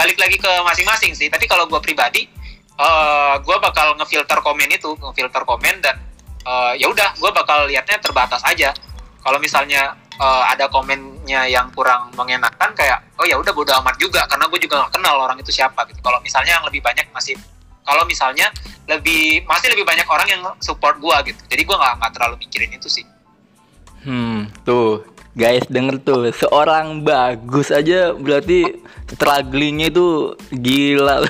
balik 0.00 0.16
lagi 0.16 0.40
ke 0.40 0.48
masing-masing 0.64 1.12
sih. 1.12 1.28
Tapi 1.28 1.44
kalau 1.44 1.68
gue 1.68 1.76
pribadi 1.84 2.24
eh 2.80 3.34
gue 3.44 3.56
bakal 3.60 3.92
ngefilter 4.00 4.40
komen 4.40 4.72
itu 4.72 4.96
ngefilter 4.96 5.44
komen 5.44 5.84
dan 5.84 6.00
eh, 6.48 6.72
ya 6.80 6.88
udah 6.88 7.12
gue 7.20 7.30
bakal 7.36 7.68
liatnya 7.68 8.00
terbatas 8.00 8.40
aja. 8.48 8.72
Kalau 9.20 9.36
misalnya 9.36 9.92
eh, 10.16 10.44
ada 10.48 10.72
komennya 10.72 11.44
yang 11.52 11.68
kurang 11.76 12.08
mengenakan 12.16 12.72
kayak 12.72 13.04
oh 13.20 13.28
ya 13.28 13.36
udah 13.36 13.52
bodo 13.52 13.76
amat 13.84 14.00
juga 14.00 14.24
karena 14.24 14.48
gue 14.48 14.60
juga 14.64 14.80
nggak 14.80 14.96
kenal 14.96 15.20
orang 15.20 15.36
itu 15.36 15.52
siapa 15.52 15.84
gitu. 15.92 16.00
Kalau 16.00 16.16
misalnya 16.24 16.56
yang 16.56 16.64
lebih 16.64 16.80
banyak 16.80 17.04
masih 17.12 17.36
kalau 17.84 18.08
misalnya 18.08 18.48
lebih 18.88 19.44
masih 19.44 19.68
lebih 19.76 19.84
banyak 19.84 20.08
orang 20.08 20.28
yang 20.32 20.42
support 20.64 20.96
gue 20.96 21.16
gitu. 21.28 21.40
Jadi 21.52 21.62
gue 21.68 21.76
nggak 21.76 21.94
nggak 22.00 22.12
terlalu 22.16 22.40
mikirin 22.40 22.72
itu 22.72 22.88
sih. 22.88 23.04
Hmm, 24.00 24.48
tuh 24.64 25.04
guys 25.34 25.64
denger 25.70 26.02
tuh 26.02 26.30
seorang 26.34 27.06
bagus 27.06 27.70
aja 27.70 28.12
berarti 28.14 28.82
strugglingnya 29.10 29.90
itu 29.90 30.34
gila. 30.52 31.24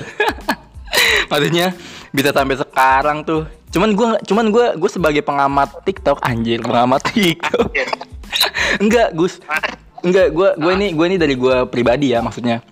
Maksudnya 1.31 1.73
bisa 2.11 2.29
sampai 2.33 2.59
sekarang 2.59 3.23
tuh. 3.23 3.47
Cuman 3.71 3.95
gua 3.95 4.19
cuman 4.25 4.45
gua 4.51 4.67
gue 4.75 4.91
sebagai 4.91 5.23
pengamat 5.23 5.85
TikTok 5.87 6.19
anjir 6.21 6.59
pengamat 6.59 7.01
TikTok. 7.13 7.71
Anjir. 7.71 7.89
Enggak 8.79 9.09
Gus, 9.15 9.39
enggak 10.03 10.31
gua 10.31 10.55
gue 10.55 10.71
ini 10.75 10.87
gue 10.95 11.05
ini 11.07 11.17
dari 11.19 11.35
gua 11.35 11.67
pribadi 11.67 12.11
ya 12.11 12.23
maksudnya 12.23 12.63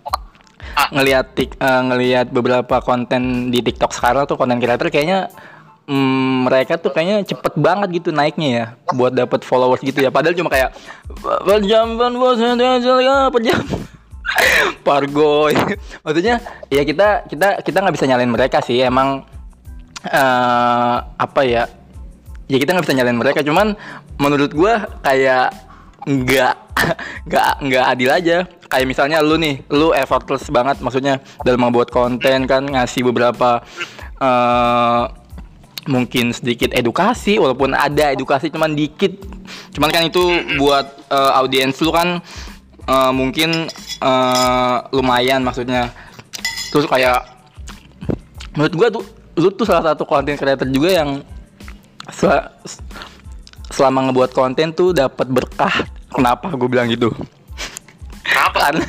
Ah. 0.80 0.88
ngelihat 0.94 1.26
tik 1.36 1.60
eh, 1.60 1.82
ngelihat 1.92 2.28
beberapa 2.32 2.80
konten 2.80 3.52
di 3.52 3.60
TikTok 3.60 3.92
sekarang 3.92 4.24
tuh 4.30 4.38
konten 4.38 4.62
creator 4.62 4.88
kayaknya 4.88 5.28
mm, 5.90 6.46
mereka 6.46 6.78
tuh 6.78 6.94
kayaknya 6.94 7.26
cepet 7.26 7.58
banget 7.58 7.90
gitu 8.00 8.10
naiknya 8.14 8.50
ya 8.50 8.66
buat 8.94 9.12
dapat 9.12 9.42
followers 9.42 9.82
gitu 9.82 10.06
ya. 10.06 10.14
Padahal 10.14 10.38
cuma 10.38 10.54
kayak 10.54 10.78
per 11.18 11.60
jam 11.66 11.98
per 14.86 15.10
jam 15.10 15.58
maksudnya 16.06 16.38
ya 16.70 16.86
kita 16.86 17.26
kita 17.26 17.66
kita 17.66 17.78
nggak 17.82 17.96
bisa 17.98 18.06
nyalain 18.06 18.30
mereka 18.30 18.62
sih. 18.62 18.86
Emang 18.86 19.26
eh 20.06 20.98
apa 21.02 21.42
ya 21.44 21.66
ya 22.46 22.58
kita 22.62 22.78
nggak 22.78 22.86
bisa 22.86 22.96
nyalain 22.96 23.18
mereka. 23.18 23.42
Cuman 23.42 23.74
menurut 24.22 24.54
gua 24.54 24.86
kayak 25.02 25.50
nggak 26.06 26.56
nggak 27.28 27.48
nggak 27.66 27.86
adil 27.98 28.10
aja. 28.14 28.38
Kayak 28.70 28.86
misalnya 28.86 29.18
lu 29.26 29.42
nih 29.42 29.66
lu 29.74 29.90
effortless 29.98 30.46
banget 30.54 30.78
maksudnya 30.86 31.18
dalam 31.42 31.66
membuat 31.66 31.90
konten 31.90 32.46
kan 32.46 32.62
ngasih 32.70 33.02
beberapa 33.02 33.66
eh 34.22 35.19
mungkin 35.90 36.30
sedikit 36.30 36.70
edukasi 36.78 37.42
walaupun 37.42 37.74
ada 37.74 38.14
edukasi 38.14 38.54
cuman 38.54 38.78
dikit. 38.78 39.18
Cuman 39.74 39.90
kan 39.90 40.06
itu 40.06 40.22
buat 40.62 40.86
eh, 41.10 41.32
audiens 41.42 41.74
lu 41.82 41.90
kan 41.90 42.22
eh, 42.86 43.12
mungkin 43.12 43.66
eh, 44.00 44.78
lumayan 44.94 45.42
maksudnya. 45.42 45.90
Terus 46.70 46.86
kayak 46.86 47.26
menurut 48.54 48.74
gua 48.78 48.88
tuh 48.94 49.04
lu 49.40 49.50
tuh 49.50 49.66
salah 49.66 49.92
satu 49.92 50.06
konten 50.06 50.38
creator 50.38 50.70
juga 50.70 50.94
yang 50.94 51.10
sel- 52.14 52.54
selama 53.74 54.10
ngebuat 54.10 54.32
konten 54.36 54.76
tuh 54.76 54.92
dapat 54.92 55.30
berkah. 55.30 55.88
Kenapa 56.10 56.50
gue 56.52 56.70
bilang 56.70 56.90
gitu? 56.90 57.14
Kenapa? 58.26 58.58
Karena 58.70 58.88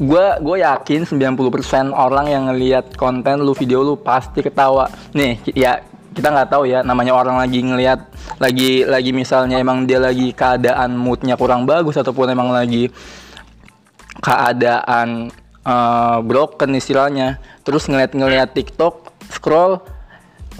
gue 0.00 0.26
gue 0.40 0.56
yakin 0.64 1.04
90% 1.04 1.92
orang 1.92 2.26
yang 2.32 2.48
ngelihat 2.48 2.96
konten 2.96 3.44
lu 3.44 3.52
video 3.52 3.84
lu 3.84 4.00
pasti 4.00 4.40
ketawa. 4.40 4.88
Nih 5.12 5.36
ya 5.52 5.84
kita 6.16 6.32
nggak 6.32 6.48
tahu 6.48 6.64
ya 6.64 6.80
namanya 6.80 7.12
orang 7.12 7.36
lagi 7.36 7.60
ngelihat 7.60 8.00
lagi 8.40 8.82
lagi 8.88 9.12
misalnya 9.12 9.60
emang 9.60 9.84
dia 9.84 10.00
lagi 10.00 10.32
keadaan 10.32 10.96
moodnya 10.96 11.36
kurang 11.36 11.68
bagus 11.68 12.00
ataupun 12.00 12.32
emang 12.32 12.48
lagi 12.48 12.88
keadaan 14.24 15.28
eh, 15.68 16.18
broken 16.24 16.72
istilahnya. 16.80 17.36
Terus 17.60 17.84
ngeliat-ngeliat 17.84 18.56
TikTok 18.56 19.12
scroll 19.28 19.99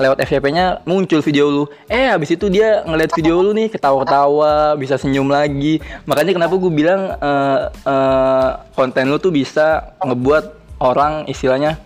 lewat 0.00 0.24
FYP-nya 0.24 0.82
muncul 0.88 1.20
video 1.20 1.46
lu. 1.52 1.64
Eh 1.86 2.08
habis 2.08 2.32
itu 2.32 2.48
dia 2.48 2.80
ngeliat 2.88 3.12
video 3.12 3.44
lu 3.44 3.52
nih 3.52 3.68
ketawa-ketawa 3.68 4.74
bisa 4.80 4.96
senyum 4.96 5.28
lagi. 5.28 5.78
Makanya 6.08 6.32
kenapa 6.32 6.56
gue 6.56 6.72
bilang 6.72 7.14
eh, 7.20 7.58
eh, 7.68 8.48
konten 8.72 9.12
lu 9.12 9.20
tuh 9.20 9.30
bisa 9.30 9.94
ngebuat 10.00 10.44
orang 10.80 11.28
istilahnya 11.28 11.76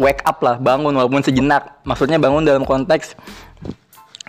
wake 0.00 0.24
up 0.24 0.40
lah 0.40 0.56
bangun 0.56 0.96
walaupun 0.96 1.20
sejenak. 1.20 1.84
Maksudnya 1.84 2.16
bangun 2.16 2.48
dalam 2.48 2.64
konteks 2.64 3.14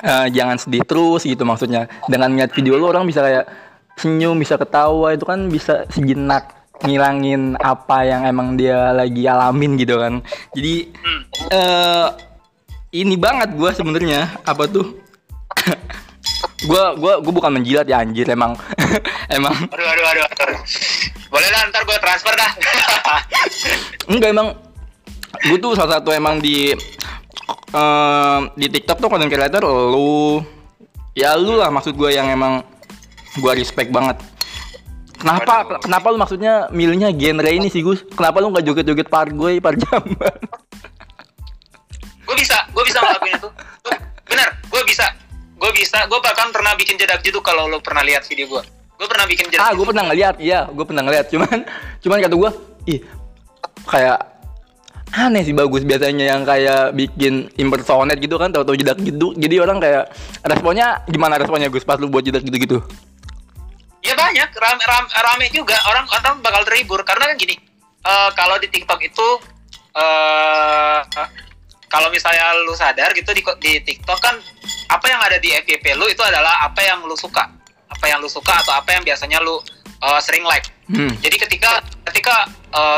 eh, 0.03 0.27
jangan 0.35 0.59
sedih 0.59 0.83
terus 0.83 1.23
gitu 1.23 1.47
maksudnya. 1.47 1.87
Dengan 2.11 2.35
ngeliat 2.35 2.51
video 2.51 2.75
lu 2.75 2.91
orang 2.91 3.07
bisa 3.07 3.23
kayak 3.23 3.47
senyum 3.95 4.35
bisa 4.35 4.59
ketawa 4.59 5.15
itu 5.15 5.23
kan 5.23 5.47
bisa 5.47 5.87
sejenak 5.91 6.60
ngilangin 6.85 7.55
apa 7.57 8.03
yang 8.05 8.25
emang 8.25 8.57
dia 8.57 8.91
lagi 8.91 9.23
alamin 9.25 9.77
gitu 9.77 10.01
kan. 10.01 10.21
Jadi 10.53 10.89
Hmm. 10.91 11.21
eh 11.51 12.07
ini 12.91 13.15
banget 13.15 13.55
gua 13.55 13.71
sebenarnya. 13.71 14.27
Apa 14.43 14.67
tuh? 14.67 14.99
Gua 16.61 16.93
gua 16.93 17.17
gua 17.17 17.33
bukan 17.33 17.57
menjilat 17.57 17.89
ya 17.89 18.05
anjir 18.05 18.29
emang. 18.29 18.53
Emang. 19.33 19.55
Aduh 19.71 19.87
aduh 19.87 20.05
aduh, 20.05 20.25
aduh. 20.27 20.59
boleh 21.31 21.49
lah 21.49 21.61
ntar 21.71 21.81
gue 21.87 21.97
transfer 22.03 22.33
dah. 22.35 22.51
Enggak 24.11 24.29
emang. 24.35 24.53
Gue 25.47 25.57
tuh 25.57 25.73
salah 25.73 25.97
satu 25.97 26.11
emang 26.11 26.37
di 26.43 26.75
eh, 27.73 28.39
di 28.59 28.67
TikTok 28.67 28.99
tuh 29.01 29.09
content 29.09 29.31
creator 29.31 29.63
lu. 29.65 30.43
Ya 31.17 31.33
lu 31.33 31.57
lah 31.57 31.71
maksud 31.73 31.95
gue 31.97 32.13
yang 32.13 32.29
emang 32.29 32.61
gua 33.39 33.55
respect 33.55 33.89
banget 33.89 34.19
kenapa? 35.21 35.53
Aduh. 35.61 35.79
kenapa 35.85 36.05
lu 36.09 36.17
maksudnya 36.17 36.53
milihnya 36.73 37.09
genre 37.13 37.49
ini 37.53 37.69
sih 37.69 37.85
Gus? 37.85 38.01
Kenapa 38.11 38.41
lu 38.41 38.49
nggak 38.49 38.65
joget-joget 38.65 39.07
pargoy 39.07 39.61
parjamban 39.61 40.09
gue 42.27 42.35
bisa 42.39 42.57
gue 42.71 42.83
bisa 42.87 42.99
ngelakuin 43.03 43.35
itu. 43.37 43.49
Gua- 43.83 44.01
bener 44.25 44.49
gue 44.71 44.81
bisa. 44.87 45.05
Gue 45.61 45.71
bisa 45.77 45.99
gue 46.09 46.19
bahkan 46.23 46.49
pernah 46.49 46.73
bikin 46.73 46.97
jedak 46.97 47.21
jeduk 47.21 47.45
kalau 47.45 47.69
lo 47.69 47.77
pernah 47.83 48.01
lihat 48.01 48.25
video 48.25 48.49
gue 48.49 48.63
gue 49.01 49.07
pernah 49.09 49.25
bikin 49.25 49.49
jedak 49.49 49.65
ah 49.65 49.73
gue 49.73 49.85
pernah 49.85 50.03
ngeliat 50.09 50.35
iya 50.41 50.65
gue 50.65 50.85
pernah 50.87 51.03
ngeliat. 51.05 51.29
Cuman 51.29 51.65
cuman 52.01 52.17
kata 52.23 52.35
gue 52.35 52.51
ih 52.89 52.99
kayak 53.85 54.31
aneh 55.11 55.43
sih 55.43 55.51
bagus 55.51 55.83
biasanya 55.83 56.25
yang 56.31 56.41
kayak 56.47 56.95
bikin 56.95 57.51
impersonate 57.59 58.23
gitu 58.23 58.39
kan 58.39 58.55
tahu-tahu 58.55 58.79
jedak 58.79 58.97
jeduk 59.03 59.35
jadi 59.35 59.59
orang 59.59 59.83
kayak 59.83 60.07
responnya 60.47 61.03
gimana 61.11 61.35
responnya 61.35 61.67
Gus 61.67 61.83
pas 61.83 61.99
lu 61.99 62.07
buat 62.07 62.23
jedak 62.23 62.47
gitu 62.47 62.57
gitu 62.57 62.77
Ya 64.01 64.17
banyak, 64.17 64.49
rame, 64.49 64.81
rame, 64.81 65.07
rame 65.13 65.45
juga. 65.53 65.77
Orang 65.85 66.09
orang 66.09 66.41
bakal 66.41 66.65
terhibur. 66.65 67.05
Karena 67.05 67.29
kan 67.29 67.37
gini, 67.37 67.53
eh, 68.01 68.29
kalau 68.33 68.57
di 68.57 68.67
TikTok 68.69 68.99
itu 69.05 69.27
eh 69.91 70.99
kalau 71.91 72.07
misalnya 72.07 72.55
lu 72.63 72.71
sadar 72.71 73.11
gitu 73.11 73.35
di, 73.35 73.43
di 73.59 73.83
TikTok 73.83 74.19
kan 74.23 74.39
apa 74.87 75.05
yang 75.11 75.19
ada 75.19 75.35
di 75.43 75.51
FYP 75.51 75.99
lu 75.99 76.07
itu 76.07 76.23
adalah 76.23 76.63
apa 76.63 76.79
yang 76.79 77.03
lu 77.03 77.11
suka, 77.19 77.43
apa 77.91 78.05
yang 78.07 78.23
lu 78.23 78.31
suka 78.31 78.55
atau 78.63 78.71
apa 78.71 78.95
yang 78.95 79.03
biasanya 79.03 79.43
lu 79.43 79.59
eh, 80.01 80.19
sering 80.23 80.47
like. 80.47 80.65
hmm. 80.87 81.11
Jadi 81.21 81.35
ketika 81.37 81.83
ketika 82.09 82.47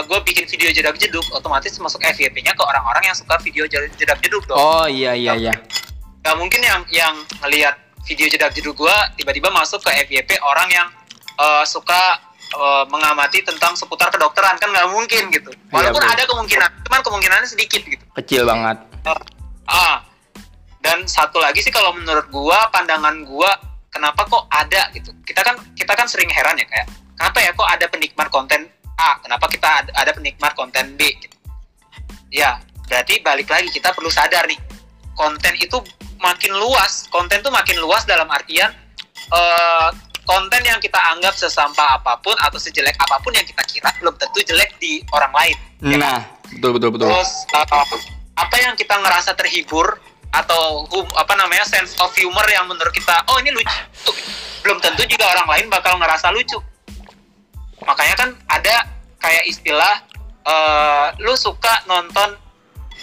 gue 0.06 0.20
bikin 0.22 0.46
video 0.46 0.70
jedak 0.70 1.02
jeduk, 1.02 1.26
otomatis 1.34 1.74
masuk 1.82 1.98
FYP-nya 2.06 2.54
ke 2.54 2.62
orang-orang 2.62 3.10
yang 3.10 3.18
suka 3.18 3.42
video 3.42 3.66
jedak 3.66 4.22
jeduk 4.22 4.46
dong. 4.46 4.54
Oh 4.54 4.86
iya 4.86 5.18
iya 5.18 5.34
iya. 5.34 5.54
Nggak 6.22 6.36
mungkin 6.38 6.62
yang 6.62 6.82
yang 6.94 7.18
ngelihat 7.42 7.74
video 8.04 8.28
jedak 8.28 8.52
jeduk 8.56 8.76
gua 8.76 8.94
tiba-tiba 9.16 9.48
masuk 9.50 9.80
ke 9.84 9.92
FYP 10.08 10.40
orang 10.44 10.70
yang 10.70 10.88
eh, 11.40 11.64
suka 11.68 12.20
eh, 12.54 12.84
mengamati 12.92 13.44
tentang 13.44 13.74
seputar 13.76 14.12
kedokteran. 14.12 14.60
Kan 14.60 14.70
nggak 14.72 14.90
mungkin 14.92 15.32
gitu. 15.32 15.52
Walaupun 15.72 16.04
bro. 16.04 16.12
ada 16.12 16.24
kemungkinan 16.28 16.70
cuman 16.88 17.00
kemungkinannya 17.02 17.48
sedikit 17.50 17.82
gitu. 17.88 18.04
Kecil 18.20 18.44
banget. 18.48 18.78
Ah. 19.68 20.04
Dan 20.84 21.08
satu 21.08 21.40
lagi 21.40 21.64
sih 21.64 21.72
kalau 21.72 21.96
menurut 21.96 22.28
gua 22.28 22.68
pandangan 22.68 23.24
gua 23.24 23.48
kenapa 23.88 24.28
kok 24.28 24.52
ada 24.52 24.92
gitu. 24.92 25.16
Kita 25.24 25.40
kan 25.40 25.56
kita 25.80 25.96
kan 25.96 26.12
sering 26.12 26.28
heran 26.28 26.60
ya 26.60 26.68
kayak 26.68 26.92
kenapa 27.16 27.40
ya 27.40 27.52
kok 27.56 27.70
ada 27.72 27.86
penikmat 27.88 28.28
konten 28.28 28.68
A? 29.00 29.16
Kenapa 29.24 29.48
kita 29.48 29.70
ada, 29.80 29.92
ada 29.96 30.12
penikmat 30.12 30.52
konten 30.60 31.00
B 31.00 31.08
gitu. 31.24 31.32
ya 32.34 32.58
berarti 32.90 33.22
balik 33.22 33.46
lagi 33.46 33.70
kita 33.70 33.94
perlu 33.94 34.10
sadar 34.10 34.50
nih 34.50 34.58
konten 35.14 35.54
itu 35.58 35.78
makin 36.24 36.56
luas 36.56 37.06
konten 37.12 37.44
tuh 37.44 37.52
makin 37.52 37.78
luas 37.84 38.08
dalam 38.08 38.26
artian 38.32 38.72
eh, 39.30 39.90
konten 40.24 40.62
yang 40.64 40.80
kita 40.80 40.96
anggap 41.12 41.36
sesampah 41.36 42.00
apa 42.00 42.16
pun 42.24 42.34
atau 42.40 42.56
sejelek 42.56 42.96
apa 42.96 43.20
pun 43.20 43.36
yang 43.36 43.44
kita 43.44 43.60
kira 43.68 43.92
belum 44.00 44.16
tentu 44.16 44.40
jelek 44.48 44.80
di 44.80 45.04
orang 45.12 45.34
lain 45.36 45.58
ya 45.84 45.98
kan? 46.00 46.00
nah 46.00 46.20
betul 46.48 46.72
betul 46.80 46.90
betul 46.96 47.08
Terus 47.12 47.32
uh, 47.52 47.86
apa 48.40 48.56
yang 48.64 48.74
kita 48.80 48.96
ngerasa 48.98 49.36
terhibur 49.36 50.00
atau 50.34 50.90
hum- 50.90 51.14
apa 51.14 51.34
namanya 51.38 51.68
sense 51.68 51.94
of 52.02 52.10
humor 52.18 52.44
yang 52.50 52.66
menurut 52.66 52.90
kita 52.90 53.14
oh 53.30 53.38
ini 53.38 53.54
lucu 53.54 53.80
belum 54.66 54.80
tentu 54.80 55.06
juga 55.06 55.30
orang 55.30 55.48
lain 55.60 55.66
bakal 55.70 56.00
ngerasa 56.00 56.32
lucu 56.34 56.58
makanya 57.84 58.16
kan 58.16 58.30
ada 58.48 58.88
kayak 59.20 59.44
istilah 59.46 60.02
eh, 60.48 61.08
lu 61.22 61.36
suka 61.36 61.84
nonton 61.86 62.40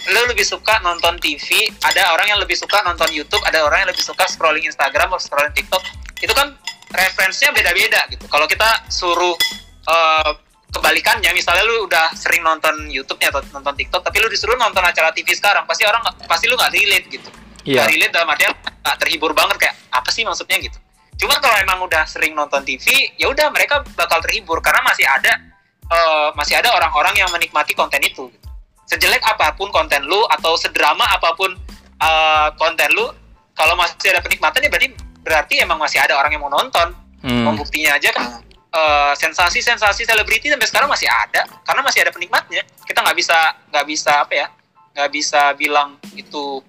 lu 0.09 0.21
lebih 0.25 0.41
suka 0.41 0.81
nonton 0.81 1.21
TV 1.21 1.69
ada 1.85 2.17
orang 2.17 2.33
yang 2.33 2.39
lebih 2.41 2.57
suka 2.57 2.81
nonton 2.81 3.13
YouTube 3.13 3.41
ada 3.45 3.61
orang 3.61 3.85
yang 3.85 3.89
lebih 3.93 4.01
suka 4.01 4.25
scrolling 4.25 4.65
Instagram 4.65 5.13
atau 5.13 5.21
scrolling 5.21 5.53
TikTok 5.53 5.83
itu 6.25 6.33
kan 6.33 6.57
referensinya 6.89 7.53
beda-beda 7.53 8.01
gitu 8.09 8.25
kalau 8.25 8.49
kita 8.49 8.89
suruh 8.89 9.37
eh, 9.85 10.31
kebalikannya 10.71 11.29
misalnya 11.35 11.67
lu 11.67 11.85
udah 11.85 12.15
sering 12.15 12.41
nonton 12.41 12.89
YouTube-nya 12.89 13.29
atau 13.29 13.43
nonton 13.53 13.75
TikTok 13.77 14.01
tapi 14.01 14.17
lu 14.23 14.27
disuruh 14.31 14.57
nonton 14.57 14.81
acara 14.81 15.13
TV 15.13 15.35
sekarang 15.37 15.67
pasti 15.69 15.85
orang 15.85 16.01
pasti 16.25 16.49
lu 16.49 16.57
nggak 16.57 16.73
relate 16.73 17.07
gitu 17.11 17.29
Iya. 17.61 17.85
nggak 17.85 17.87
relate 17.93 18.13
dalam 18.13 18.29
artian 18.33 18.51
nggak 18.57 18.97
terhibur 18.97 19.31
banget 19.37 19.57
kayak 19.61 19.75
apa 19.93 20.09
sih 20.09 20.25
maksudnya 20.25 20.57
gitu 20.57 20.77
cuma 21.21 21.37
kalau 21.37 21.53
emang 21.61 21.85
udah 21.85 22.01
sering 22.09 22.33
nonton 22.33 22.65
TV 22.65 23.13
ya 23.21 23.29
udah 23.29 23.53
mereka 23.53 23.85
bakal 23.93 24.17
terhibur 24.25 24.57
karena 24.65 24.81
masih 24.81 25.05
ada 25.05 25.37
eh, 25.85 26.29
masih 26.33 26.57
ada 26.57 26.73
orang-orang 26.73 27.13
yang 27.21 27.29
menikmati 27.29 27.77
konten 27.77 28.01
itu 28.01 28.25
gitu. 28.33 28.47
Sejelek 28.91 29.23
apa 29.23 29.55
pun 29.55 29.71
konten 29.71 30.03
lu 30.03 30.19
atau 30.27 30.59
sedrama 30.59 31.07
apa 31.07 31.31
pun 31.39 31.55
eh, 32.03 32.47
konten 32.59 32.91
lu 32.91 33.07
kalau 33.55 33.79
masih 33.79 34.11
ada 34.11 34.19
penikmatan 34.19 34.67
ya 34.67 34.69
berarti 34.69 34.89
berarti 35.23 35.55
emang 35.63 35.79
masih 35.79 36.03
ada 36.03 36.19
orang 36.19 36.35
yang 36.35 36.43
mau 36.43 36.51
nonton 36.51 36.91
Hmm. 37.21 37.45
Pembuktinya 37.45 38.01
aja 38.01 38.09
kan 38.09 38.41
eh, 38.73 39.13
sensasi-sensasi 39.13 40.09
selebriti 40.09 40.49
sampai 40.49 40.65
sekarang 40.65 40.89
masih 40.89 41.05
ada 41.05 41.45
karena 41.61 41.81
masih 41.85 42.01
ada 42.01 42.11
penikmatnya. 42.11 42.65
Kita 42.81 43.05
nggak 43.05 43.17
bisa 43.17 43.37
nggak 43.69 43.85
bisa 43.85 44.11
apa 44.25 44.33
ya 44.33 44.47
nggak 44.91 45.09
bisa 45.13 45.41
bilang 45.55 46.01
itu 46.17 46.59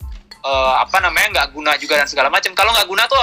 eh, 0.45 0.75
apa 0.77 1.01
namanya 1.01 1.41
nggak 1.41 1.49
guna 1.57 1.73
juga 1.81 2.05
dan 2.05 2.09
segala 2.09 2.29
macam. 2.29 2.53
Kalau 2.53 2.71
nggak 2.77 2.89
guna 2.89 3.05
tuh 3.09 3.21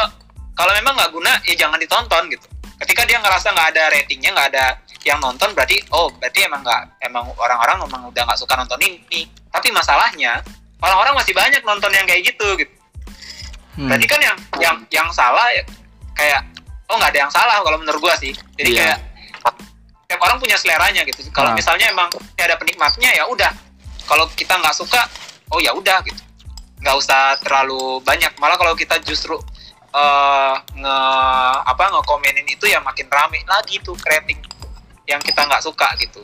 kalau 0.57 0.73
memang 0.75 0.97
nggak 0.97 1.11
guna 1.13 1.31
ya 1.45 1.55
jangan 1.55 1.77
ditonton 1.77 2.33
gitu. 2.33 2.45
Ketika 2.81 3.05
dia 3.05 3.21
ngerasa 3.21 3.53
nggak 3.53 3.67
ada 3.77 3.83
ratingnya 3.93 4.29
nggak 4.33 4.47
ada 4.55 4.65
yang 5.07 5.19
nonton 5.23 5.55
berarti 5.55 5.79
oh 5.95 6.11
berarti 6.19 6.43
emang 6.43 6.59
nggak 6.59 6.99
emang 7.07 7.23
orang-orang 7.39 7.87
emang 7.87 8.03
udah 8.11 8.23
nggak 8.27 8.39
suka 8.39 8.53
nonton 8.59 8.79
ini. 8.83 9.27
Tapi 9.49 9.71
masalahnya 9.71 10.43
orang-orang 10.83 11.15
masih 11.15 11.33
banyak 11.35 11.61
nonton 11.63 11.91
yang 11.91 12.05
kayak 12.07 12.23
gitu 12.27 12.47
gitu. 12.59 12.73
Hmm. 13.79 13.87
Berarti 13.87 14.05
kan 14.07 14.19
yang 14.19 14.37
yang 14.59 14.75
yang 14.91 15.07
salah 15.15 15.47
ya, 15.55 15.63
kayak 16.15 16.41
oh 16.91 16.95
nggak 16.99 17.11
ada 17.15 17.19
yang 17.27 17.31
salah 17.31 17.63
kalau 17.63 17.77
menurut 17.79 17.99
gua 18.03 18.15
sih. 18.19 18.35
Jadi 18.59 18.75
Iya. 18.75 18.83
kayak 18.83 18.97
tiap 20.09 20.19
orang 20.25 20.37
punya 20.41 20.57
seleranya 20.57 21.05
gitu. 21.05 21.21
Kalau 21.31 21.53
Ah. 21.53 21.55
misalnya 21.55 21.87
emang 21.93 22.09
ada 22.35 22.55
penikmatnya 22.59 23.13
ya 23.13 23.23
udah. 23.29 23.53
Kalau 24.09 24.25
kita 24.33 24.57
nggak 24.57 24.73
suka, 24.73 25.05
oh 25.53 25.61
ya 25.61 25.69
udah 25.71 26.01
gitu. 26.01 26.17
Nggak 26.81 26.95
usah 26.97 27.37
terlalu 27.45 28.01
banyak. 28.01 28.33
Malah 28.41 28.57
kalau 28.57 28.73
kita 28.73 28.97
justru 29.05 29.37
eh 29.89 30.53
nge 30.77 30.97
apa 31.65 31.83
ngekomenin 31.89 32.45
itu 32.45 32.69
ya 32.69 32.77
makin 32.77 33.09
rame 33.09 33.41
lagi 33.49 33.81
tuh 33.81 33.97
rating 34.05 34.37
yang 35.09 35.21
kita 35.25 35.41
nggak 35.49 35.65
suka 35.65 35.89
gitu. 35.97 36.21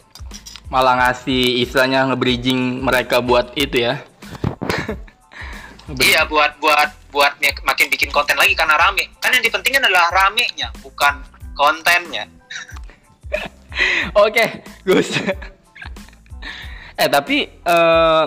malah 0.66 0.98
ngasih 0.98 1.62
istilahnya 1.62 2.10
nge-bridging 2.10 2.82
mereka 2.82 3.22
buat 3.22 3.54
itu 3.54 3.86
ya. 3.86 4.02
Iya 5.94 6.26
buat 6.26 6.58
buat 6.58 6.90
buat 7.14 7.38
mak- 7.38 7.62
makin 7.62 7.88
bikin 7.94 8.10
konten 8.10 8.34
lagi 8.34 8.58
karena 8.58 8.74
rame. 8.74 9.06
Kan 9.22 9.30
yang 9.30 9.46
dipentingin 9.46 9.78
adalah 9.78 10.10
ramenya, 10.10 10.74
bukan 10.82 11.22
kontennya. 11.54 12.26
Oke, 14.26 14.66
Gus. 14.82 15.22
eh 17.02 17.10
tapi 17.12 17.46
eh 17.46 18.24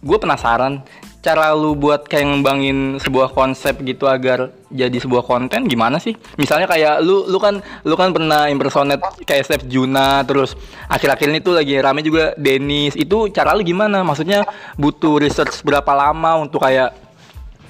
gue 0.00 0.18
penasaran 0.20 0.84
cara 1.20 1.52
lu 1.52 1.76
buat 1.76 2.08
kayak 2.08 2.24
ngembangin 2.32 2.96
sebuah 2.96 3.36
konsep 3.36 3.76
gitu 3.84 4.08
agar 4.08 4.56
jadi 4.72 4.96
sebuah 4.96 5.28
konten 5.28 5.68
gimana 5.68 6.00
sih? 6.00 6.16
Misalnya 6.40 6.64
kayak 6.64 7.04
lu 7.04 7.28
lu 7.28 7.36
kan 7.36 7.60
lu 7.84 7.92
kan 7.92 8.16
pernah 8.16 8.48
impersonate 8.48 9.04
kayak 9.28 9.44
Chef 9.44 9.62
Juna 9.68 10.24
terus 10.24 10.56
akhir-akhir 10.88 11.28
ini 11.28 11.40
tuh 11.44 11.60
lagi 11.60 11.76
rame 11.76 12.00
juga 12.00 12.32
Dennis. 12.40 12.96
Itu 12.96 13.28
cara 13.28 13.52
lu 13.52 13.60
gimana? 13.60 14.00
Maksudnya 14.00 14.48
butuh 14.80 15.20
research 15.20 15.60
berapa 15.60 15.92
lama 15.92 16.40
untuk 16.40 16.64
kayak 16.64 16.96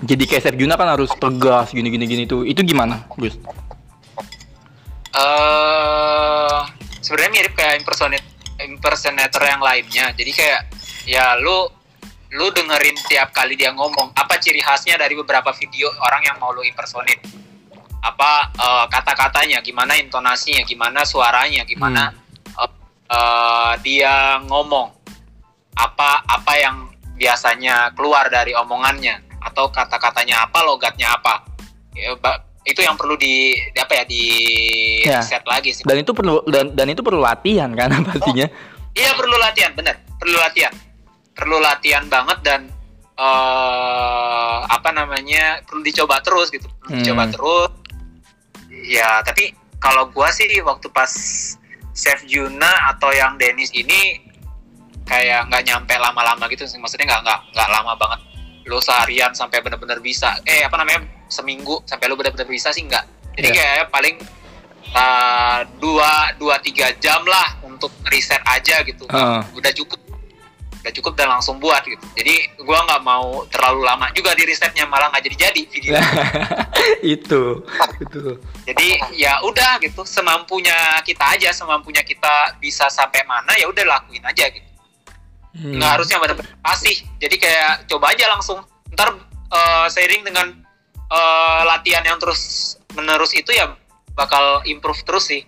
jadi 0.06 0.24
kayak 0.30 0.42
Chef 0.46 0.56
Juna 0.56 0.78
kan 0.78 0.86
harus 0.86 1.10
tegas 1.18 1.74
gini 1.74 1.90
gini 1.90 2.06
gini 2.06 2.24
tuh. 2.30 2.46
Itu 2.46 2.62
gimana, 2.62 3.02
Gus? 3.18 3.34
eh 5.10 6.60
sebenarnya 7.02 7.30
mirip 7.34 7.52
kayak 7.58 7.82
impersonate 7.82 8.26
impersonator 8.62 9.42
yang 9.42 9.58
lainnya. 9.58 10.14
Jadi 10.14 10.30
kayak 10.30 10.60
ya 11.10 11.34
lu 11.42 11.79
lu 12.30 12.46
dengerin 12.54 12.94
tiap 13.10 13.34
kali 13.34 13.58
dia 13.58 13.74
ngomong 13.74 14.14
apa 14.14 14.38
ciri 14.38 14.62
khasnya 14.62 14.94
dari 14.94 15.18
beberapa 15.18 15.50
video 15.50 15.90
orang 16.06 16.22
yang 16.22 16.36
mau 16.38 16.54
lu 16.54 16.62
impersonate. 16.62 17.18
Apa 18.00 18.54
eh, 18.54 18.84
kata-katanya, 18.86 19.58
gimana 19.60 19.98
intonasinya, 19.98 20.62
gimana 20.62 21.02
suaranya, 21.02 21.66
gimana 21.66 22.14
eh, 22.54 22.70
eh, 23.10 23.72
dia 23.82 24.38
ngomong. 24.46 24.94
Apa 25.74 26.22
apa 26.28 26.52
yang 26.60 26.92
biasanya 27.18 27.92
keluar 27.98 28.28
dari 28.30 28.54
omongannya 28.54 29.20
atau 29.42 29.72
kata-katanya 29.72 30.46
apa, 30.46 30.62
logatnya 30.62 31.16
apa. 31.18 31.42
Ya, 31.96 32.14
itu 32.62 32.80
yang 32.84 32.94
perlu 32.94 33.16
di, 33.16 33.56
di 33.72 33.78
apa 33.80 33.92
ya 33.98 34.04
di 34.04 34.24
Ya. 35.00 35.24
set 35.24 35.42
lagi 35.48 35.72
sih. 35.72 35.82
Dan 35.82 36.04
itu 36.04 36.12
perlu 36.12 36.44
dan, 36.46 36.76
dan 36.76 36.86
itu 36.92 37.00
perlu 37.00 37.18
latihan 37.18 37.72
kan 37.74 37.90
pastinya. 38.06 38.46
Iya 38.94 39.16
perlu 39.16 39.34
latihan, 39.40 39.72
bener. 39.74 39.96
Perlu 40.20 40.36
latihan. 40.38 40.70
Perlu 41.40 41.56
latihan 41.58 42.04
banget 42.06 42.38
dan 42.44 42.60
eh 43.16 44.58
apa 44.64 44.90
namanya 44.90 45.60
perlu 45.64 45.80
dicoba 45.80 46.20
terus 46.20 46.48
gitu. 46.48 46.68
Perlu 46.78 46.90
Hmm. 46.90 46.98
dicoba 47.00 47.24
terus. 47.28 47.70
Ya 48.70 49.20
tapi 49.20 49.52
kalau 49.76 50.08
gua 50.08 50.28
sih 50.30 50.48
waktu 50.60 50.88
pas 50.88 51.10
Chef 51.92 52.20
Juna 52.24 52.92
atau 52.92 53.10
yang 53.10 53.36
Dennis 53.36 53.72
ini 53.72 54.20
kayak 55.04 55.48
nggak 55.48 55.62
nyampe 55.64 55.94
lama-lama 55.96 56.44
gitu 56.48 56.64
sih. 56.64 56.76
Maksudnya 56.76 57.08
nggak 57.08 57.22
nggak 57.24 57.40
nggak 57.52 57.68
lama 57.70 57.92
banget. 57.96 58.20
Lu 58.64 58.78
seharian 58.78 59.32
sampai 59.32 59.60
bener-bener 59.60 60.00
bisa. 60.00 60.36
Eh 60.44 60.62
apa 60.62 60.76
namanya 60.76 61.04
seminggu 61.28 61.80
sampai 61.84 62.08
lu 62.08 62.16
bener-bener 62.16 62.46
bisa 62.46 62.70
sih 62.70 62.84
nggak. 62.84 63.04
Jadi 63.36 63.48
Iya. 63.48 63.56
kayak 63.56 63.86
paling 63.88 64.16
uh, 64.92 65.60
dua 65.78 66.34
dua 66.36 66.56
tiga 66.58 66.90
jam 66.98 67.22
lah 67.24 67.58
untuk 67.62 67.90
riset 68.06 68.42
aja 68.44 68.82
gitu 68.82 69.06
Heeh. 69.06 69.40
udah 69.54 69.72
cukup 69.72 70.00
udah 70.80 70.92
cukup 70.96 71.12
dan 71.12 71.28
langsung 71.28 71.60
buat 71.60 71.84
gitu. 71.84 72.00
Jadi 72.16 72.56
gua 72.64 72.84
nggak 72.88 73.02
mau 73.04 73.44
terlalu 73.52 73.84
lama 73.84 74.08
juga 74.16 74.32
di 74.32 74.48
risetnya 74.48 74.88
malah 74.88 75.12
nggak 75.12 75.24
jadi 75.28 75.36
jadi 75.48 75.62
video. 75.68 75.92
Itu 77.16 77.64
itu. 78.00 78.40
Jadi 78.64 78.88
ya 79.20 79.44
udah 79.44 79.76
gitu 79.84 80.02
semampunya 80.08 80.74
kita 81.04 81.36
aja 81.36 81.52
semampunya 81.52 82.00
kita 82.00 82.56
bisa 82.56 82.88
sampai 82.88 83.20
mana 83.28 83.52
ya 83.60 83.68
udah 83.68 83.84
lakuin 83.84 84.24
aja 84.24 84.48
gitu. 84.48 84.64
Hmm. 85.50 85.82
nggak 85.82 85.98
harusnya 85.98 86.22
benar-benar 86.22 86.54
pasih 86.62 86.94
jadi 87.18 87.36
kayak 87.36 87.72
coba 87.90 88.16
aja 88.16 88.24
langsung. 88.32 88.64
Ntar 88.96 89.20
eh, 89.52 89.86
seiring 89.92 90.22
dengan 90.24 90.46
eh, 91.12 91.62
latihan 91.68 92.04
yang 92.06 92.16
terus 92.16 92.74
menerus 92.96 93.36
itu 93.36 93.52
ya 93.52 93.76
bakal 94.16 94.64
improve 94.64 95.04
terus 95.04 95.28
sih. 95.28 95.42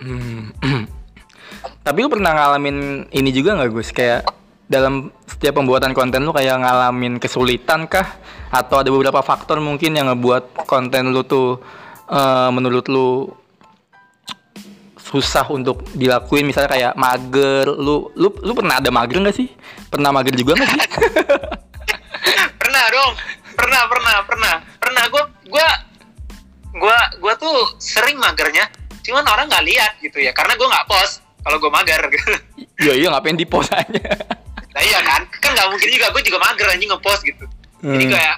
Hmm. 0.00 0.52
Tapi 1.80 1.96
lu 2.04 2.12
pernah 2.12 2.36
ngalamin 2.36 3.08
ini 3.08 3.30
juga 3.32 3.56
nggak 3.56 3.70
Gus? 3.72 3.88
Kayak 3.96 4.28
dalam 4.68 5.08
setiap 5.24 5.58
pembuatan 5.58 5.96
konten 5.96 6.22
lu 6.22 6.30
kayak 6.36 6.60
ngalamin 6.60 7.16
kesulitan 7.16 7.88
kah? 7.88 8.20
Atau 8.52 8.84
ada 8.84 8.92
beberapa 8.92 9.24
faktor 9.24 9.64
mungkin 9.64 9.96
yang 9.96 10.12
ngebuat 10.12 10.68
konten 10.68 11.16
lu 11.16 11.24
tuh 11.24 11.56
eh, 12.12 12.50
menurut 12.52 12.84
lu 12.92 13.32
susah 15.00 15.48
untuk 15.48 15.88
dilakuin? 15.96 16.44
Misalnya 16.44 16.70
kayak 16.70 16.92
mager 17.00 17.72
lu 17.72 18.12
lu 18.12 18.28
lu 18.44 18.52
pernah 18.52 18.76
ada 18.76 18.92
mager 18.92 19.16
nggak 19.24 19.36
sih? 19.40 19.48
Pernah 19.88 20.12
mager 20.12 20.36
juga 20.36 20.60
nggak 20.60 20.68
sih? 20.68 20.82
Pernah 22.60 22.84
dong. 22.92 23.12
Pernah 23.56 23.82
pernah 23.88 24.16
pernah. 24.28 24.54
Pernah. 24.78 25.04
Gue 25.08 25.22
gue 25.48 25.68
gue 26.76 26.98
gue 27.24 27.34
tuh 27.40 27.56
sering 27.80 28.20
magernya. 28.20 28.68
Cuman 29.00 29.24
orang 29.24 29.48
nggak 29.48 29.64
lihat 29.64 29.92
gitu 30.04 30.20
ya. 30.20 30.30
Karena 30.36 30.54
gue 30.60 30.68
nggak 30.68 30.86
post 30.86 31.29
kalau 31.44 31.56
gue 31.58 31.70
mager. 31.70 32.02
Iya 32.80 32.96
iya 32.96 33.08
ngapain 33.12 33.36
di 33.36 33.44
post 33.44 33.68
aja? 33.76 34.00
Nah 34.74 34.82
iya 34.86 35.02
kan? 35.04 35.26
Kan 35.42 35.50
nggak 35.52 35.68
mungkin 35.68 35.88
juga 35.90 36.06
gue 36.14 36.22
juga 36.24 36.38
mager 36.40 36.66
anjing 36.70 36.88
ngepost 36.88 37.22
gitu. 37.26 37.44
Jadi 37.82 38.04
Hmm. 38.08 38.12
kayak 38.16 38.36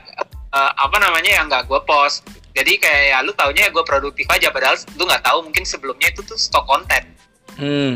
eh, 0.53 0.73
apa 0.81 0.97
namanya 0.99 1.31
yang 1.31 1.47
nggak 1.47 1.69
gue 1.71 1.81
post. 1.87 2.27
Jadi 2.53 2.81
kayak 2.81 3.03
ya 3.15 3.19
lu 3.23 3.31
taunya 3.33 3.69
gue 3.71 3.85
produktif 3.85 4.27
aja 4.27 4.51
padahal 4.51 4.75
lu 4.99 5.05
nggak 5.07 5.23
tahu 5.23 5.39
mungkin 5.47 5.63
sebelumnya 5.63 6.11
itu 6.11 6.25
tuh 6.27 6.35
stok 6.35 6.67
konten. 6.67 7.03
Hmm. 7.55 7.93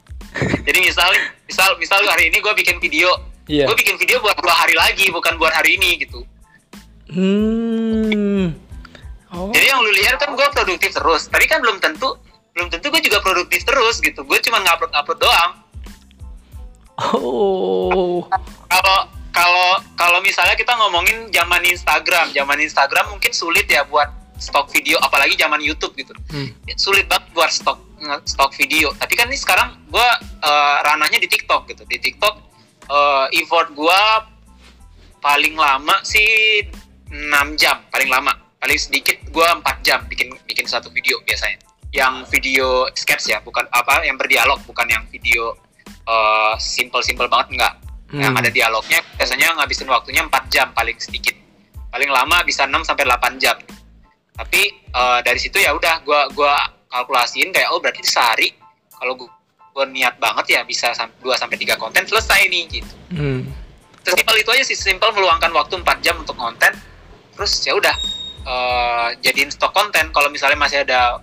jadi 0.66 0.78
misal 0.80 1.10
misal 1.44 1.76
misal 1.76 2.00
hari 2.08 2.32
ini 2.32 2.40
gue 2.40 2.52
bikin 2.56 2.80
video. 2.80 3.10
Iya. 3.44 3.68
gue 3.68 3.76
bikin 3.76 4.00
video 4.00 4.24
buat 4.24 4.40
dua 4.40 4.56
hari 4.56 4.72
lagi 4.72 5.12
bukan 5.12 5.36
buat 5.36 5.52
hari 5.52 5.76
ini 5.76 6.00
gitu. 6.00 6.24
Hmm. 7.12 8.56
oh. 9.36 9.52
Jadi 9.52 9.66
yang 9.68 9.84
lu 9.84 9.92
lihat 9.92 10.16
kan 10.16 10.32
gue 10.32 10.46
produktif 10.48 10.96
terus, 10.96 11.28
tapi 11.28 11.44
kan 11.44 11.60
belum 11.60 11.76
tentu 11.76 12.16
belum 12.54 12.70
tentu 12.70 12.86
gue 12.94 13.02
juga 13.02 13.18
produktif 13.18 13.66
terus 13.66 13.98
gitu. 13.98 14.22
Gue 14.22 14.38
cuma 14.46 14.62
ngupload 14.62 14.90
ngupload 14.94 15.18
doang. 15.18 15.52
oh 16.94 18.22
Kalau 18.70 18.98
kalau 19.34 19.68
kalau 19.98 20.18
misalnya 20.22 20.54
kita 20.54 20.70
ngomongin 20.78 21.26
zaman 21.34 21.66
Instagram, 21.66 22.30
zaman 22.30 22.58
Instagram 22.62 23.10
mungkin 23.10 23.34
sulit 23.34 23.66
ya 23.66 23.82
buat 23.82 24.06
stok 24.38 24.70
video, 24.70 25.02
apalagi 25.02 25.34
zaman 25.34 25.58
YouTube 25.58 25.98
gitu. 25.98 26.14
Hmm. 26.30 26.54
Sulit 26.78 27.10
banget 27.10 27.26
buat 27.34 27.50
stok 27.50 27.82
stok 28.22 28.54
video. 28.54 28.94
Tapi 28.94 29.18
kan 29.18 29.26
ini 29.26 29.38
sekarang 29.38 29.74
gue 29.90 30.08
eh, 30.46 30.76
ranahnya 30.86 31.18
di 31.18 31.26
TikTok 31.26 31.66
gitu. 31.74 31.82
Di 31.90 31.98
TikTok 31.98 32.34
eh, 32.86 33.38
effort 33.42 33.74
gue 33.74 34.00
paling 35.18 35.58
lama 35.58 35.98
sih 36.06 36.62
6 37.10 37.58
jam, 37.58 37.82
paling 37.90 38.06
lama. 38.06 38.38
Paling 38.62 38.78
sedikit 38.78 39.18
gue 39.34 39.48
4 39.66 39.66
jam 39.82 40.06
bikin 40.06 40.30
bikin 40.46 40.70
satu 40.70 40.94
video 40.94 41.18
biasanya. 41.26 41.58
Yang 41.94 42.26
video 42.26 42.90
sketch 42.90 43.30
ya 43.30 43.38
bukan 43.38 43.70
apa 43.70 44.02
yang 44.02 44.18
berdialog 44.18 44.58
bukan 44.66 44.82
yang 44.90 45.06
video 45.06 45.54
uh, 46.10 46.58
simple-simple 46.58 47.30
banget 47.30 47.54
enggak. 47.54 47.74
Yang 48.14 48.30
Hmm. 48.34 48.40
ada 48.42 48.50
dialognya 48.50 49.00
biasanya 49.18 49.48
ngabisin 49.58 49.90
waktunya 49.90 50.22
4 50.22 50.46
jam 50.50 50.70
paling 50.74 50.98
sedikit. 50.98 51.34
Paling 51.90 52.10
lama 52.10 52.42
bisa 52.42 52.66
6 52.66 52.82
sampai 52.86 53.06
8 53.06 53.38
jam. 53.42 53.58
Tapi 54.34 54.62
eh, 54.70 55.20
dari 55.22 55.38
situ 55.38 55.62
ya 55.62 55.74
udah 55.74 56.02
gua 56.02 56.26
gua 56.34 56.54
kalkulasiin 56.90 57.54
kayak 57.54 57.70
oh 57.70 57.78
berarti 57.78 58.02
sehari 58.06 58.54
kalau 58.94 59.18
gua, 59.18 59.30
gua 59.74 59.86
niat 59.90 60.18
banget 60.18 60.58
ya 60.58 60.60
bisa 60.66 60.90
2 60.94 61.22
sampai 61.38 61.58
3 61.58 61.74
konten 61.78 62.02
selesai 62.06 62.50
nih 62.50 62.62
gitu. 62.70 62.94
Hmm. 63.14 63.40
sesimpel 64.04 64.36
itu 64.36 64.50
aja 64.52 64.64
sih 64.68 64.76
simpel 64.76 65.10
meluangkan 65.16 65.50
waktu 65.54 65.74
4 65.80 65.98
jam 66.02 66.14
untuk 66.18 66.38
konten. 66.38 66.70
Terus 67.34 67.52
ya 67.66 67.74
udah 67.74 67.94
eh, 68.46 69.08
jadiin 69.26 69.50
stok 69.50 69.74
konten. 69.74 70.14
Kalau 70.14 70.30
misalnya 70.30 70.58
masih 70.58 70.86
ada 70.86 71.18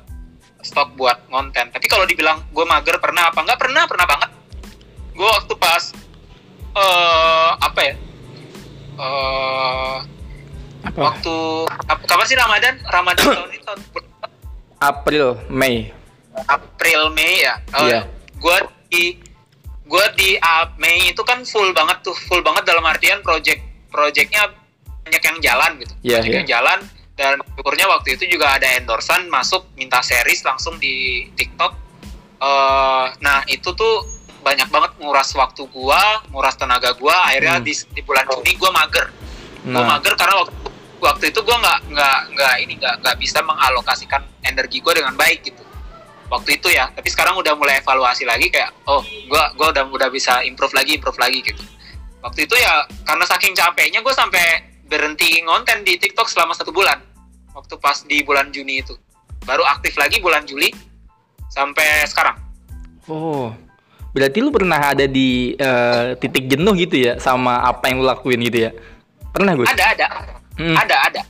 stok 0.62 0.94
buat 0.96 1.18
konten 1.28 1.70
tapi 1.70 1.86
kalau 1.86 2.06
dibilang 2.06 2.42
gue 2.48 2.66
mager 2.66 2.98
pernah 2.98 3.28
apa 3.28 3.40
nggak 3.42 3.60
pernah 3.60 3.84
pernah 3.86 4.06
banget 4.06 4.30
gue 5.12 5.28
waktu 5.28 5.54
pas 5.56 5.84
eh 6.72 7.52
apa 7.58 7.80
ya 7.82 7.94
eh 8.98 9.98
Apa? 10.82 10.98
waktu 10.98 11.36
ap- 11.86 12.06
kapan 12.06 12.26
sih 12.26 12.34
Ramadan 12.34 12.74
Ramadan 12.84 13.26
tahun 13.38 13.50
ini 13.52 13.62
tahun 13.62 13.80
April, 14.82 15.38
Mei. 15.46 15.94
April 16.50 17.14
Mei 17.14 17.46
ya 17.46 17.56
Iya. 17.78 18.02
gue 18.34 18.58
di 18.90 19.04
gue 19.86 20.06
di 20.18 20.30
uh, 20.42 20.66
Mei 20.82 21.14
itu 21.14 21.22
kan 21.22 21.46
full 21.46 21.70
banget 21.72 22.02
tuh 22.02 22.18
full 22.26 22.42
banget 22.42 22.66
dalam 22.66 22.82
artian 22.82 23.22
project 23.22 23.62
projectnya 23.94 24.50
banyak 25.06 25.22
yang 25.22 25.38
jalan 25.40 25.72
gitu 25.78 25.94
Iya, 26.02 26.18
banyak 26.18 26.32
iya. 26.34 26.38
yang 26.42 26.50
jalan 26.50 26.80
dan 27.22 27.38
syukurnya 27.54 27.86
waktu 27.86 28.18
itu 28.18 28.26
juga 28.26 28.58
ada 28.58 28.66
endorsan 28.82 29.30
masuk 29.30 29.70
minta 29.78 30.02
series 30.02 30.42
langsung 30.42 30.82
di 30.82 31.30
TikTok. 31.38 31.72
Eh, 32.42 33.06
nah 33.22 33.46
itu 33.46 33.70
tuh 33.78 34.02
banyak 34.42 34.74
banget 34.74 34.92
nguras 34.98 35.30
waktu 35.38 35.62
gua 35.70 36.26
nguras 36.34 36.58
tenaga 36.58 36.98
gua. 36.98 37.30
Akhirnya 37.30 37.62
Hmm. 37.62 37.66
di, 37.66 37.74
di 37.94 38.02
bulan 38.02 38.26
Juni 38.26 38.58
gua 38.58 38.74
mager. 38.74 39.06
Gua 39.70 39.86
Nah, 39.86 39.98
mager 39.98 40.18
karena 40.18 40.42
waktu 40.42 40.58
waktu 40.98 41.24
itu 41.30 41.40
gua 41.46 41.58
nggak 41.62 41.80
nggak 41.94 42.20
nggak 42.34 42.54
ini 42.66 42.74
nggak 42.82 42.96
nggak 43.06 43.16
bisa 43.22 43.46
mengalokasikan 43.46 44.26
energi 44.42 44.82
gua 44.82 44.98
dengan 44.98 45.14
baik 45.14 45.46
gitu. 45.46 45.62
Waktu 46.34 46.58
itu 46.58 46.74
ya. 46.74 46.90
Tapi 46.90 47.06
sekarang 47.14 47.38
udah 47.38 47.54
mulai 47.54 47.78
evaluasi 47.86 48.26
lagi 48.26 48.50
kayak 48.50 48.74
oh 48.90 49.06
gua 49.30 49.54
gua 49.54 49.70
udah 49.70 49.86
udah 49.86 50.10
bisa 50.10 50.42
improve 50.42 50.74
lagi 50.74 50.98
improve 50.98 51.22
lagi 51.22 51.46
gitu. 51.46 51.62
Waktu 52.26 52.50
itu 52.50 52.56
ya 52.58 52.86
karena 53.06 53.26
saking 53.26 53.58
capeknya 53.58 54.06
gue 54.06 54.14
sampai 54.14 54.46
berhenti 54.86 55.42
ngonten 55.42 55.82
di 55.82 55.98
TikTok 55.98 56.30
selama 56.30 56.54
satu 56.54 56.70
bulan 56.70 57.02
waktu 57.56 57.76
pas 57.80 57.98
di 58.06 58.24
bulan 58.24 58.50
Juni 58.50 58.84
itu 58.84 58.96
baru 59.44 59.66
aktif 59.68 59.98
lagi 59.98 60.22
bulan 60.22 60.46
Juli 60.46 60.72
sampai 61.52 62.06
sekarang 62.08 62.38
oh. 63.10 63.52
Berarti 64.12 64.44
lu 64.44 64.52
pernah 64.52 64.92
ada 64.92 65.08
di 65.08 65.56
eh, 65.56 66.20
titik 66.20 66.52
jenuh 66.52 66.76
gitu 66.76 67.00
ya 67.00 67.16
sama 67.16 67.64
apa 67.64 67.88
yang 67.88 68.04
lu 68.04 68.12
lakuin 68.12 68.44
gitu 68.44 68.68
ya? 68.68 68.76
Pernah, 69.32 69.56
Gus? 69.56 69.72
ada 69.72 69.88
ada 69.88 70.08
Hmm. 70.60 70.76
ada 70.76 70.94
ada 71.08 71.22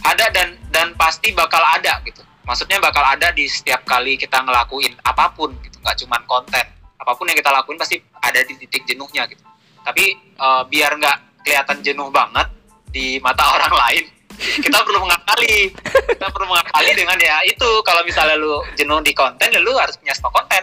ada 0.00 0.26
dan 0.32 0.56
dan 0.72 0.96
pasti 0.96 1.36
bakal 1.36 1.60
ada 1.60 2.00
gitu 2.08 2.24
maksudnya 2.48 2.80
bakal 2.80 3.04
ada 3.04 3.28
di 3.30 3.44
setiap 3.44 3.84
kali 3.84 4.16
kita 4.16 4.40
ngelakuin 4.40 4.96
apa 5.04 5.30
pun 5.36 5.52
gitu 5.60 5.76
nggak 5.84 5.96
cuman 6.00 6.22
konten 6.24 6.66
apa 6.96 7.12
pun 7.12 7.28
yang 7.28 7.36
kita 7.36 7.52
lakuin 7.52 7.76
pasti 7.76 8.00
ada 8.24 8.40
di 8.42 8.56
titik 8.56 8.88
jenuhnya 8.88 9.28
gitu 9.28 9.44
tapi 9.84 10.16
eh, 10.16 10.62
biar 10.66 10.96
nggak 10.96 11.44
kelihatan 11.44 11.78
jenuh 11.84 12.08
banget 12.08 12.48
di 12.88 13.20
mata 13.20 13.44
orang 13.54 13.74
lain 13.76 14.04
kita 14.40 14.78
perlu 14.82 15.04
mengakali 15.04 15.72
kita 16.16 16.26
perlu 16.32 16.46
mengakali 16.48 16.90
dengan 16.96 17.18
ya 17.20 17.44
itu 17.44 17.68
kalau 17.84 18.02
misalnya 18.02 18.36
lu 18.40 18.60
jenuh 18.74 19.00
di 19.04 19.12
konten 19.12 19.48
ya 19.52 19.60
lu 19.60 19.72
harus 19.76 19.96
punya 20.00 20.14
stok 20.16 20.32
konten 20.32 20.62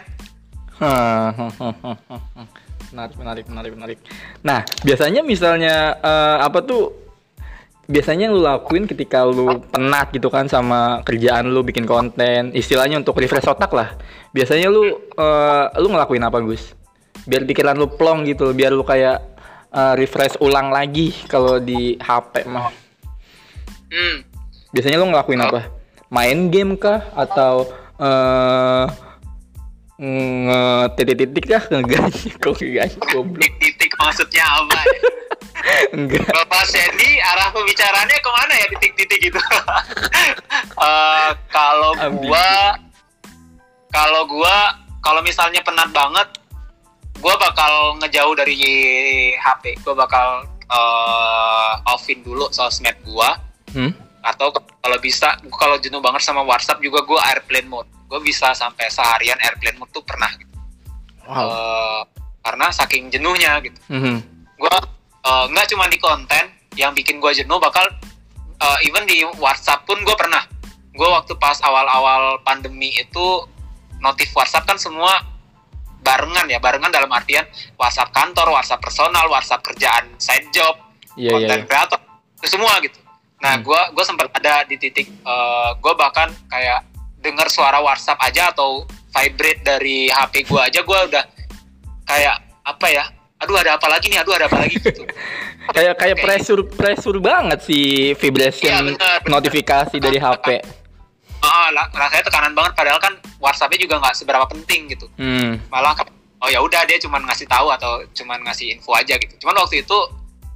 menarik, 2.91 3.15
menarik, 3.19 3.45
menarik, 3.49 3.71
menarik. 3.75 3.99
Nah, 4.43 4.63
biasanya 4.83 5.21
misalnya 5.23 5.97
eh, 5.99 6.37
apa 6.43 6.59
tuh? 6.63 7.07
Biasanya 7.87 8.27
yang 8.27 8.35
lu 8.35 8.43
lakuin 8.43 8.83
ketika 8.83 9.23
lu 9.23 9.63
penat 9.71 10.11
gitu 10.11 10.27
kan 10.27 10.51
sama 10.51 10.99
kerjaan 11.07 11.47
lu 11.47 11.63
bikin 11.63 11.87
konten, 11.87 12.51
istilahnya 12.51 12.99
untuk 12.99 13.15
refresh 13.15 13.47
otak 13.47 13.71
lah. 13.71 13.95
Biasanya 14.35 14.67
lu 14.67 14.91
eh, 15.15 15.65
lu 15.79 15.87
ngelakuin 15.87 16.23
apa, 16.27 16.43
Gus? 16.43 16.75
Biar 17.23 17.47
pikiran 17.47 17.79
lu 17.79 17.87
plong 17.87 18.27
gitu, 18.27 18.51
biar 18.51 18.75
lu 18.75 18.83
kayak 18.83 19.23
eh, 19.71 19.93
refresh 19.95 20.35
ulang 20.43 20.67
lagi 20.69 21.15
kalau 21.31 21.63
di 21.63 21.95
HP 21.95 22.43
mah. 22.51 22.86
Hmm. 23.91 24.17
Biasanya 24.75 24.97
lu 24.99 25.09
ngelakuin 25.09 25.41
apa? 25.41 25.71
Main 26.07 26.51
game 26.51 26.79
kah 26.79 27.03
atau 27.15 27.67
eh 27.97 28.85
nge-titik-titik 29.97 31.45
kah? 31.49 31.63
Enggak, 31.73 32.13
kok 32.43 32.61
goblok. 33.09 33.41
titik 33.57 33.91
maksudnya 33.97 34.45
apa 34.45 34.77
ya? 34.77 34.99
Enggak. 35.97 36.29
Bapak 36.29 36.63
Sandy 36.69 37.17
arah 37.17 37.49
pembicaraannya 37.49 38.17
ke 38.21 38.29
mana 38.29 38.53
ya 38.53 38.65
titik-titik 38.77 39.19
gitu? 39.31 39.41
Eh, 40.77 41.31
kalau 41.49 41.97
gua, 42.21 42.77
kalau 43.89 44.29
gua, 44.29 44.77
kalau 45.01 45.25
misalnya 45.25 45.57
penat 45.65 45.89
banget, 45.89 46.29
gua 47.17 47.33
bakal 47.41 47.97
ngejauh 47.97 48.37
dari 48.37 48.53
HP. 49.33 49.81
Gua 49.81 49.97
bakal 49.97 50.45
eh, 50.69 51.73
offin 51.89 52.21
dulu 52.21 52.45
sosmed 52.53 52.93
gua. 53.09 53.46
Hmm? 53.71 53.91
Atau 54.23 54.51
kalau 54.55 54.97
bisa, 54.99 55.39
kalau 55.55 55.79
jenuh 55.79 56.03
banget 56.03 56.23
sama 56.23 56.43
WhatsApp 56.43 56.83
juga 56.83 57.03
gua 57.07 57.23
airplane 57.31 57.67
mode. 57.67 57.89
Gua 58.07 58.19
bisa 58.23 58.51
sampai 58.55 58.87
seharian 58.91 59.39
airplane 59.43 59.79
mode 59.79 59.91
tuh 59.91 60.03
pernah. 60.03 60.31
Gitu. 60.35 60.55
Wow. 61.27 61.47
Eh, 61.51 62.01
karena 62.47 62.71
saking 62.71 63.11
jenuhnya 63.11 63.59
gitu 63.59 63.75
Mhm. 63.91 64.15
gue 64.55 64.75
uh, 65.27 65.45
nggak 65.51 65.67
cuma 65.75 65.91
di 65.91 65.99
konten 65.99 66.47
yang 66.79 66.95
bikin 66.95 67.19
gue 67.19 67.31
jenuh 67.35 67.59
bakal 67.59 67.83
uh, 68.63 68.79
even 68.87 69.03
di 69.03 69.27
WhatsApp 69.43 69.83
pun 69.83 69.99
gue 69.99 70.15
pernah 70.15 70.47
gue 70.95 71.09
waktu 71.11 71.35
pas 71.35 71.59
awal-awal 71.59 72.39
pandemi 72.47 72.95
itu 72.95 73.43
notif 73.99 74.31
WhatsApp 74.31 74.63
kan 74.63 74.79
semua 74.79 75.19
barengan 75.99 76.47
ya 76.47 76.63
barengan 76.63 76.87
dalam 76.87 77.11
artian 77.11 77.43
WhatsApp 77.75 78.15
kantor 78.15 78.55
WhatsApp 78.55 78.79
personal 78.79 79.27
WhatsApp 79.27 79.59
kerjaan 79.67 80.07
side 80.15 80.47
job 80.55 80.79
Iya, 81.19 81.35
iya. 81.35 81.35
konten 81.35 81.59
iya. 81.59 81.67
kreator 81.67 81.99
itu 82.39 82.47
semua 82.47 82.79
gitu 82.79 82.95
nah 83.37 83.53
Hmm. 83.53 83.63
gue 83.63 83.81
gue 83.91 84.03
sempat 84.03 84.27
ada 84.31 84.65
di 84.65 84.75
titik 84.75 85.07
gue 85.75 85.93
bahkan 85.93 86.29
kayak 86.47 86.81
dengar 87.17 87.45
suara 87.47 87.77
WhatsApp 87.77 88.17
aja 88.19 88.49
atau 88.49 88.81
vibrate 89.11 89.61
dari 89.61 90.07
HP 90.07 90.43
gue 90.43 90.57
aja 90.59 90.79
gue 90.79 90.99
udah 91.07 91.23
kayak 92.03 92.35
apa 92.63 92.87
ya 92.87 93.05
aduh 93.37 93.53
ada 93.55 93.75
apa 93.75 93.87
lagi 93.87 94.07
nih 94.07 94.17
aduh 94.17 94.33
ada 94.33 94.45
apa 94.45 94.57
lagi 94.59 94.77
gitu 94.77 95.05
Kayak 95.67 95.99
kayak 95.99 96.15
Kayak 96.15 96.17
pressure 96.23 96.63
pressure 96.65 97.19
banget 97.19 97.59
sih 97.61 97.85
Iya, 98.07 98.15
vibration 98.15 98.83
benar. 98.87 99.19
notifikasi 99.27 99.95
dari 99.97 100.15
HP. 100.15 100.63
ah 101.37 101.67
la- 101.69 101.91
rasanya 101.91 102.23
tekanan 102.23 102.53
banget 102.53 102.73
padahal 102.73 102.97
kan 102.97 103.13
WhatsAppnya 103.37 103.77
juga 103.77 103.99
nggak 103.99 104.15
seberapa 104.15 104.47
penting 104.47 104.89
gitu 104.89 105.05
Hmm. 105.13 105.59
malah 105.67 105.91
kan, 105.91 106.07
oh 106.39 106.47
ya 106.47 106.57
udah 106.57 106.81
dia 106.83 106.97
cuman 106.97 107.21
ngasih 107.21 107.45
tahu 107.45 107.67
atau 107.69 107.99
cuman 108.11 108.41
ngasih 108.41 108.73
info 108.73 108.91
aja 108.91 109.13
gitu 109.13 109.37
cuman 109.37 109.59
waktu 109.59 109.83
itu 109.83 109.97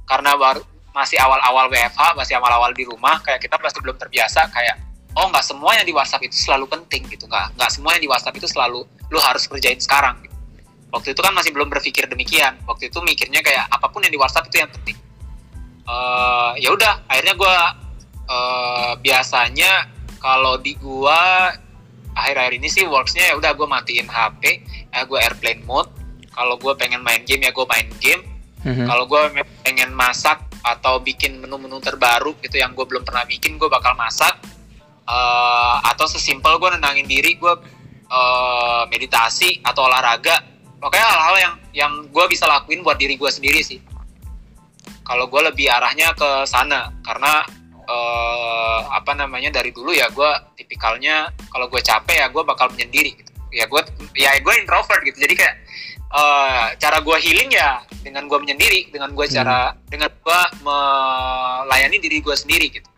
karena 0.02 0.32
baru 0.34 0.58
masih 0.92 1.16
awal-awal 1.20 1.72
WFH 1.72 2.12
masih 2.14 2.36
awal-awal 2.36 2.70
di 2.76 2.84
rumah 2.84 3.16
kayak 3.24 3.40
kita 3.40 3.56
pasti 3.56 3.80
belum 3.80 3.96
terbiasa 3.96 4.44
kayak 4.52 4.76
oh 5.16 5.28
nggak 5.28 5.44
semua 5.44 5.76
yang 5.76 5.84
di 5.88 5.92
WhatsApp 5.92 6.24
itu 6.24 6.36
selalu 6.36 6.68
penting 6.68 7.04
gitu. 7.08 7.24
Nggak 7.28 7.56
nggak 7.56 7.70
semua 7.72 7.96
yang 7.96 8.02
di 8.04 8.10
WhatsApp 8.12 8.36
itu 8.36 8.48
selalu 8.48 8.84
lu 9.12 9.18
harus 9.20 9.44
kerjain 9.48 9.80
sekarang 9.80 10.16
gitu. 10.24 10.32
waktu 10.92 11.16
itu 11.16 11.20
kan 11.24 11.32
masih 11.32 11.56
belum 11.56 11.72
berpikir 11.72 12.04
demikian. 12.04 12.60
Waktu 12.68 12.92
itu 12.92 13.00
mikirnya 13.00 13.40
kayak 13.40 13.64
apa 13.72 13.88
pun 13.88 14.04
yang 14.04 14.12
di 14.12 14.20
WhatsApp 14.20 14.48
itu 14.52 14.60
yang 14.60 14.68
penting. 14.68 14.96
Eh, 15.88 16.52
ya 16.60 16.68
udah 16.72 17.08
akhirnya 17.08 17.34
gue 17.36 17.56
biasanya 19.04 19.88
kalau 20.16 20.56
di 20.56 20.72
gua 20.80 21.52
akhir-akhir 22.16 22.52
ini 22.56 22.68
sih 22.72 22.84
worksnya 22.88 23.32
ya 23.32 23.34
udah 23.36 23.52
gue 23.52 23.68
matiin 23.68 24.08
HP 24.08 24.64
ya 24.92 25.04
gue 25.08 25.18
airplane 25.20 25.64
mode. 25.64 25.88
Kalau 26.32 26.56
gue 26.56 26.72
pengen 26.76 27.00
main 27.04 27.24
game 27.24 27.44
ya 27.48 27.52
gue 27.52 27.66
main 27.68 27.88
game. 28.00 28.22
Mhm. 28.62 28.86
kalau 28.86 29.10
gue 29.10 29.42
pengen 29.66 29.90
masak 29.90 30.38
atau 30.62 31.02
bikin 31.02 31.42
menu-menu 31.42 31.82
terbaru 31.82 32.38
gitu 32.38 32.58
yang 32.62 32.72
gue 32.72 32.86
belum 32.86 33.02
pernah 33.02 33.26
bikin 33.26 33.58
gue 33.58 33.66
bakal 33.66 33.98
masak. 33.98 34.38
Eh, 35.02 35.76
atau 35.90 36.06
sesimpel 36.06 36.62
gue 36.62 36.78
nenangin 36.78 37.06
diri 37.10 37.34
gue 37.34 37.54
eh, 38.06 38.82
meditasi 38.86 39.58
atau 39.66 39.90
olahraga. 39.90 40.38
Pokoknya 40.78 41.06
hal-hal 41.06 41.36
yang 41.38 41.54
yang 41.72 41.92
gue 42.10 42.24
bisa 42.30 42.46
lakuin 42.46 42.86
buat 42.86 42.98
diri 42.98 43.18
gue 43.18 43.30
sendiri 43.30 43.60
sih. 43.66 43.82
Kalau 45.02 45.26
gue 45.26 45.42
lebih 45.42 45.66
arahnya 45.66 46.14
ke 46.14 46.46
sana 46.46 46.94
karena 47.02 47.42
eh, 47.82 48.80
apa 48.94 49.18
namanya 49.18 49.58
dari 49.58 49.74
dulu 49.74 49.90
ya 49.90 50.06
gue 50.14 50.30
tipikalnya 50.62 51.34
kalau 51.50 51.66
gue 51.66 51.82
capek 51.82 52.22
ya 52.22 52.26
gue 52.30 52.42
bakal 52.46 52.70
menyendiri 52.70 53.18
gitu. 53.18 53.31
Ya 53.52 53.68
gue 53.68 53.82
ya 54.16 54.34
gue 54.40 54.54
introvert 54.58 55.04
gitu. 55.04 55.20
Jadi 55.20 55.34
kayak 55.36 55.54
eh, 56.12 56.66
cara 56.80 56.98
gue 57.04 57.16
healing 57.20 57.52
ya 57.52 57.84
dengan 58.02 58.26
gue 58.26 58.38
menyendiri 58.40 58.90
dengan 58.90 59.14
gue 59.14 59.26
Hmm. 59.30 59.36
cara 59.38 59.58
dengan 59.86 60.10
gue 60.10 60.40
melayani 60.64 61.96
diri 62.02 62.18
gue 62.18 62.34
sendiri 62.34 62.66
gitu. 62.72 62.88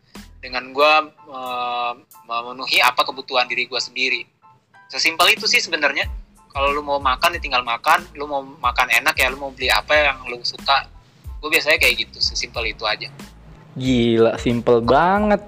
Dengan 0.44 0.76
gue 0.76 0.92
uh, 1.32 1.96
memenuhi 2.28 2.76
apa 2.84 3.00
kebutuhan 3.00 3.48
diri 3.48 3.64
gue 3.64 3.80
sendiri. 3.80 4.28
Sesimpel 4.92 5.32
itu 5.32 5.48
sih 5.48 5.56
sebenarnya. 5.56 6.04
Kalau 6.52 6.68
lu 6.70 6.84
mau 6.84 7.00
makan 7.00 7.34
ya 7.34 7.40
tinggal 7.40 7.64
makan. 7.64 8.04
Lu 8.12 8.28
mau 8.28 8.44
makan 8.44 8.92
enak 8.92 9.16
ya 9.16 9.32
lu 9.32 9.40
mau 9.40 9.48
beli 9.56 9.72
apa 9.72 9.96
yang 9.96 10.20
lu 10.28 10.36
suka. 10.44 10.84
Gue 11.40 11.48
biasanya 11.48 11.80
kayak 11.80 12.08
gitu 12.08 12.20
sesimpel 12.20 12.68
itu 12.68 12.84
aja. 12.84 13.08
Gila, 13.74 14.36
simple 14.36 14.84
banget. 14.84 15.40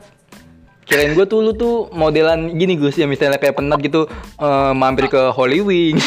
Kirain 0.86 1.12
gue 1.12 1.26
tuh 1.26 1.42
lu 1.42 1.52
tuh 1.52 1.90
modelan 1.90 2.54
gini 2.54 2.78
Gus 2.78 2.94
ya 2.94 3.04
misalnya 3.04 3.36
kayak 3.36 3.58
penat 3.58 3.82
gitu 3.82 4.06
eh, 4.38 4.72
mampir 4.72 5.10
ke 5.10 5.34
Holy 5.34 5.58
Wings. 5.60 6.06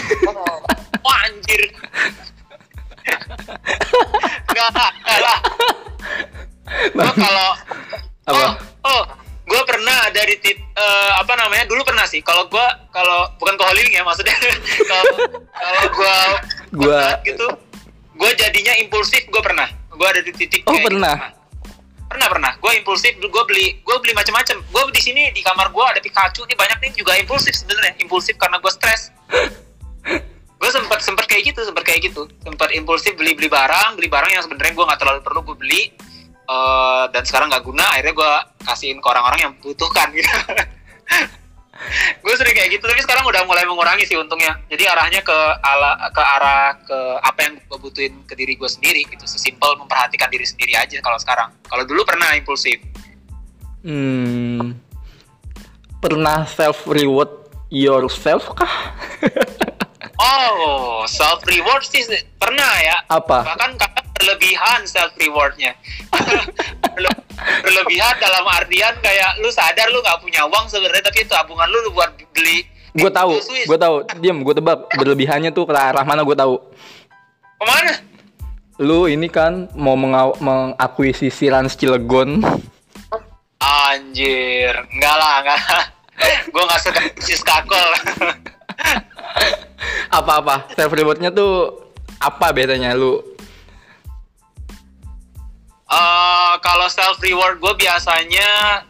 Wah 1.06 1.18
anjir. 1.28 1.62
Enggak, 4.50 4.70
enggak 4.74 5.20
lah. 5.20 5.40
Gue 6.90 7.10
kalau 7.16 7.50
Apa? 8.26 8.46
Oh, 8.46 8.52
oh 8.86 9.02
gue 9.50 9.62
pernah 9.66 10.14
dari 10.14 10.38
tit, 10.38 10.62
eh, 10.62 11.12
apa 11.18 11.34
namanya 11.34 11.66
dulu 11.66 11.82
pernah 11.82 12.06
sih 12.06 12.22
kalau 12.22 12.46
gue 12.46 12.68
kalau 12.94 13.26
bukan 13.42 13.58
ke 13.58 13.64
Holy 13.66 13.82
Wing 13.82 13.98
ya 13.98 14.06
maksudnya 14.06 14.38
kalau 14.92 15.06
kalau 15.50 15.84
gue 15.90 16.18
Gua- 16.78 17.02
penat 17.02 17.22
gitu 17.26 17.48
gue 18.14 18.32
jadinya 18.38 18.74
impulsif 18.78 19.26
gue 19.26 19.42
pernah 19.42 19.66
gue 19.90 20.08
ada 20.08 20.22
di 20.22 20.32
titik 20.38 20.62
Oh, 20.70 20.78
kayak 20.78 20.86
pernah? 20.94 21.16
Pernah 22.10 22.28
pernah. 22.28 22.51
Gue 22.57 22.74
impulsif 22.82 23.14
gue 23.22 23.43
beli 23.45 23.80
gue 23.86 23.97
beli 24.01 24.14
macam-macam 24.18 24.57
gue 24.60 24.82
di 24.97 25.01
sini 25.01 25.30
di 25.30 25.45
kamar 25.45 25.70
gue 25.70 25.86
ada 25.86 26.01
Pikachu 26.01 26.43
nih 26.49 26.57
banyak 26.57 26.78
nih 26.82 26.91
juga 26.97 27.14
impulsif 27.16 27.53
sebenarnya. 27.53 27.95
Impulsif 28.01 28.36
karena 28.41 28.57
gue 28.57 28.72
stres. 28.74 29.14
Gue 30.60 30.68
sempat 30.76 30.99
sempat 30.99 31.24
kayak 31.24 31.55
gitu 31.55 31.64
sempat 31.64 31.88
kayak 31.88 32.12
gitu. 32.12 32.28
Sempat 32.43 32.76
impulsif 32.76 33.16
beli 33.16 33.32
beli 33.32 33.47
barang 33.47 33.95
beli 33.95 34.12
barang 34.12 34.28
yang 34.36 34.43
sebenarnya 34.43 34.76
gue 34.76 34.86
nggak 34.91 34.99
terlalu 34.99 35.20
perlu 35.24 35.39
gue 35.47 35.55
beli 35.55 35.82
eh, 36.51 37.03
dan 37.16 37.24
sekarang 37.24 37.47
nggak 37.47 37.64
guna 37.64 37.88
akhirnya 37.95 38.12
gue 38.12 38.32
kasihin 38.68 38.99
ke 38.99 39.07
orang-orang 39.07 39.39
yang 39.39 39.53
butuhkan 39.64 40.12
gitu 40.12 40.28
gue 42.20 42.34
sering 42.36 42.56
kayak 42.56 42.70
gitu 42.76 42.84
tapi 42.86 43.00
sekarang 43.02 43.24
udah 43.24 43.44
mulai 43.48 43.64
mengurangi 43.64 44.04
sih 44.04 44.20
untungnya 44.20 44.60
jadi 44.68 44.92
arahnya 44.92 45.24
ke 45.24 45.38
ala 45.64 46.12
ke 46.12 46.22
arah 46.22 46.76
ke 46.84 46.98
apa 47.24 47.40
yang 47.48 47.54
gue 47.60 47.80
butuhin 47.80 48.14
ke 48.28 48.34
diri 48.36 48.60
gue 48.60 48.70
sendiri 48.70 49.08
gitu 49.08 49.24
sesimpel 49.24 49.80
memperhatikan 49.80 50.28
diri 50.28 50.44
sendiri 50.44 50.76
aja 50.76 51.00
kalau 51.00 51.18
sekarang 51.18 51.50
kalau 51.66 51.84
dulu 51.88 52.04
pernah 52.04 52.36
impulsif 52.36 52.80
Hmm. 53.80 54.76
Pernah 56.04 56.44
self 56.44 56.84
reward 56.84 57.32
yourself 57.72 58.52
kah? 58.52 58.92
oh 60.20 61.08
self 61.08 61.40
reward 61.48 61.84
sih 61.88 62.04
pernah 62.36 62.72
ya 62.84 62.98
Apa? 63.08 63.48
bahkan 63.48 63.72
kadang 63.80 64.08
berlebihan 64.20 64.84
self 64.84 65.16
rewardnya 65.16 65.72
berlebihan 67.62 68.16
dalam 68.18 68.46
artian 68.46 68.94
kayak 69.00 69.38
lu 69.38 69.50
sadar 69.50 69.88
lu 69.88 70.00
nggak 70.00 70.20
punya 70.20 70.44
uang 70.44 70.66
sebenarnya 70.66 71.04
tapi 71.06 71.24
tabungan 71.24 71.66
lu 71.66 71.80
lu 71.82 71.92
buat 71.92 72.12
beli 72.32 72.66
Gue 72.90 73.06
tahu, 73.08 73.38
Switch. 73.38 73.70
gue 73.70 73.78
tahu. 73.78 74.02
Diam, 74.18 74.42
gue 74.42 74.50
tebak 74.52 74.90
berlebihannya 74.92 75.50
tuh 75.50 75.64
ke 75.64 75.72
arah 75.72 76.02
mana 76.02 76.26
gue 76.26 76.34
tahu. 76.34 76.58
ke 77.54 77.64
mana 77.64 77.94
Lu 78.78 79.06
ini 79.06 79.28
kan 79.28 79.70
mau 79.74 79.94
mengaw- 79.94 80.40
mengakuisisi 80.40 81.48
Rans 81.48 81.76
Cilegon. 81.76 82.42
anjir 83.60 84.74
enggak 84.90 85.16
lah 85.16 85.34
enggak 85.38 85.62
gue 86.50 86.64
nggak 86.64 86.80
suka 86.82 87.00
sis 87.20 87.42
kakol 87.42 87.90
Apa-apa? 90.10 90.68
Self 90.74 90.92
rewardnya 90.92 91.30
tuh 91.30 91.86
apa 92.18 92.50
bedanya 92.50 92.92
lu? 92.94 93.22
Eh, 95.90 96.54
kalau 96.62 96.86
self 96.86 97.18
reward 97.18 97.58
gue 97.58 97.74
biasanya 97.82 98.86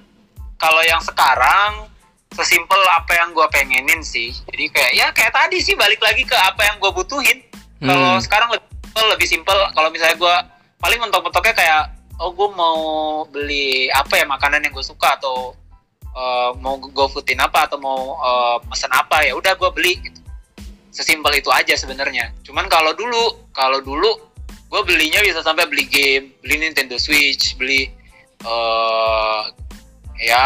kalau 0.60 0.84
yang 0.84 1.00
sekarang 1.00 1.88
sesimpel 2.36 2.76
apa 2.91 3.16
yang 3.16 3.32
gue 3.32 3.47
pengenin 3.47 4.04
sih. 4.04 4.36
Jadi 4.52 4.68
kayak 4.68 4.91
ya 4.91 5.08
kayak 5.16 5.32
tadi 5.32 5.64
sih 5.64 5.80
balik 5.80 6.04
lagi 6.04 6.28
ke 6.28 6.36
apa 6.36 6.60
yang 6.68 6.76
gue 6.84 6.91
butuhin. 6.91 7.39
Kalau 7.80 8.20
Hmm. 8.20 8.24
sekarang 8.24 8.52
lebih 8.52 8.68
simpel 8.84 9.06
lebih 9.16 9.28
simpel. 9.32 9.58
Kalau 9.72 9.88
misalnya 9.88 10.20
gue 10.20 10.36
paling 10.84 11.00
mentok-mentoknya 11.00 11.56
kayak 11.56 11.84
oh 12.20 12.36
gue 12.36 12.50
mau 12.52 12.80
beli 13.32 13.88
apa 13.95 14.20
ya 14.20 14.28
makanan 14.28 14.68
yang 14.68 14.76
gue 14.76 14.84
suka 14.84 15.16
atau 15.16 15.56
eh, 16.12 16.52
mau 16.60 16.76
go 16.84 17.08
foodin 17.08 17.39
apa 17.39 17.64
atau 17.64 17.80
mau 17.80 18.20
eh, 18.20 18.58
pesen 18.68 18.91
apa 18.91 19.24
ya 19.24 19.39
udah 19.39 19.56
gue 19.56 19.70
beli 19.72 20.04
gitu. 20.04 20.20
Sesimpel 20.91 21.39
itu 21.39 21.47
aja 21.47 21.80
sebenarnya. 21.80 22.36
Cuman 22.43 22.68
kalau 22.68 22.91
dulu 22.91 23.47
kalau 23.56 23.80
dulu 23.80 24.29
gue 24.70 24.82
belinya 24.84 25.20
bisa 25.20 25.41
sampai 25.41 25.65
beli 25.65 25.86
game 25.86 26.32
beli 26.39 26.55
Nintendo 26.59 26.95
Switch 26.95 27.53
beli 27.55 27.89
eh 28.39 29.41
ya 30.20 30.45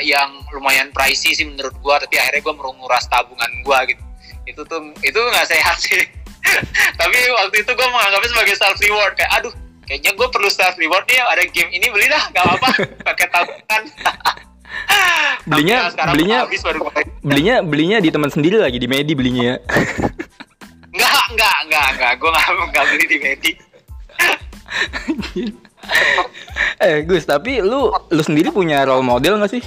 yang 0.00 0.30
lumayan 0.50 0.88
pricey 0.90 1.32
sih 1.32 1.42
menurut 1.42 1.72
gue 1.74 1.94
tapi 1.98 2.16
akhirnya 2.16 2.40
gue 2.40 2.54
menguras 2.54 3.04
tabungan 3.06 3.48
gue 3.60 3.78
gitu. 3.88 4.02
Itu 4.44 4.60
tuh 4.64 4.80
itu 5.00 5.16
nggak 5.16 5.46
sehat 5.46 5.76
sih. 5.78 6.02
Tapi 7.00 7.14
waktu 7.32 7.56
itu 7.58 7.70
gue 7.70 7.88
menganggapnya 7.88 8.28
sebagai 8.28 8.54
self 8.54 8.76
reward 8.78 9.14
kayak 9.14 9.32
aduh 9.32 9.54
kayaknya 9.84 10.12
gue 10.12 10.28
perlu 10.28 10.50
self 10.50 10.74
reward 10.76 11.06
nih 11.06 11.18
ada 11.22 11.42
game 11.48 11.70
ini 11.70 11.86
beli 11.88 12.06
dah 12.06 12.22
nggak 12.28 12.44
apa-apa 12.44 12.68
pakai 13.08 13.26
tabungan. 13.28 13.82
Belinya- 15.42 15.88
belinya- 16.10 16.42
habis 16.44 16.60
baru 16.60 16.78
gua- 16.82 17.10
Belinya 17.22 17.54
belinya 17.62 17.98
di 17.98 18.10
teman 18.10 18.28
sendiri 18.28 18.58
lagi 18.58 18.76
di 18.76 18.86
Medi 18.86 19.12
belinya. 19.14 19.42
ya. 19.44 19.56
Enggak, 20.92 21.24
enggak, 21.32 21.56
enggak, 21.64 21.86
enggak. 21.96 22.12
Gue 22.20 22.28
enggak, 22.28 22.68
enggak 22.68 22.84
beli 22.92 23.04
di 23.08 23.18
Medi. 23.18 23.52
eh 26.84 27.02
Gus, 27.04 27.26
tapi 27.26 27.60
lu 27.64 27.90
lu 27.90 28.22
sendiri 28.22 28.52
punya 28.52 28.84
role 28.84 29.04
model 29.04 29.40
nggak 29.40 29.52
sih? 29.52 29.62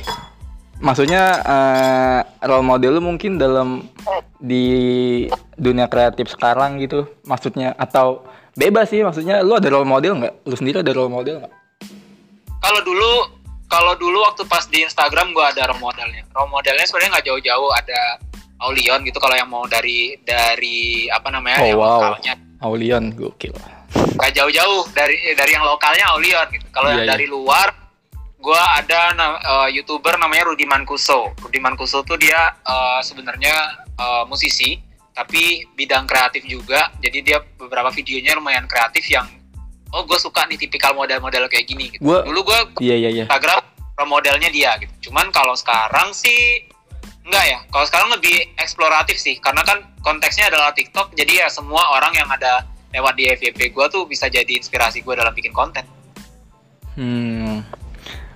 Maksudnya 0.80 1.23
eh, 1.41 2.19
role 2.45 2.65
model 2.65 2.99
lu 2.99 3.03
mungkin 3.03 3.41
dalam 3.41 3.89
di 4.38 5.26
dunia 5.57 5.89
kreatif 5.89 6.30
sekarang 6.36 6.78
gitu, 6.84 7.09
maksudnya 7.26 7.73
atau 7.80 8.23
bebas 8.55 8.89
sih 8.91 9.03
maksudnya 9.03 9.41
lu 9.41 9.57
ada 9.57 9.69
role 9.73 9.88
model 9.88 10.21
nggak? 10.21 10.34
Lu 10.45 10.55
sendiri 10.55 10.86
ada 10.86 10.93
role 10.93 11.11
model 11.11 11.41
nggak? 11.41 11.53
Kalau 12.61 12.82
dulu, 12.82 13.11
kalau 13.69 13.93
dulu 13.97 14.21
waktu 14.26 14.45
pas 14.45 14.65
di 14.69 14.86
Instagram 14.86 15.34
gue 15.34 15.45
ada 15.45 15.73
role 15.73 15.82
modelnya. 15.82 16.23
Role 16.34 16.51
modelnya 16.53 16.86
sebenarnya 16.86 17.11
nggak 17.17 17.28
jauh-jauh 17.30 17.69
ada 17.73 17.99
Aulion 18.66 18.99
gitu 19.01 19.18
kalau 19.18 19.34
yang 19.34 19.47
mau 19.47 19.66
dari 19.66 20.18
dari 20.20 21.05
apa 21.07 21.30
namanya 21.30 21.57
Oh, 21.59 21.66
yang 21.66 21.78
wow. 21.78 21.89
lokalnya 21.91 22.34
Aulion 22.59 23.03
gokil. 23.11 23.53
nggak 23.95 24.32
jauh-jauh 24.34 24.91
dari 24.91 25.16
dari 25.34 25.51
yang 25.51 25.63
lokalnya 25.63 26.05
Aulion 26.11 26.47
gitu. 26.49 26.66
Kalau 26.70 26.89
Iya, 26.89 26.93
yang 26.93 27.03
iya. 27.03 27.11
dari 27.11 27.26
luar 27.26 27.68
gue 28.36 28.61
ada 28.78 29.01
eh, 29.39 29.70
youtuber 29.74 30.16
namanya 30.16 30.45
Rudi 30.45 30.63
Mancuso. 30.63 31.34
Rudi 31.38 31.57
Mancuso 31.57 32.01
tuh 32.01 32.16
dia 32.16 32.38
eh, 32.57 32.99
sebenarnya 33.01 33.55
eh, 33.93 34.24
musisi 34.26 34.76
tapi 35.11 35.63
bidang 35.72 36.03
kreatif 36.03 36.43
juga. 36.43 36.91
Jadi 36.97 37.24
dia 37.24 37.39
beberapa 37.39 37.88
videonya 37.89 38.36
lumayan 38.36 38.66
kreatif 38.66 39.07
yang 39.07 39.24
oh 39.89 40.03
gue 40.03 40.20
suka 40.20 40.43
nih 40.45 40.59
tipikal 40.59 40.91
model-model 40.91 41.47
kayak 41.47 41.66
gini. 41.66 41.88
Gitu. 41.89 42.03
Gua- 42.03 42.22
Dulu 42.22 42.39
gue 42.43 42.59
Iya 42.84 42.95
iya 42.97 43.09
iya. 43.13 43.26
Instagram 43.26 43.63
modelnya 44.03 44.51
dia 44.51 44.76
gitu. 44.78 45.07
Cuman 45.07 45.32
kalau 45.32 45.55
sekarang 45.55 46.11
sih 46.11 46.68
enggak 47.26 47.45
ya. 47.49 47.59
Kalau 47.73 47.86
sekarang 47.89 48.09
lebih 48.13 48.36
eksploratif 48.61 49.17
sih 49.17 49.41
karena 49.41 49.65
kan 49.65 49.82
konteksnya 50.05 50.53
adalah 50.53 50.71
TikTok. 50.71 51.17
Jadi 51.17 51.41
ya 51.41 51.49
semua 51.49 51.82
orang 51.97 52.13
yang 52.13 52.30
ada 52.30 52.63
lewat 52.95 53.17
di 53.19 53.28
FYP 53.28 53.76
gue 53.76 53.86
tuh 53.91 54.07
bisa 54.07 54.32
jadi 54.32 54.55
inspirasi 54.55 55.03
gue 55.03 55.13
dalam 55.17 55.34
bikin 55.36 55.51
konten. 55.51 55.84
Hmm. 56.95 57.65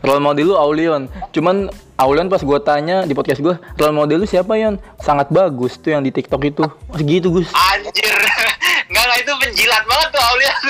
Role 0.03 0.23
model 0.23 0.51
lu 0.51 0.55
Aulion. 0.55 1.11
Cuman 1.35 1.67
Aulion 1.99 2.31
pas 2.31 2.39
gua 2.39 2.63
tanya 2.63 3.03
di 3.03 3.11
podcast 3.11 3.43
gua, 3.43 3.59
role 3.75 3.91
model 3.91 4.23
lu 4.23 4.27
siapa 4.27 4.55
Yon? 4.55 4.79
Sangat 5.03 5.27
bagus 5.27 5.75
tuh 5.75 5.91
yang 5.91 5.99
di 5.99 6.15
TikTok 6.15 6.39
itu. 6.47 6.63
Mas 6.87 7.03
gitu 7.03 7.27
Gus. 7.35 7.51
Anjir. 7.51 8.07
Enggak 8.89 9.03
enggak 9.05 9.19
itu 9.21 9.31
penjilat 9.37 9.83
banget 9.85 10.09
tuh 10.15 10.23
Aulia. 10.23 10.53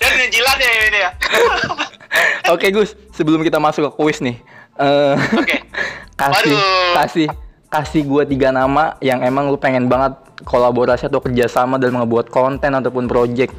Dan 0.00 0.12
menjilat 0.16 0.56
ya 0.56 0.70
ini 0.88 0.98
ya. 0.98 1.10
Oke 2.54 2.70
Gus, 2.70 2.94
sebelum 3.12 3.42
kita 3.42 3.58
masuk 3.58 3.88
ke 3.88 3.92
kuis 3.98 4.18
nih, 4.22 4.36
eh, 4.78 5.14
Oke. 5.36 5.62
kasih 6.20 6.54
Waduh. 6.56 6.92
kasih 6.96 7.28
kasih 7.66 8.02
gua 8.08 8.22
tiga 8.24 8.54
nama 8.54 8.96
yang 9.04 9.20
emang 9.20 9.50
lu 9.52 9.58
pengen 9.60 9.90
banget 9.90 10.16
kolaborasi 10.46 11.10
atau 11.10 11.20
kerjasama 11.20 11.76
dalam 11.76 12.00
ngebuat 12.00 12.32
konten 12.32 12.72
ataupun 12.72 13.04
project. 13.10 13.52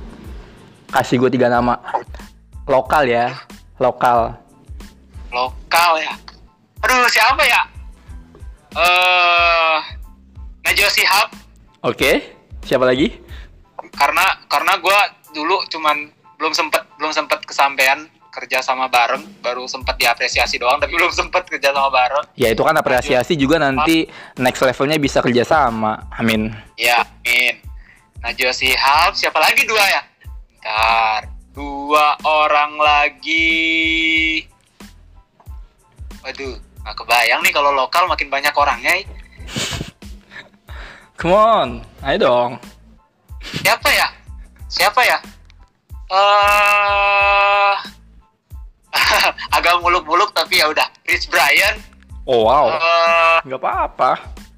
Kasih 0.89 1.20
gua 1.22 1.30
tiga 1.30 1.51
nama. 1.51 1.78
Lokal 2.68 3.08
ya, 3.08 3.36
lokal. 3.80 4.36
Lokal 5.32 5.91
ya. 6.01 6.14
Aduh, 6.84 7.08
siapa 7.12 7.43
ya? 7.43 7.62
Eh 8.78 9.78
Najwa 10.68 10.89
Shihab 10.91 11.28
Oke, 11.82 12.36
siapa 12.62 12.84
lagi? 12.84 13.28
karena 13.97 14.26
karena 14.45 14.74
gue 14.78 14.99
dulu 15.34 15.58
cuman 15.74 16.14
belum 16.38 16.53
sempet 16.53 16.86
belum 17.01 17.10
sempet 17.10 17.41
kesampaian 17.49 18.05
kerja 18.38 18.62
sama 18.62 18.86
bareng 18.86 19.42
baru 19.42 19.66
sempet 19.66 19.98
diapresiasi 19.98 20.62
doang 20.62 20.78
tapi 20.78 20.94
belum 21.02 21.10
sempet 21.10 21.50
kerja 21.50 21.74
sama 21.74 21.90
bareng 21.90 22.26
Ya 22.38 22.54
itu 22.54 22.62
kan 22.62 22.78
apresiasi 22.78 23.34
juga 23.34 23.58
nanti 23.58 24.06
next 24.38 24.62
levelnya 24.62 25.02
bisa 25.02 25.26
kerjasama. 25.26 26.06
Amin. 26.14 26.54
ya 26.78 27.02
amin 27.02 27.58
Najwa 28.22 28.54
Shihab 28.54 29.18
siapa 29.18 29.42
lagi 29.42 29.66
dua 29.66 29.82
ya 29.82 30.02
Bentar 30.62 31.22
Du 31.58 31.88
dua 31.88 32.20
orang 32.28 32.76
lagi. 32.84 34.44
Waduh, 36.20 36.60
nggak 36.84 36.96
kebayang 37.00 37.40
nih 37.48 37.56
kalau 37.56 37.72
lokal 37.72 38.12
makin 38.12 38.28
banyak 38.28 38.52
orangnya. 38.52 38.92
eh. 39.00 39.08
Come 41.16 41.32
on, 41.32 41.70
ayo 42.04 42.18
dong. 42.20 42.52
Siapa 43.64 43.88
ya? 43.88 44.12
Siapa 44.68 45.00
ya? 45.08 45.18
Eh, 46.12 47.27
agak 49.68 49.84
muluk-muluk 49.84 50.32
tapi 50.32 50.63
ya 50.63 50.72
udah. 50.72 50.88
Rich 51.03 51.28
Brian. 51.28 51.76
Oh 52.24 52.43
wow, 52.43 52.72
nggak 53.43 53.57
apa-apa. 53.57 54.11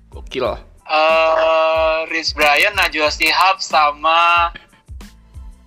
Gokil. 0.09 0.45
eh, 0.85 1.97
Rich 2.09 2.33
Brian, 2.33 2.73
Najwa 2.73 3.09
Shihab 3.09 3.57
sama 3.57 4.49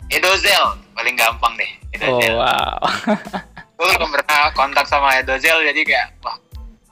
Edozel 0.07 0.79
paling 0.95 1.15
gampang 1.15 1.55
deh. 1.55 1.71
Oh 2.03 2.19
Edozel. 2.23 2.35
wow. 2.39 2.79
gue 3.75 3.87
belum 3.99 4.11
pernah 4.15 4.47
kontak 4.55 4.87
sama 4.87 5.19
Edozel 5.19 5.59
jadi 5.65 5.81
kayak 5.83 6.07
wah 6.23 6.39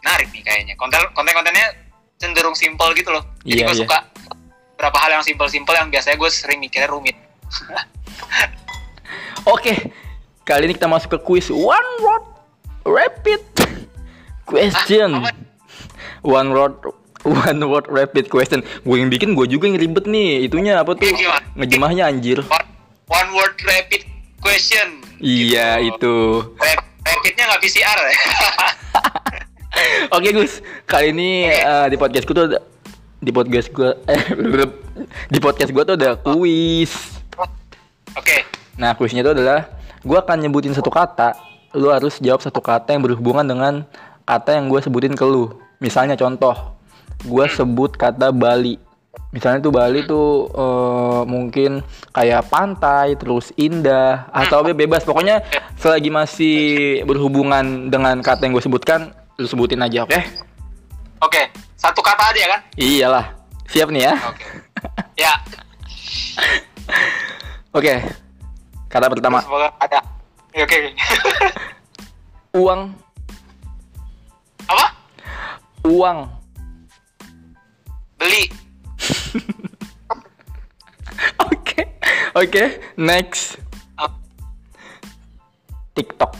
menarik 0.02 0.26
nih 0.34 0.42
kayaknya 0.42 0.74
konten 0.74 0.98
konten 1.14 1.30
kontennya 1.30 1.70
cenderung 2.18 2.52
simpel 2.52 2.90
gitu 2.92 3.08
loh 3.10 3.22
jadi 3.46 3.62
Iya, 3.62 3.64
gue 3.70 3.72
iya. 3.72 3.80
suka 3.86 3.98
beberapa 4.74 4.98
hal 4.98 5.10
yang 5.14 5.22
simpel-simpel 5.22 5.70
yang 5.70 5.86
biasanya 5.86 6.18
gue 6.18 6.26
sering 6.26 6.58
mikirnya 6.58 6.90
rumit 6.90 7.14
Oke, 9.46 9.72
kali 10.42 10.66
ini 10.66 10.74
kita 10.74 10.84
masuk 10.84 11.14
ke 11.14 11.18
kuis 11.22 11.46
one 11.48 11.88
word 12.02 12.26
rapid 12.90 13.42
question. 14.44 15.22
Ah? 15.22 15.30
One 16.20 16.50
word 16.50 16.74
one 17.22 17.60
word 17.62 17.86
rapid 17.86 18.26
question. 18.26 18.60
Gue 18.82 18.98
yang 18.98 19.08
bikin, 19.08 19.32
gue 19.32 19.46
juga 19.46 19.68
yang 19.68 19.78
ribet 19.78 20.04
nih. 20.04 20.44
Itunya 20.44 20.80
apa 20.80 20.92
tuh? 20.92 21.06
Eh? 21.06 21.14
Ngejemahnya 21.54 22.08
anjir. 22.08 22.42
one, 22.42 22.66
one 23.08 23.30
word 23.32 23.54
rapid 23.62 24.02
question 24.40 25.04
Iya 25.16 25.78
Gitu. 25.78 26.00
itu. 26.00 26.14
Rap- 26.56 26.88
rapidnya 27.00 27.44
nggak 27.46 27.60
PCR 27.60 27.98
ya 28.00 28.14
Oke 30.16 30.28
Gus, 30.30 30.60
kali 30.84 31.10
ini 31.10 31.44
eh, 31.46 31.86
di 31.88 31.96
podcast 31.96 32.24
gue 32.24 32.34
tuh 32.34 32.46
ada, 32.48 32.58
di 33.16 33.30
podcast 33.30 33.68
gue 33.68 33.90
eh 34.06 34.22
di 35.32 35.38
podcast 35.38 35.70
gue 35.70 35.82
tuh 35.82 35.94
ada 35.94 36.16
kuis. 36.16 36.92
oke 38.12 38.36
Nah, 38.76 38.96
kuisnya 38.96 39.20
itu 39.20 39.32
adalah 39.32 39.68
gua 40.00 40.24
akan 40.24 40.40
nyebutin 40.40 40.72
satu 40.72 40.88
kata, 40.88 41.36
lu 41.74 41.88
harus 41.90 42.18
jawab 42.18 42.42
satu 42.42 42.58
kata 42.58 42.94
yang 42.94 43.02
berhubungan 43.04 43.46
dengan 43.46 43.74
kata 44.26 44.58
yang 44.58 44.66
gue 44.70 44.80
sebutin 44.82 45.14
ke 45.14 45.24
lu. 45.26 45.50
Misalnya 45.80 46.18
contoh, 46.18 46.76
gua 47.24 47.48
sebut 47.48 47.96
kata 47.96 48.30
Bali. 48.34 48.76
Misalnya 49.32 49.64
tuh 49.64 49.72
Bali 49.72 50.04
tuh 50.04 50.50
eh, 50.52 51.22
mungkin 51.24 51.80
kayak 52.12 52.50
pantai, 52.52 53.16
terus 53.16 53.54
indah, 53.56 54.28
atau 54.34 54.60
be- 54.66 54.76
bebas. 54.76 55.06
Pokoknya 55.08 55.40
selagi 55.80 56.12
masih 56.12 56.58
berhubungan 57.08 57.88
dengan 57.88 58.20
kata 58.20 58.44
yang 58.44 58.52
gue 58.58 58.64
sebutkan, 58.66 59.16
lu 59.40 59.48
sebutin 59.48 59.80
aja, 59.80 60.04
oke? 60.04 60.20
oke 61.20 61.42
satu 61.76 62.00
kata 62.00 62.32
aja 62.32 62.56
kan 62.56 62.60
Iyalah, 62.76 63.26
siap 63.68 63.88
nih 63.92 64.08
ya. 64.08 64.14
oke 64.20 64.46
ya 65.16 65.32
Oke, 67.70 68.02
kata 68.90 69.06
pertama, 69.06 69.38
semoga 69.46 69.70
ada 69.78 70.02
oke 70.56 70.62
oke. 70.62 70.78
uang, 72.58 72.80
apa 74.66 74.86
uang. 75.86 76.18
beli 78.20 78.52
Oke, 81.40 81.80
oke, 82.36 82.64
next. 82.96 83.56
Ah, 83.96 84.12
TikTok. 85.96 86.36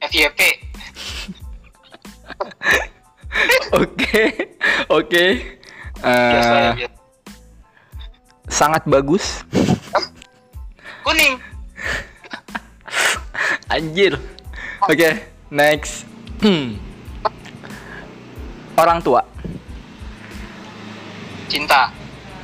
FYP 0.00 0.40
Oke, 3.80 4.24
oke. 4.88 5.24
Eh, 6.00 6.88
sangat 8.48 8.88
bagus. 8.88 9.44
kuning 11.04 11.36
Anjir. 13.70 14.18
Oke, 14.82 15.22
next. 15.46 16.02
Hmm. 16.42 16.74
Orang 18.74 18.98
tua. 18.98 19.22
cinta 21.50 21.90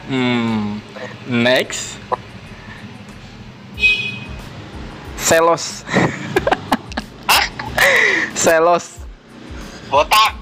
Hmm. 0.06 0.78
Next. 1.26 1.98
Selos. 5.18 5.82
Selos. 8.34 8.86
botak 9.86 10.34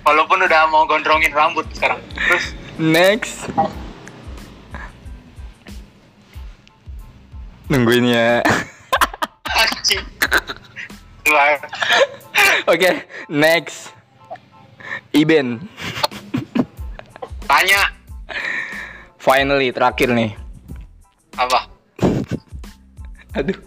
walaupun 0.00 0.48
udah 0.48 0.64
mau 0.72 0.88
gondrongin 0.88 1.28
rambut 1.28 1.68
sekarang 1.76 2.00
terus 2.16 2.56
Next. 2.80 3.44
Nungguin 7.70 8.02
ya. 8.10 8.42
anjing 9.46 10.02
Wah, 11.30 11.54
Oke, 12.66 13.06
next. 13.30 13.94
Iben. 15.14 15.70
tanya 17.46 17.94
Finally 19.22 19.70
terakhir 19.70 20.10
nih. 20.10 20.34
apa 21.38 21.70
Aduh. 23.38 23.58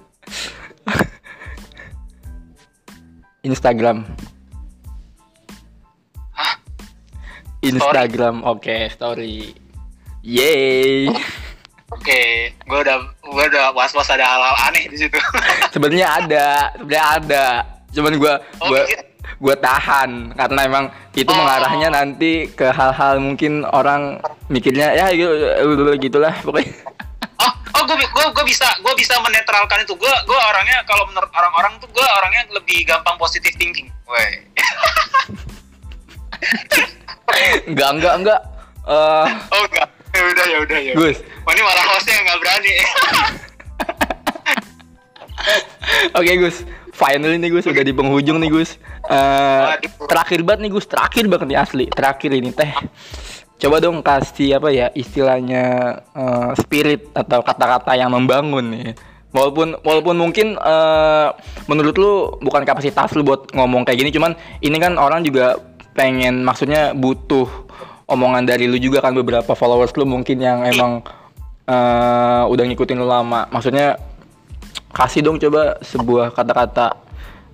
Instagram. 3.48 4.04
Hah? 6.36 6.54
Instagram, 7.64 8.44
oke, 8.44 8.76
story. 8.92 9.56
Yeay. 10.24 11.08
oke 11.92 12.20
gue 12.64 12.80
udah 12.80 12.96
gue 13.20 13.44
udah 13.50 13.66
was 13.72 13.92
was 13.92 14.08
ada 14.08 14.24
hal-hal 14.24 14.56
aneh 14.64 14.88
di 14.88 14.98
situ 14.98 15.20
Sebenarnya 15.74 16.08
ada, 16.18 16.48
sebenarnya 16.76 17.06
ada. 17.18 17.46
Cuman 17.90 18.14
gua 18.16 18.34
Oh, 18.58 18.70
gua 18.70 18.86
gitu. 18.86 19.04
gua 19.38 19.56
tahan 19.56 20.32
karena 20.34 20.60
emang 20.64 20.86
itu 21.12 21.28
Oh. 21.28 21.36
mengarahnya 21.36 21.90
nanti 21.90 22.48
ke 22.50 22.70
hal-hal 22.70 23.18
mungkin 23.18 23.66
orang 23.66 24.22
mikirnya 24.48 24.94
ya 24.94 25.10
gitu 25.10 25.30
gitulah 25.98 26.34
pokoknya. 26.42 26.74
oh 27.38 27.52
oh 27.74 27.84
gue 27.84 27.98
gue 28.00 28.26
gue 28.32 28.46
bisa 28.46 28.70
gue 28.80 28.94
bisa 28.94 29.18
menetralkan 29.20 29.82
itu 29.82 29.94
gue 29.94 30.14
gue 30.24 30.40
orangnya 30.40 30.82
kalau 30.84 31.04
menurut 31.06 31.30
orang-orang 31.30 31.74
tuh 31.78 31.90
gue 31.90 32.06
orangnya 32.06 32.46
lebih 32.52 32.86
gampang 32.86 33.18
positive 33.18 33.54
thinking 33.56 33.90
Woi. 34.06 34.46
Enggak, 37.66 37.90
enggak, 37.98 38.14
enggak. 38.20 38.40
Eh, 38.84 39.26
oh 39.50 39.64
enggak 39.66 39.90
ya 40.14 40.22
udah 40.30 40.46
ya 40.46 40.58
udah 40.62 40.78
ya 40.78 40.94
Gus. 40.94 41.18
Ini 41.26 41.62
malah 41.66 41.86
yang 42.08 42.24
nggak 42.26 42.40
berani 42.42 42.76
Oke 46.18 46.32
Gus, 46.40 46.64
finally 46.96 47.36
nih 47.36 47.52
Gus, 47.52 47.68
udah 47.68 47.84
di 47.84 47.92
penghujung 47.92 48.40
nih 48.40 48.50
Gus. 48.52 48.80
Waduh. 49.04 50.08
terakhir 50.08 50.40
banget 50.46 50.60
nih 50.68 50.72
Gus, 50.72 50.86
terakhir 50.88 51.26
banget 51.28 51.48
nih 51.52 51.60
asli, 51.60 51.86
terakhir 51.92 52.32
ini 52.32 52.50
teh. 52.56 52.72
Coba 53.60 53.80
dong 53.80 54.04
kasih 54.04 54.60
apa 54.60 54.70
ya 54.72 54.88
istilahnya 54.96 55.64
eh, 56.16 56.52
spirit 56.60 57.12
atau 57.16 57.44
kata-kata 57.44 57.96
yang 57.96 58.12
membangun 58.12 58.72
nih. 58.72 58.96
Walaupun 59.34 59.82
walaupun 59.84 60.16
mungkin 60.16 60.56
eh, 60.56 61.28
menurut 61.68 61.96
lu 62.00 62.14
bukan 62.40 62.64
kapasitas 62.64 63.12
lu 63.18 63.28
buat 63.28 63.52
ngomong 63.52 63.84
kayak 63.84 64.00
gini, 64.04 64.12
cuman 64.14 64.36
ini 64.64 64.78
kan 64.80 64.96
orang 64.96 65.24
juga 65.28 65.60
pengen 65.94 66.42
maksudnya 66.42 66.92
butuh 66.96 67.46
omongan 68.10 68.44
dari 68.44 68.68
lu 68.68 68.78
juga 68.78 69.00
kan 69.00 69.16
beberapa 69.16 69.56
followers 69.56 69.96
lu 69.96 70.06
mungkin 70.06 70.42
yang 70.42 70.66
emang 70.66 71.06
eh, 71.68 72.44
udah 72.48 72.64
ngikutin 72.68 72.98
lu 73.00 73.08
lama. 73.08 73.48
Maksudnya 73.52 74.00
kasih 74.94 75.26
dong 75.26 75.42
coba 75.42 75.82
sebuah 75.82 76.32
kata-kata 76.32 76.96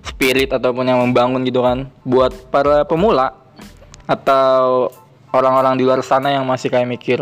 spirit 0.04 0.52
ataupun 0.52 0.84
yang 0.84 1.00
membangun 1.00 1.44
gitu 1.44 1.60
kan 1.60 1.88
buat 2.04 2.32
para 2.48 2.88
pemula 2.88 3.36
atau 4.08 4.88
orang-orang 5.32 5.76
di 5.76 5.84
luar 5.84 6.00
sana 6.00 6.32
yang 6.32 6.44
masih 6.48 6.72
kayak 6.72 6.88
mikir 6.88 7.20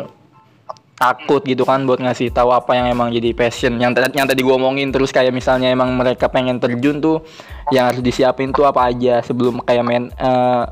takut 0.98 1.38
gitu 1.46 1.62
kan 1.62 1.86
buat 1.86 2.02
ngasih 2.02 2.34
tahu 2.34 2.50
apa 2.50 2.74
yang 2.74 2.90
emang 2.90 3.14
jadi 3.14 3.30
passion. 3.30 3.78
Yang 3.78 4.02
tadi 4.02 4.18
yang 4.18 4.26
tadi 4.26 4.40
gua 4.42 4.58
omongin 4.58 4.90
terus 4.90 5.14
kayak 5.14 5.30
misalnya 5.30 5.70
emang 5.70 5.94
mereka 5.94 6.26
pengen 6.26 6.58
terjun 6.58 6.98
tuh 6.98 7.22
yang 7.70 7.86
harus 7.86 8.02
disiapin 8.02 8.50
tuh 8.50 8.66
apa 8.66 8.90
aja 8.90 9.22
sebelum 9.22 9.62
kayak 9.62 9.84
men 9.86 10.10
eh, 10.10 10.64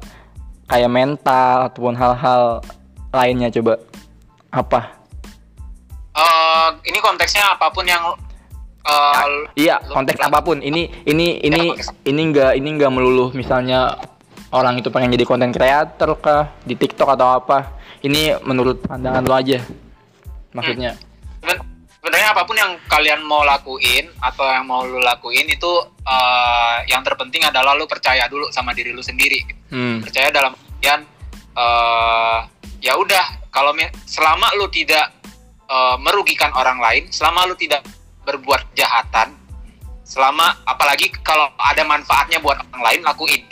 kayak 0.66 0.90
mental 0.90 1.70
ataupun 1.70 1.94
hal-hal 1.94 2.58
lainnya 3.14 3.54
coba. 3.54 3.78
Apa 4.50 5.05
Eh, 6.16 6.68
ini 6.88 6.98
konteksnya 7.04 7.44
apa 7.52 7.68
pun 7.68 7.84
yang 7.84 8.00
eh, 8.82 9.52
Iya, 9.52 9.76
konteks 9.84 10.20
apa 10.24 10.40
pun. 10.40 10.64
Ini 10.64 11.04
ini 11.04 11.44
ini 11.44 11.76
konteks. 11.76 11.92
ini 12.08 12.20
enggak 12.32 12.52
ini 12.56 12.68
enggak 12.72 12.92
melulu 12.92 13.36
misalnya 13.36 14.00
orang 14.48 14.80
itu 14.80 14.88
pengen 14.88 15.12
jadi 15.12 15.28
konten 15.28 15.52
creator 15.52 16.16
kah 16.16 16.56
di 16.64 16.72
TikTok 16.72 17.12
atau 17.12 17.36
apa. 17.36 17.76
Ini 18.00 18.40
menurut 18.48 18.80
pandangan 18.88 19.28
lo 19.28 19.34
aja. 19.36 19.60
Maksudnya. 20.56 20.96
Seben- 21.44 21.64
sebenarnya 22.00 22.28
apa 22.32 22.42
pun 22.46 22.54
yang 22.54 22.78
kalian 22.86 23.20
mau 23.26 23.42
lakuin 23.42 24.06
atau 24.22 24.46
yang 24.46 24.62
mau 24.62 24.86
lu 24.86 25.02
lakuin 25.02 25.42
itu 25.50 25.72
uh, 26.06 26.78
yang 26.86 27.02
terpenting 27.02 27.42
adalah 27.42 27.74
lu 27.74 27.84
percaya 27.90 28.30
dulu 28.30 28.46
sama 28.54 28.70
diri 28.70 28.94
lu 28.94 29.02
sendiri 29.02 29.42
Hmm. 29.66 29.98
percaya 29.98 30.30
dalam 30.30 30.54
artian 30.54 31.02
uh, 31.58 32.46
ya 32.78 32.94
udah 32.94 33.50
kalau 33.50 33.74
selama 34.06 34.46
lu 34.54 34.70
tidak 34.70 35.15
uh, 35.70 35.96
merugikan 36.00 36.50
orang 36.54 36.78
lain 36.78 37.04
selama 37.10 37.46
lu 37.46 37.54
tidak 37.58 37.82
berbuat 38.26 38.74
kejahatan 38.74 39.34
selama 40.06 40.54
apalagi 40.62 41.10
kalau 41.26 41.50
ada 41.58 41.82
manfaatnya 41.82 42.38
buat 42.38 42.62
orang 42.62 42.82
lain 42.82 43.00
lakuin. 43.02 43.42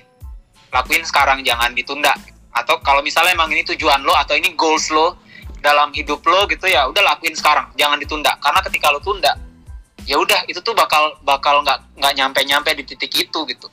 Lakuin 0.70 1.02
sekarang 1.02 1.42
jangan 1.42 1.74
ditunda. 1.74 2.14
Atau 2.54 2.78
kalau 2.86 3.02
misalnya 3.02 3.34
emang 3.34 3.50
ini 3.50 3.66
tujuan 3.74 4.06
lo 4.06 4.14
atau 4.14 4.38
ini 4.38 4.54
goals 4.54 4.86
lo 4.94 5.18
dalam 5.58 5.90
hidup 5.90 6.22
lo 6.28 6.46
gitu 6.46 6.70
ya 6.70 6.86
udah 6.86 7.02
lakuin 7.02 7.34
sekarang 7.34 7.74
jangan 7.74 7.98
ditunda. 7.98 8.38
Karena 8.38 8.62
ketika 8.62 8.94
lo 8.94 9.02
tunda 9.02 9.34
ya 10.06 10.20
udah 10.20 10.46
itu 10.46 10.60
tuh 10.60 10.76
bakal 10.76 11.18
bakal 11.26 11.64
nggak 11.64 11.80
nggak 11.98 12.12
nyampe 12.14 12.40
nyampe 12.46 12.70
di 12.78 12.86
titik 12.86 13.10
itu 13.10 13.40
gitu. 13.50 13.66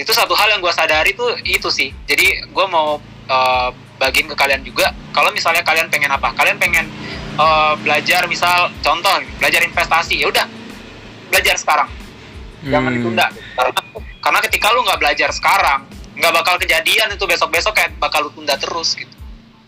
Itu 0.00 0.16
satu 0.16 0.32
hal 0.32 0.56
yang 0.56 0.64
gue 0.64 0.72
sadari 0.72 1.12
tuh 1.12 1.36
itu 1.44 1.68
sih. 1.68 1.92
Jadi 2.08 2.48
gue 2.48 2.66
mau 2.72 2.96
uh, 3.28 3.68
bagiin 4.00 4.32
ke 4.32 4.36
kalian 4.36 4.64
juga 4.64 4.96
kalau 5.12 5.28
misalnya 5.28 5.60
kalian 5.60 5.92
pengen 5.92 6.08
apa? 6.08 6.32
Kalian 6.32 6.56
pengen 6.56 6.88
uh, 7.40 7.72
belajar 7.80 8.28
misal 8.28 8.68
contoh 8.84 9.16
belajar 9.40 9.64
investasi 9.64 10.20
ya 10.20 10.28
udah 10.28 10.46
belajar 11.32 11.56
sekarang. 11.56 11.88
Jangan 12.60 12.92
Hmm. 12.92 12.96
ditunda. 13.00 13.26
Karena, 13.56 13.80
karena 14.20 14.38
ketika 14.44 14.66
lu 14.76 14.84
nggak 14.84 15.00
belajar 15.00 15.30
sekarang 15.32 15.80
nggak 16.20 16.32
bakal 16.36 16.54
kejadian 16.60 17.08
itu 17.16 17.24
besok 17.24 17.48
besok 17.48 17.72
kayak 17.72 17.96
bakal 17.96 18.28
lu 18.28 18.30
tunda 18.36 18.52
terus 18.60 18.92
gitu. 18.92 19.14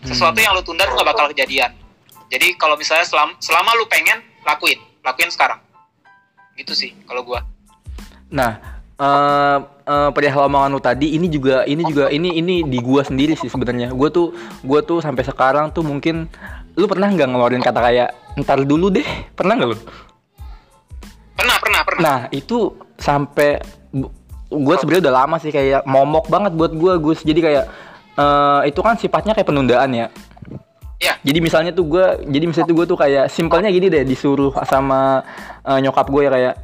Sesuatu 0.05 0.37
Hmm. 0.37 0.45
yang 0.45 0.53
lu 0.53 0.61
tunda 0.61 0.85
tuh 0.85 0.93
nggak 0.93 1.09
bakal 1.09 1.25
kejadian. 1.33 1.73
Jadi 2.29 2.57
kalau 2.57 2.77
misalnya 2.77 3.05
selama, 3.05 3.33
selama 3.41 3.73
lu 3.77 3.85
pengen 3.89 4.21
lakuin. 4.45 4.77
Lakuin 5.01 5.29
sekarang. 5.33 5.57
Gitu 6.53 6.73
sih 6.77 6.91
kalau 7.09 7.25
gua. 7.25 7.41
Nah, 8.29 8.61
eh 8.93 9.57
eh, 9.83 10.09
perihal 10.13 10.45
omongan 10.45 10.69
lu 10.73 10.81
tadi 10.81 11.17
ini 11.17 11.27
juga 11.29 11.65
ini 11.65 11.81
juga 11.85 12.13
ini 12.13 12.37
ini 12.37 12.55
di 12.65 12.77
gua 12.77 13.01
sendiri 13.01 13.33
sih 13.33 13.49
sebenarnya. 13.49 13.89
Gua 13.93 14.13
tuh 14.13 14.33
gua 14.61 14.85
tuh 14.85 15.01
sampai 15.01 15.25
sekarang 15.25 15.73
tuh 15.73 15.81
mungkin 15.81 16.29
lu 16.73 16.85
pernah 16.89 17.07
nggak 17.09 17.29
ngeluarin 17.29 17.61
kata 17.61 17.79
kayak 17.79 18.09
ntar 18.41 18.65
dulu 18.65 18.89
deh 18.89 19.05
pernah 19.37 19.53
nggak 19.57 19.69
lu? 19.69 19.77
pernah 21.37 21.57
pernah 21.59 21.81
pernah 21.85 22.01
Nah 22.01 22.19
itu 22.31 22.73
sampai 22.97 23.59
gue 24.53 24.75
sebenarnya 24.77 25.09
udah 25.09 25.15
lama 25.25 25.35
sih 25.41 25.49
kayak 25.49 25.83
momok 25.89 26.29
banget 26.29 26.53
buat 26.53 26.71
gue 26.73 26.93
Gus. 27.01 27.25
Jadi 27.25 27.39
kayak 27.41 27.65
eh, 28.17 28.61
itu 28.69 28.79
kan 28.79 28.95
sifatnya 28.97 29.33
kayak 29.33 29.49
penundaan 29.49 29.89
ya. 29.91 30.07
ya 31.01 31.13
Jadi 31.25 31.39
misalnya 31.41 31.71
tuh 31.73 31.89
gue, 31.89 32.05
jadi 32.29 32.45
misalnya 32.45 32.69
tuh 32.69 32.77
gue 32.77 32.87
tuh 32.87 32.99
kayak 32.99 33.25
simpelnya 33.33 33.73
gini 33.73 33.89
deh 33.89 34.05
disuruh 34.05 34.53
sama 34.65 35.25
eh, 35.65 35.79
nyokap 35.81 36.07
gue 36.07 36.21
ya 36.21 36.31
kayak, 36.31 36.55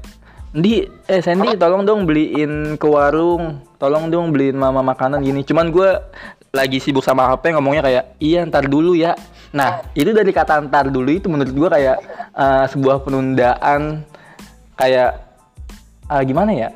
di 0.53 0.85
eh 1.09 1.21
Sandy 1.21 1.57
tolong 1.57 1.83
dong 1.85 2.05
beliin 2.05 2.77
ke 2.77 2.87
warung, 2.87 3.61
tolong 3.81 4.09
dong 4.13 4.31
beliin 4.31 4.57
mama 4.57 4.85
makanan 4.85 5.25
gini. 5.25 5.41
Cuman 5.43 5.73
gue 5.73 5.89
lagi 6.49 6.81
sibuk 6.81 7.05
sama 7.05 7.29
HP 7.29 7.53
ngomongnya 7.57 7.83
kayak, 7.85 8.03
iya 8.21 8.45
ntar 8.45 8.69
dulu 8.69 8.93
ya. 8.97 9.13
Nah 9.49 9.81
itu 9.97 10.13
dari 10.13 10.29
kata 10.29 10.61
ntar 10.69 10.93
dulu 10.93 11.09
itu 11.09 11.25
menurut 11.25 11.53
gue 11.53 11.69
kayak 11.69 11.97
eh, 12.37 12.65
sebuah 12.69 13.01
penundaan 13.01 14.05
kayak 14.77 15.11
eh, 16.09 16.23
gimana 16.25 16.51
ya? 16.53 16.69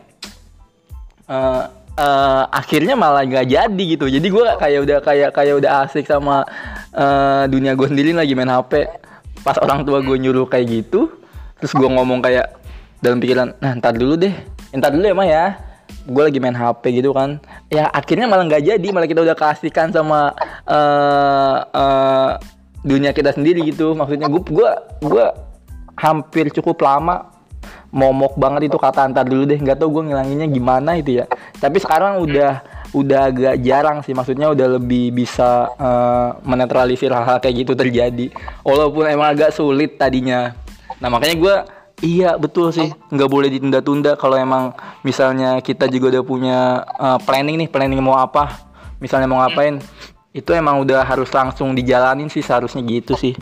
Eh, 1.29 1.63
eh, 1.97 2.43
akhirnya 2.49 2.97
malah 2.97 3.23
nggak 3.25 3.47
jadi 3.49 3.83
gitu. 3.97 4.05
Jadi 4.09 4.27
gue 4.27 4.45
kayak 4.57 4.79
udah 4.85 4.97
kayak 5.05 5.29
kayak 5.31 5.53
udah 5.61 5.71
asik 5.85 6.05
sama 6.09 6.45
eh, 6.93 7.43
dunia 7.49 7.77
gue 7.77 7.87
sendiri 7.87 8.13
lagi 8.13 8.33
main 8.33 8.49
HP. 8.49 8.89
Pas 9.43 9.59
orang 9.59 9.83
tua 9.83 9.99
gue 9.99 10.15
nyuruh 10.15 10.47
kayak 10.47 10.71
gitu, 10.71 11.11
terus 11.59 11.75
gue 11.75 11.83
ngomong 11.83 12.23
kayak 12.23 12.47
dalam 13.03 13.19
pikiran, 13.19 13.51
nah 13.59 13.75
ntar 13.75 13.91
dulu 13.91 14.15
deh, 14.15 14.31
ntar 14.71 14.95
dulu 14.95 15.03
ya 15.03 15.11
mah 15.11 15.27
ya. 15.27 15.45
Gue 16.07 16.23
lagi 16.31 16.39
main 16.39 16.55
HP 16.55 17.03
gitu 17.03 17.11
kan. 17.11 17.43
Ya 17.67 17.91
akhirnya 17.91 18.23
malah 18.31 18.47
nggak 18.47 18.63
jadi, 18.63 18.87
malah 18.95 19.03
kita 19.03 19.19
udah 19.19 19.35
kasihkan 19.35 19.91
sama 19.91 20.31
eh 20.63 21.57
eh, 21.75 22.31
dunia 22.83 23.15
kita 23.15 23.31
sendiri 23.33 23.63
gitu. 23.65 23.95
Maksudnya 23.95 24.27
gue 24.29 24.43
gua 24.51 24.71
gua 24.99 25.25
hampir 25.97 26.51
cukup 26.51 26.83
lama 26.83 27.31
momok 27.93 28.35
banget 28.41 28.67
itu 28.67 28.77
kata 28.77 29.07
antar 29.07 29.23
dulu 29.23 29.47
deh. 29.47 29.57
Nggak 29.57 29.79
tahu 29.79 30.01
gue 30.01 30.03
ngilanginnya 30.11 30.47
gimana 30.49 30.99
itu 30.99 31.23
ya. 31.23 31.25
Tapi 31.57 31.77
sekarang 31.79 32.19
udah 32.19 32.65
udah 32.93 33.19
agak 33.29 33.55
jarang 33.61 34.01
sih. 34.01 34.11
Maksudnya 34.17 34.51
udah 34.51 34.77
lebih 34.81 35.13
bisa 35.13 35.69
eh, 35.77 36.29
menetralisir 36.43 37.13
hal-hal 37.13 37.37
kayak 37.39 37.55
gitu 37.65 37.73
terjadi. 37.77 38.27
Walaupun 38.65 39.07
emang 39.07 39.37
agak 39.37 39.53
sulit 39.55 39.95
tadinya. 39.95 40.53
Nah 40.99 41.07
makanya 41.13 41.35
gue 41.37 41.55
iya 42.03 42.35
betul 42.35 42.73
sih. 42.73 42.89
Nggak 43.13 43.29
boleh 43.29 43.49
ditunda-tunda 43.53 44.17
kalau 44.17 44.35
emang 44.35 44.73
misalnya 45.05 45.61
kita 45.61 45.85
juga 45.87 46.19
udah 46.19 46.23
punya 46.25 46.59
eh, 46.83 47.19
planning 47.23 47.61
nih. 47.65 47.69
Planning 47.69 48.01
mau 48.01 48.17
apa? 48.17 48.73
Misalnya 48.97 49.29
mau 49.29 49.43
ngapain 49.43 49.77
itu 50.33 50.49
emang 50.49 50.81
udah 50.81 51.05
harus 51.05 51.29
langsung 51.29 51.77
dijalanin 51.77 52.25
sih 52.27 52.41
seharusnya 52.41 52.81
gitu 52.89 53.13
sih. 53.13 53.37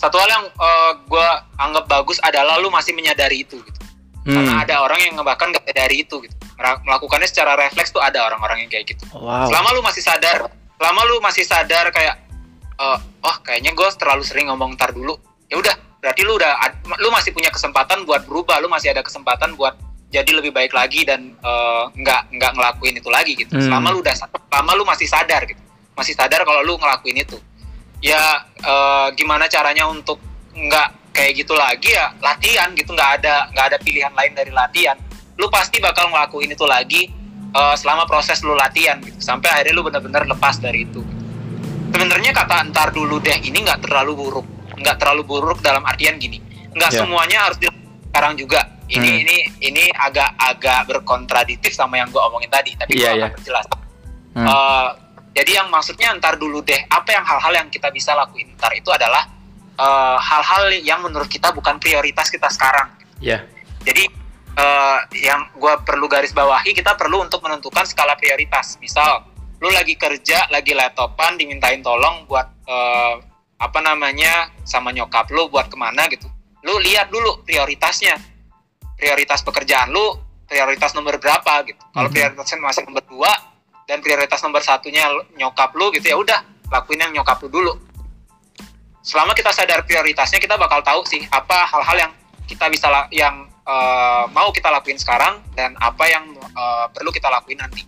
Satu 0.00 0.16
hal 0.16 0.28
yang 0.32 0.44
gue 1.04 1.28
anggap 1.60 1.84
bagus 1.84 2.16
adalah 2.24 2.56
lu 2.56 2.72
masih 2.72 2.96
menyadari 2.96 3.44
itu 3.44 3.60
gitu. 3.60 3.78
karena 4.20 4.52
Hmm. 4.52 4.64
ada 4.68 4.84
orang 4.84 5.00
yang 5.00 5.16
bahkan 5.24 5.48
nggak 5.48 5.64
menyadari 5.64 6.04
itu 6.04 6.20
gitu. 6.24 6.36
Melakukannya 6.60 7.24
secara 7.24 7.56
refleks 7.56 7.88
tuh 7.88 8.04
ada 8.04 8.20
orang-orang 8.20 8.64
yang 8.64 8.70
kayak 8.72 8.92
gitu. 8.92 9.04
Wow. 9.16 9.48
Selama 9.48 9.68
lu 9.76 9.80
masih 9.80 10.04
sadar 10.04 10.48
selama 10.80 11.00
lu 11.08 11.16
masih 11.20 11.44
sadar 11.44 11.92
kayak 11.92 12.16
eh, 12.80 12.98
oh 13.00 13.36
kayaknya 13.44 13.76
gue 13.76 13.88
terlalu 14.00 14.24
sering 14.24 14.48
ngomong 14.48 14.76
ntar 14.76 14.92
dulu. 14.96 15.16
Ya 15.48 15.56
udah 15.60 15.72
berarti 16.00 16.20
lu 16.24 16.36
udah 16.40 16.52
lu 17.00 17.08
masih 17.12 17.36
punya 17.36 17.52
kesempatan 17.52 18.08
buat 18.08 18.24
berubah 18.24 18.60
lu 18.64 18.68
masih 18.72 18.92
ada 18.92 19.04
kesempatan 19.04 19.52
buat 19.56 19.76
jadi 20.10 20.30
lebih 20.34 20.50
baik 20.50 20.74
lagi 20.74 21.06
dan 21.06 21.38
eh, 21.38 21.82
nggak 21.94 22.34
nggak 22.34 22.52
ngelakuin 22.58 22.98
itu 22.98 23.08
lagi 23.08 23.32
gitu. 23.38 23.54
Hmm. 23.54 23.62
selama 23.62 23.86
lu 23.94 23.98
udah 24.02 24.14
selama 24.18 24.70
lu 24.74 24.82
masih 24.84 25.06
sadar 25.06 25.46
gitu. 25.46 25.62
Masih 25.94 26.14
sadar 26.18 26.42
kalau 26.42 26.66
lu 26.66 26.74
ngelakuin 26.76 27.22
itu. 27.22 27.38
Ya 28.02 28.18
eh, 28.58 29.06
gimana 29.14 29.46
caranya 29.46 29.86
untuk 29.86 30.18
nggak 30.50 31.14
kayak 31.14 31.32
gitu 31.38 31.54
lagi 31.54 31.94
ya 31.94 32.10
latihan 32.18 32.74
gitu. 32.74 32.90
Nggak 32.90 33.22
ada 33.22 33.46
nggak 33.54 33.66
ada 33.70 33.78
pilihan 33.78 34.10
lain 34.10 34.32
dari 34.34 34.50
latihan. 34.50 34.98
Lu 35.38 35.46
pasti 35.46 35.78
bakal 35.78 36.10
ngelakuin 36.10 36.50
itu 36.50 36.66
lagi 36.66 37.06
eh, 37.54 37.74
selama 37.78 38.02
proses 38.10 38.42
lu 38.42 38.58
latihan 38.58 38.98
gitu. 38.98 39.22
Sampai 39.22 39.46
akhirnya 39.54 39.78
lu 39.78 39.86
benar-benar 39.86 40.26
lepas 40.26 40.58
dari 40.58 40.90
itu. 40.90 41.06
Sebenarnya 41.90 42.34
kata 42.34 42.66
ntar 42.70 42.90
dulu 42.90 43.22
deh 43.22 43.38
ini 43.46 43.62
nggak 43.62 43.86
terlalu 43.86 44.12
buruk. 44.26 44.46
Nggak 44.74 44.96
terlalu 44.98 45.22
buruk 45.22 45.58
dalam 45.62 45.86
artian 45.86 46.18
gini. 46.18 46.42
Nggak 46.74 46.90
Ya. 46.94 46.98
semuanya 47.02 47.38
harus 47.46 47.58
dilakukan 47.58 47.78
sekarang 48.10 48.34
juga 48.34 48.60
ini 48.90 49.08
Hmm. 49.08 49.22
ini 49.22 49.36
ini 49.62 49.84
agak-agak 49.94 50.90
berkontradiktif 50.90 51.70
sama 51.70 51.96
yang 51.96 52.10
gue 52.10 52.18
omongin 52.18 52.50
tadi 52.50 52.74
tapi 52.74 52.98
gue 52.98 53.06
Iya, 53.06 53.10
akan 53.14 53.30
iya. 53.30 53.34
perjelas 53.34 53.66
Hmm. 54.30 54.46
Eh, 54.46 54.88
jadi 55.34 55.50
yang 55.58 55.68
maksudnya 55.74 56.14
ntar 56.14 56.38
dulu 56.38 56.62
deh 56.62 56.78
apa 56.86 57.10
yang 57.10 57.26
hal-hal 57.26 57.50
yang 57.50 57.66
kita 57.66 57.90
bisa 57.90 58.14
lakuin 58.14 58.46
ntar 58.54 58.70
itu 58.74 58.86
adalah 58.90 59.26
eh, 59.74 60.18
hal-hal 60.22 60.70
yang 60.82 61.02
menurut 61.02 61.26
kita 61.26 61.50
bukan 61.50 61.82
prioritas 61.82 62.30
kita 62.30 62.46
sekarang 62.46 62.94
ya 63.18 63.42
jadi 63.82 64.06
eh, 64.54 64.98
yang 65.26 65.50
gue 65.50 65.74
perlu 65.82 66.06
garis 66.06 66.30
bawahi 66.30 66.70
kita 66.70 66.94
perlu 66.94 67.26
untuk 67.26 67.42
menentukan 67.42 67.82
skala 67.82 68.14
prioritas 68.14 68.78
misal 68.78 69.26
lu 69.58 69.68
lagi 69.74 69.98
kerja 69.98 70.46
lagi 70.48 70.72
laptopan 70.72 71.34
dimintain 71.34 71.82
tolong 71.82 72.22
buat 72.30 72.46
eh, 72.70 73.14
apa 73.58 73.78
namanya 73.82 74.48
sama 74.62 74.94
nyokap 74.94 75.26
lu 75.34 75.50
buat 75.50 75.66
ke 75.66 75.74
mana 75.74 76.06
gitu 76.06 76.30
lu 76.62 76.78
lihat 76.78 77.10
dulu 77.10 77.42
prioritasnya 77.42 78.14
prioritas 79.00 79.40
pekerjaan 79.40 79.88
lu 79.88 80.12
prioritas 80.44 80.92
nomor 80.92 81.16
berapa 81.16 81.64
gitu. 81.64 81.80
Kalau 81.88 82.06
Mhm. 82.06 82.14
prioritasnya 82.14 82.56
masih 82.60 82.82
nomor 82.84 83.02
dua 83.08 83.32
dan 83.86 83.98
prioritas 83.98 84.38
nomor 84.40 84.60
satunya 84.60 85.08
nyokap 85.34 85.72
lu 85.72 85.88
gitu 85.90 86.04
ya 86.04 86.16
udah 86.16 86.40
lakuin 86.68 87.00
yang 87.00 87.12
nyokap 87.12 87.40
lu 87.40 87.48
dulu. 87.48 87.72
Selama 89.00 89.32
kita 89.32 89.48
sadar 89.50 89.82
prioritasnya 89.82 90.36
kita 90.36 90.54
bakal 90.54 90.84
tahu 90.84 91.00
sih 91.08 91.24
apa 91.26 91.64
hal-hal 91.66 91.96
yang 91.98 92.12
kita 92.44 92.68
bisa 92.68 92.86
yang 93.10 93.48
eh, 93.62 94.24
mau 94.34 94.50
kita 94.50 94.66
lakuin 94.68 94.98
sekarang 94.98 95.38
dan 95.54 95.72
apa 95.78 96.04
yang 96.04 96.26
eh, 96.34 96.86
perlu 96.90 97.08
kita 97.08 97.30
lakuin 97.30 97.56
nanti. 97.56 97.86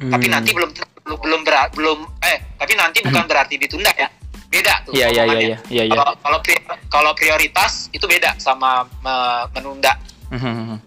Tapi 0.00 0.26
Hmm. 0.26 0.32
nanti 0.32 0.50
belum 0.54 0.70
belum 1.04 1.18
belum 1.18 1.40
bera- 1.42 1.68
belum 1.74 1.98
eh 2.22 2.54
tapi 2.54 2.72
nanti 2.72 3.02
bukan 3.02 3.26
berarti 3.26 3.58
ditunda 3.58 3.90
ya. 3.92 4.06
Beda 4.46 4.82
tuh 4.82 4.90
Iya 4.94 5.06
iya 5.10 5.22
iya 5.26 5.38
iya 5.40 5.58
iya 5.70 5.82
iya. 5.86 5.94
kalau 5.94 6.14
kalau 6.18 6.38
pri- 6.40 6.62
kalau 6.88 7.10
prioritas 7.14 7.86
itu 7.90 8.02
beda 8.02 8.34
sama 8.38 8.82
me- 8.98 9.46
menunda 9.54 9.94
Mhm. 10.30 10.78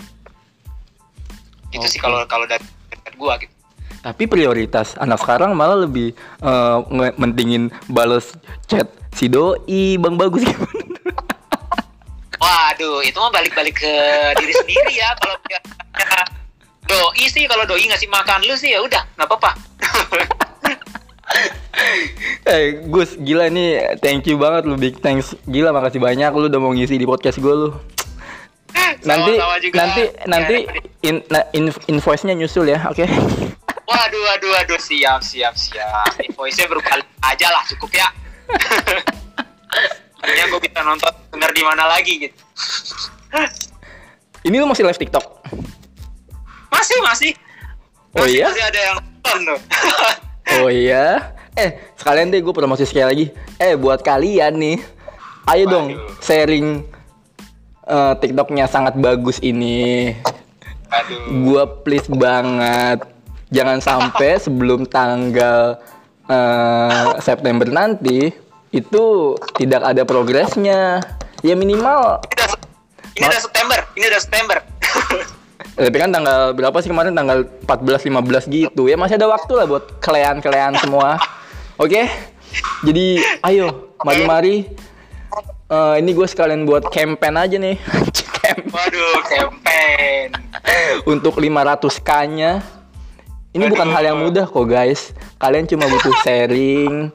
itu 1.70 1.88
sih 1.88 1.98
Oke. 1.98 2.06
kalau 2.06 2.20
kalau 2.26 2.46
dari, 2.46 2.64
dari 2.88 3.16
gua 3.16 3.36
gitu 3.38 3.52
Tapi 4.00 4.24
prioritas 4.26 4.96
anak 4.98 5.16
sekarang 5.18 5.52
malah 5.54 5.80
lebih 5.80 6.12
nge- 6.86 7.16
mentingin 7.16 7.68
bales 7.88 8.36
chat 8.66 8.84
si 9.12 9.28
doi 9.28 9.58
bang 9.96 10.16
bagus 10.16 10.44
gimana? 10.50 10.84
waduh 12.36 13.00
itu 13.00 13.16
mah 13.16 13.32
balik-balik 13.32 13.78
ke 13.78 13.94
diri 14.36 14.52
sendiri 14.54 14.94
ya 14.94 15.16
kalau 15.16 15.36
doi 16.92 17.26
sih 17.26 17.48
kalau 17.48 17.64
doi 17.64 17.84
ngasih 17.86 18.08
makan 18.08 18.44
lu 18.44 18.54
sih 18.54 18.72
ya 18.72 18.80
udah 18.80 19.04
nggak 19.16 19.24
apa-apa 19.26 19.52
Eh 22.44 22.86
Gus 22.86 23.16
gila 23.18 23.48
nih 23.48 23.98
thank 23.98 24.28
you 24.28 24.36
banget 24.36 24.68
lu 24.68 24.76
big 24.76 25.00
thanks 25.00 25.34
gila 25.46 25.72
makasih 25.72 25.98
banyak 25.98 26.30
lu 26.30 26.46
udah 26.46 26.60
mau 26.60 26.70
ngisi 26.70 26.96
di 26.96 27.08
podcast 27.08 27.40
gue 27.40 27.50
lu 27.50 27.70
nanti 29.04 29.32
nanti 29.72 30.02
Ya, 30.08 30.26
nanti 30.26 30.56
in, 31.02 31.16
in- 31.52 31.84
invoice-nya 31.88 32.34
nyusul 32.34 32.68
ya 32.68 32.80
oke 32.88 33.04
Waduh, 33.84 34.22
waduh, 34.26 34.50
waduh, 34.56 34.80
siap, 34.80 35.20
siap, 35.22 35.54
siap. 35.54 36.16
Invoice-nya 36.18 36.66
berkali 36.66 37.04
aja 37.20 37.52
lah, 37.52 37.62
cukup 37.68 37.92
ya. 37.94 38.08
Akhirnya 40.24 40.46
gue 40.48 40.60
bisa 40.64 40.80
nonton, 40.82 41.12
denger 41.30 41.52
di 41.52 41.62
mana 41.62 41.84
lagi 41.86 42.14
gitu. 42.18 42.40
ini 44.42 44.56
lu 44.56 44.66
masih 44.66 44.88
live 44.88 44.98
TikTok 44.98 45.46
Masih, 46.72 46.98
masih. 47.04 47.32
Oh 48.16 48.24
Masih- 48.24 48.40
iya? 48.40 48.48
Masih 48.50 48.64
ada 48.64 48.80
yang 48.80 48.96
nonton 48.98 49.38
tuh. 49.46 49.60
oh 50.64 50.70
iya 50.72 51.36
eh 51.54 51.70
sekalian 51.94 52.30
deh 52.30 52.42
gue 52.42 52.54
promosi 52.54 52.84
sekali 52.84 53.06
lagi 53.06 53.26
eh 53.58 53.74
buat 53.74 54.02
kalian 54.02 54.58
nih 54.58 54.78
ayo 55.48 55.64
dong 55.68 55.88
Waduh. 55.94 56.18
sharing 56.20 56.82
eh, 57.94 58.14
TikToknya 58.18 58.66
sangat 58.66 58.98
bagus 58.98 59.38
ini. 59.46 60.10
Aduh. 60.94 61.42
gua 61.46 61.64
please 61.82 62.06
banget. 62.10 63.06
Jangan 63.54 63.82
sampai 63.82 64.38
sebelum 64.46 64.90
tanggal 64.90 65.78
eh, 66.26 67.10
September 67.22 67.70
nanti 67.70 68.34
itu 68.74 69.38
tidak 69.58 69.86
ada 69.86 70.02
progresnya. 70.04 71.02
Ya 71.46 71.54
minimal. 71.54 72.24
Ini 72.26 72.34
udah, 72.34 72.50
ini 73.14 73.26
udah 73.30 73.42
September, 73.42 73.80
ini 73.94 74.06
udah 74.10 74.22
September. 74.22 74.58
tapi 75.78 75.98
kan 75.98 76.10
tanggal 76.14 76.54
berapa 76.54 76.78
sih 76.82 76.90
kemarin? 76.90 77.14
Tanggal 77.14 77.46
14 77.70 78.10
15 78.10 78.50
gitu. 78.50 78.90
Ya 78.90 78.98
masih 78.98 79.18
ada 79.22 79.30
waktu 79.30 79.54
lah 79.54 79.66
buat 79.70 80.02
kalian-kalian 80.02 80.78
semua. 80.82 81.22
Oke? 81.84 82.10
Jadi 82.86 83.18
ayo 83.42 83.94
mari-mari 84.06 84.70
Eh, 85.74 85.96
ini 86.06 86.14
gue 86.14 86.28
sekalian 86.30 86.70
buat 86.70 86.86
campaign 86.94 87.34
aja 87.34 87.58
nih 87.58 87.82
Camp- 88.44 88.70
Waduh, 88.70 89.24
campaign. 89.26 90.30
untuk 91.10 91.40
500k-nya. 91.42 92.62
Ini 93.56 93.64
bukan 93.72 93.90
hal 93.90 94.14
yang 94.14 94.20
mudah 94.22 94.46
kok 94.46 94.68
guys. 94.70 95.16
Kalian 95.42 95.66
cuma 95.66 95.90
butuh 95.90 96.14
sharing 96.22 97.10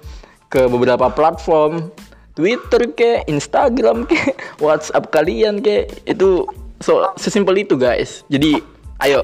ke 0.48 0.66
beberapa 0.66 1.06
platform, 1.12 1.92
Twitter 2.32 2.88
ke, 2.96 3.10
Instagram 3.28 4.08
ke, 4.08 4.34
WhatsApp 4.58 5.12
kalian 5.12 5.60
ke. 5.60 5.84
Itu 6.08 6.48
so 6.80 7.12
sesimpel 7.20 7.62
itu 7.62 7.76
guys. 7.76 8.24
Jadi 8.32 8.58
ayo 9.04 9.22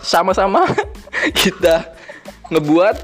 sama-sama 0.00 0.66
kita 1.44 1.92
ngebuat 2.48 2.96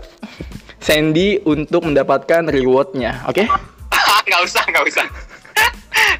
Sandy 0.80 1.45
untuk 1.45 1.84
mendapatkan 1.84 2.49
rewardnya, 2.49 3.22
oke? 3.28 3.45
nggak 4.26 4.43
usah, 4.49 4.64
nggak 4.72 4.86
usah. 4.89 5.28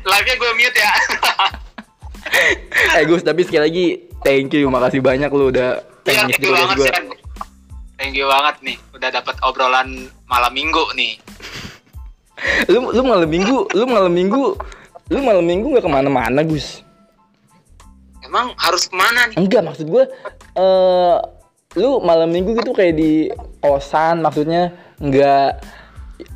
Live-nya 0.05 0.34
gue 0.36 0.51
mute 0.55 0.78
ya. 0.78 0.92
eh 2.94 3.03
Gus, 3.07 3.24
tapi 3.24 3.42
sekali 3.42 3.62
lagi 3.64 3.86
thank 4.20 4.53
you, 4.53 4.68
makasih 4.68 5.01
banyak 5.01 5.30
lu 5.30 5.51
udah 5.51 5.80
pengen 6.05 6.28
thank 6.28 6.38
ngisi 6.38 6.42
you 6.44 6.53
podcast 6.53 6.68
banget 6.68 6.78
sih. 6.78 6.92
Thank 7.99 8.14
you 8.14 8.26
banget 8.30 8.57
nih, 8.62 8.76
udah 8.94 9.09
dapat 9.11 9.34
obrolan 9.42 9.88
malam 10.26 10.53
minggu 10.55 10.84
nih. 10.94 11.18
lu 12.72 12.94
lu 12.94 13.03
malam 13.03 13.26
minggu 13.26 13.66
lu 13.74 13.84
malam 13.90 14.12
minggu 14.14 14.55
lu 15.11 15.18
malam 15.24 15.42
minggu 15.42 15.66
nggak 15.74 15.82
ke 15.82 15.90
mana-mana 15.90 16.46
gus 16.46 16.86
Emang 18.22 18.53
harus 18.61 18.86
ke 18.86 18.94
mana 18.94 19.26
nih? 19.26 19.36
enggak 19.40 19.66
maksud 19.66 19.90
gue 19.90 20.05
eh 20.55 21.16
lu 21.74 21.99
malam 21.99 22.30
minggu 22.30 22.55
gitu 22.62 22.70
kayak 22.70 22.94
di 22.94 23.26
kosan 23.59 24.22
maksudnya 24.22 24.70
enggak 25.03 25.59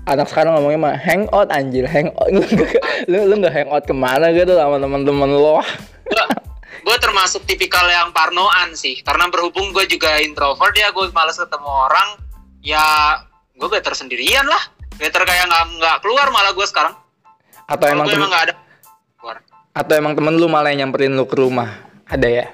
anak 0.02 0.26
sekarang 0.26 0.58
ngomongnya 0.58 0.80
mah 0.90 0.94
hangout 0.98 1.48
anjir 1.54 1.86
hangout 1.86 2.30
lu 3.10 3.18
lu 3.30 3.34
nggak 3.38 3.54
hangout 3.54 3.84
ke 3.86 3.94
mana 3.94 4.34
gitu 4.34 4.54
sama 4.58 4.82
teman-teman 4.82 5.30
lo 5.30 5.62
gue 6.82 6.96
termasuk 6.98 7.46
tipikal 7.46 7.86
yang 7.86 8.10
parnoan 8.10 8.74
sih. 8.74 9.00
Karena 9.06 9.30
berhubung 9.30 9.70
gue 9.70 9.86
juga 9.86 10.18
introvert 10.18 10.74
ya 10.74 10.90
gue 10.90 11.08
males 11.14 11.38
ketemu 11.38 11.70
orang 11.70 12.08
ya 12.60 12.84
gue 13.54 13.68
better 13.70 13.94
sendirian 13.94 14.44
lah. 14.44 14.62
Better 14.98 15.22
kayak 15.22 15.46
nggak 15.48 15.64
nggak 15.78 15.96
keluar 16.02 16.28
malah 16.34 16.52
gue 16.52 16.66
sekarang. 16.66 16.94
Atau 17.70 17.86
emang 17.88 18.10
temen, 18.10 18.18
emang 18.18 18.30
nggak 18.34 18.44
ada 18.50 18.54
keluar. 19.16 19.36
Atau 19.72 19.94
emang 19.96 20.12
temen 20.18 20.34
lu 20.36 20.50
malah 20.50 20.74
yang 20.74 20.90
nyamperin 20.90 21.14
lu 21.14 21.24
ke 21.24 21.38
rumah? 21.38 21.70
Ada 22.10 22.28
ya? 22.28 22.46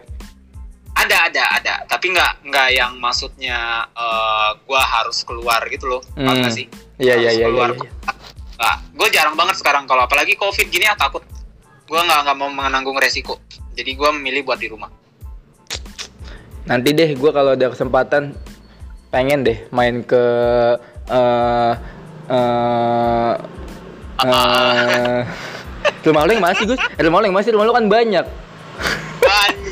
Ada 0.94 1.16
ada 1.32 1.44
ada. 1.58 1.74
Tapi 1.88 2.12
nggak 2.12 2.32
nggak 2.46 2.68
yang 2.76 2.92
maksudnya 3.00 3.88
eh 3.96 4.50
gue 4.60 4.82
harus 4.82 5.24
keluar 5.24 5.64
gitu 5.72 5.88
loh. 5.88 6.02
Hmm. 6.14 6.46
Sih 6.52 6.68
Iya, 6.98 7.14
iya, 7.14 7.30
iya, 7.30 7.46
iya, 7.48 7.64
iya. 7.70 7.88
Gue 8.98 9.08
jarang 9.14 9.38
banget 9.38 9.62
sekarang 9.62 9.86
kalau 9.86 10.10
apalagi 10.10 10.34
covid 10.34 10.66
gini 10.66 10.82
ya 10.82 10.98
takut 10.98 11.22
gue 11.88 12.00
nggak 12.02 12.20
nggak 12.26 12.36
mau 12.36 12.50
menanggung 12.50 12.98
resiko 12.98 13.40
jadi 13.72 13.94
gue 13.94 14.10
memilih 14.18 14.42
buat 14.44 14.58
di 14.58 14.68
rumah 14.68 14.90
Nanti 16.68 16.92
deh 16.92 17.16
gue 17.16 17.30
kalau 17.32 17.56
ada 17.56 17.72
kesempatan 17.72 18.36
pengen 19.08 19.46
deh 19.46 19.64
main 19.72 20.04
ke 20.04 20.24
eh 21.08 21.72
eh 22.28 23.32
eh 24.20 25.20
rumah 26.04 26.28
lu 26.28 26.36
yang 26.36 26.44
masih 26.44 26.64
Gus? 26.68 26.76
Eh, 26.76 27.02
rumah 27.08 27.24
lu 27.24 27.32
yang 27.32 27.38
masih 27.40 27.50
rumah 27.56 27.64
lu 27.64 27.72
kan 27.72 27.88
banyak. 27.88 28.26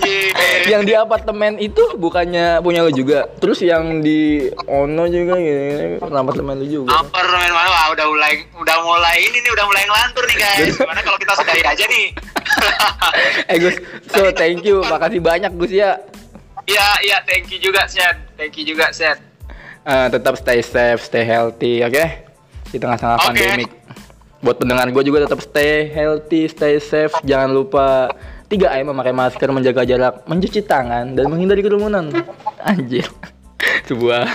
yang 0.73 0.83
di 0.83 0.93
apartemen 0.93 1.57
itu 1.61 1.97
bukannya 1.97 2.61
punya 2.61 2.85
lu 2.85 2.93
juga. 2.93 3.31
Terus 3.39 3.63
yang 3.63 4.03
di 4.03 4.51
Ono 4.67 5.05
juga 5.09 5.35
gitu, 5.41 6.03
apartemen 6.03 6.55
lu 6.61 6.67
juga. 6.67 6.97
Apartemen 7.01 7.51
mana? 7.55 7.69
Wah, 7.71 7.87
udah 7.95 8.07
mulai 8.11 8.33
udah 8.57 8.77
mulai 8.83 9.17
ini 9.23 9.39
nih, 9.43 9.51
udah 9.55 9.65
mulai 9.65 9.83
ngelantur 9.87 10.25
nih 10.27 10.37
guys. 10.41 10.75
Gimana 10.77 11.01
kalau 11.03 11.19
kita 11.19 11.33
sudahi 11.39 11.63
aja 11.65 11.85
nih? 11.87 12.07
eh 13.53 13.57
Gus, 13.59 13.77
so 14.11 14.29
thank 14.35 14.63
you, 14.67 14.83
makasih 14.87 15.21
banyak 15.23 15.53
Gus 15.55 15.73
ya. 15.73 16.01
Iya, 16.67 16.87
iya, 17.07 17.19
thank 17.23 17.47
you 17.55 17.63
juga, 17.63 17.87
Seth. 17.87 18.19
Thank 18.35 18.59
you 18.59 18.67
juga, 18.67 18.91
Seth. 18.91 19.23
Eh, 19.87 20.07
tetap 20.11 20.35
stay 20.35 20.59
safe, 20.67 20.99
stay 20.99 21.23
healthy, 21.23 21.79
oke? 21.87 22.05
Di 22.75 22.77
tengah-tengah 22.83 23.23
Oke. 23.23 23.39
pandemik. 23.39 23.71
Buat 24.43 24.59
pendengar 24.59 24.91
gue 24.91 25.03
juga 25.07 25.31
tetap 25.31 25.39
stay 25.39 25.87
healthy, 25.95 26.51
stay 26.51 26.83
safe. 26.83 27.15
Jangan 27.23 27.55
lupa 27.55 28.11
3M 28.47 28.95
memakai 28.95 29.11
masker, 29.11 29.49
menjaga 29.51 29.83
jarak, 29.83 30.23
mencuci 30.31 30.63
tangan, 30.63 31.19
dan 31.19 31.27
menghindari 31.27 31.63
kerumunan. 31.67 32.15
Anjir. 32.63 33.07
Sebuah 33.87 34.27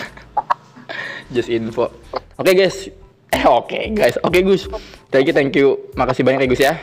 just 1.31 1.47
info. 1.47 1.87
Oke 2.35 2.51
guys. 2.51 2.91
Eh 3.31 3.43
oke 3.47 3.95
guys. 3.95 4.19
Oke 4.21 4.43
Gus. 4.43 4.67
Thank 5.11 5.31
you, 5.31 5.35
thank 5.35 5.55
you. 5.55 5.79
Makasih 5.95 6.23
banyak 6.27 6.43
ya 6.43 6.49
Gus 6.51 6.61
ya. 6.61 6.73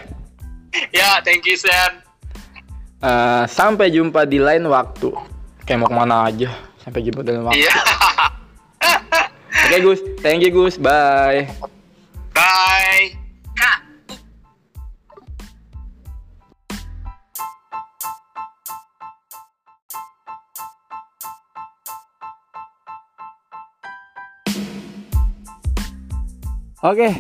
Ya, 0.93 1.21
thank 1.25 1.49
you, 1.49 1.57
Seth. 1.57 2.05
Eh, 2.99 3.45
sampai 3.49 3.95
jumpa 3.95 4.27
di 4.27 4.43
lain 4.43 4.67
waktu. 4.69 5.13
Kayak 5.65 5.79
mau 5.85 5.89
ke 5.89 5.97
mana 5.97 6.17
aja. 6.29 6.51
Sampai 6.81 7.05
jumpa 7.05 7.23
di 7.23 7.31
lain 7.37 7.45
waktu. 7.45 7.61
Iya. 7.63 7.75
Oke 9.69 9.77
Gus. 9.85 10.01
Thank 10.25 10.45
you 10.45 10.51
Gus. 10.51 10.81
Bye. 10.81 11.49
Bye. 12.33 13.28
Oke, 26.79 27.11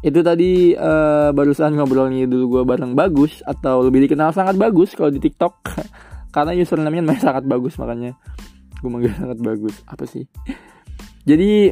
itu 0.00 0.20
tadi 0.24 0.72
eh, 0.72 1.28
barusan 1.36 1.76
ngobrol 1.76 2.08
dulu 2.08 2.44
gue 2.48 2.62
bareng 2.64 2.96
Bagus 2.96 3.44
atau 3.44 3.84
lebih 3.84 4.08
dikenal 4.08 4.32
sangat 4.32 4.56
bagus 4.56 4.96
kalau 4.96 5.12
di 5.12 5.20
TikTok 5.20 5.52
karena 6.34 6.56
username-nya 6.56 7.04
namanya 7.04 7.22
sangat 7.32 7.44
bagus 7.44 7.76
makanya 7.76 8.16
gue 8.80 8.88
manggil 8.88 9.12
sangat 9.12 9.38
bagus. 9.40 9.74
Apa 9.84 10.04
sih? 10.08 10.24
Jadi 11.26 11.68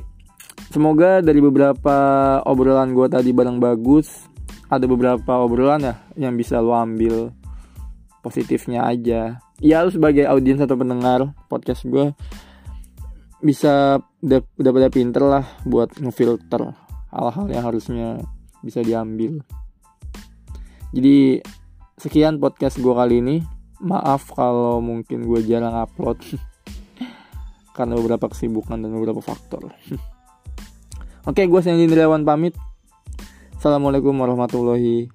semoga 0.69 1.23
dari 1.23 1.41
beberapa 1.41 1.97
obrolan 2.45 2.93
gue 2.93 3.07
tadi 3.07 3.31
bareng 3.31 3.63
Bagus 3.63 4.27
ada 4.67 4.85
beberapa 4.89 5.45
obrolan 5.45 5.81
ya 5.85 5.95
yang 6.19 6.35
bisa 6.35 6.59
lo 6.59 6.75
ambil 6.75 7.31
positifnya 8.25 8.89
aja. 8.89 9.39
Ya 9.63 9.81
lu 9.87 9.93
sebagai 9.93 10.27
audiens 10.27 10.65
atau 10.65 10.75
pendengar 10.75 11.33
podcast 11.47 11.87
gue 11.87 12.13
bisa 13.45 14.01
udah 14.25 14.41
udah 14.57 14.73
pada 14.73 14.89
pinter 14.89 15.23
lah 15.23 15.45
buat 15.69 15.93
ngefilter 16.01 16.84
hal-hal 17.15 17.47
yang 17.47 17.63
harusnya 17.63 18.19
bisa 18.67 18.83
diambil. 18.83 19.39
Jadi 20.91 21.39
sekian 21.99 22.43
podcast 22.43 22.83
gue 22.83 22.91
kali 22.91 23.23
ini. 23.23 23.37
Maaf 23.85 24.33
kalau 24.33 24.81
mungkin 24.83 25.27
gue 25.27 25.41
jarang 25.45 25.75
upload 25.77 26.19
karena 27.77 27.95
beberapa 27.99 28.31
kesibukan 28.31 28.81
dan 28.83 28.91
beberapa 28.91 29.23
faktor. 29.23 29.71
Oke, 31.29 31.47
gue 31.47 31.61
Sandy 31.63 31.87
Indrawan 31.87 32.27
pamit. 32.27 32.55
Assalamualaikum 33.57 34.13
warahmatullahi 34.13 35.09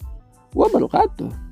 wabarakatuh. 0.55 1.48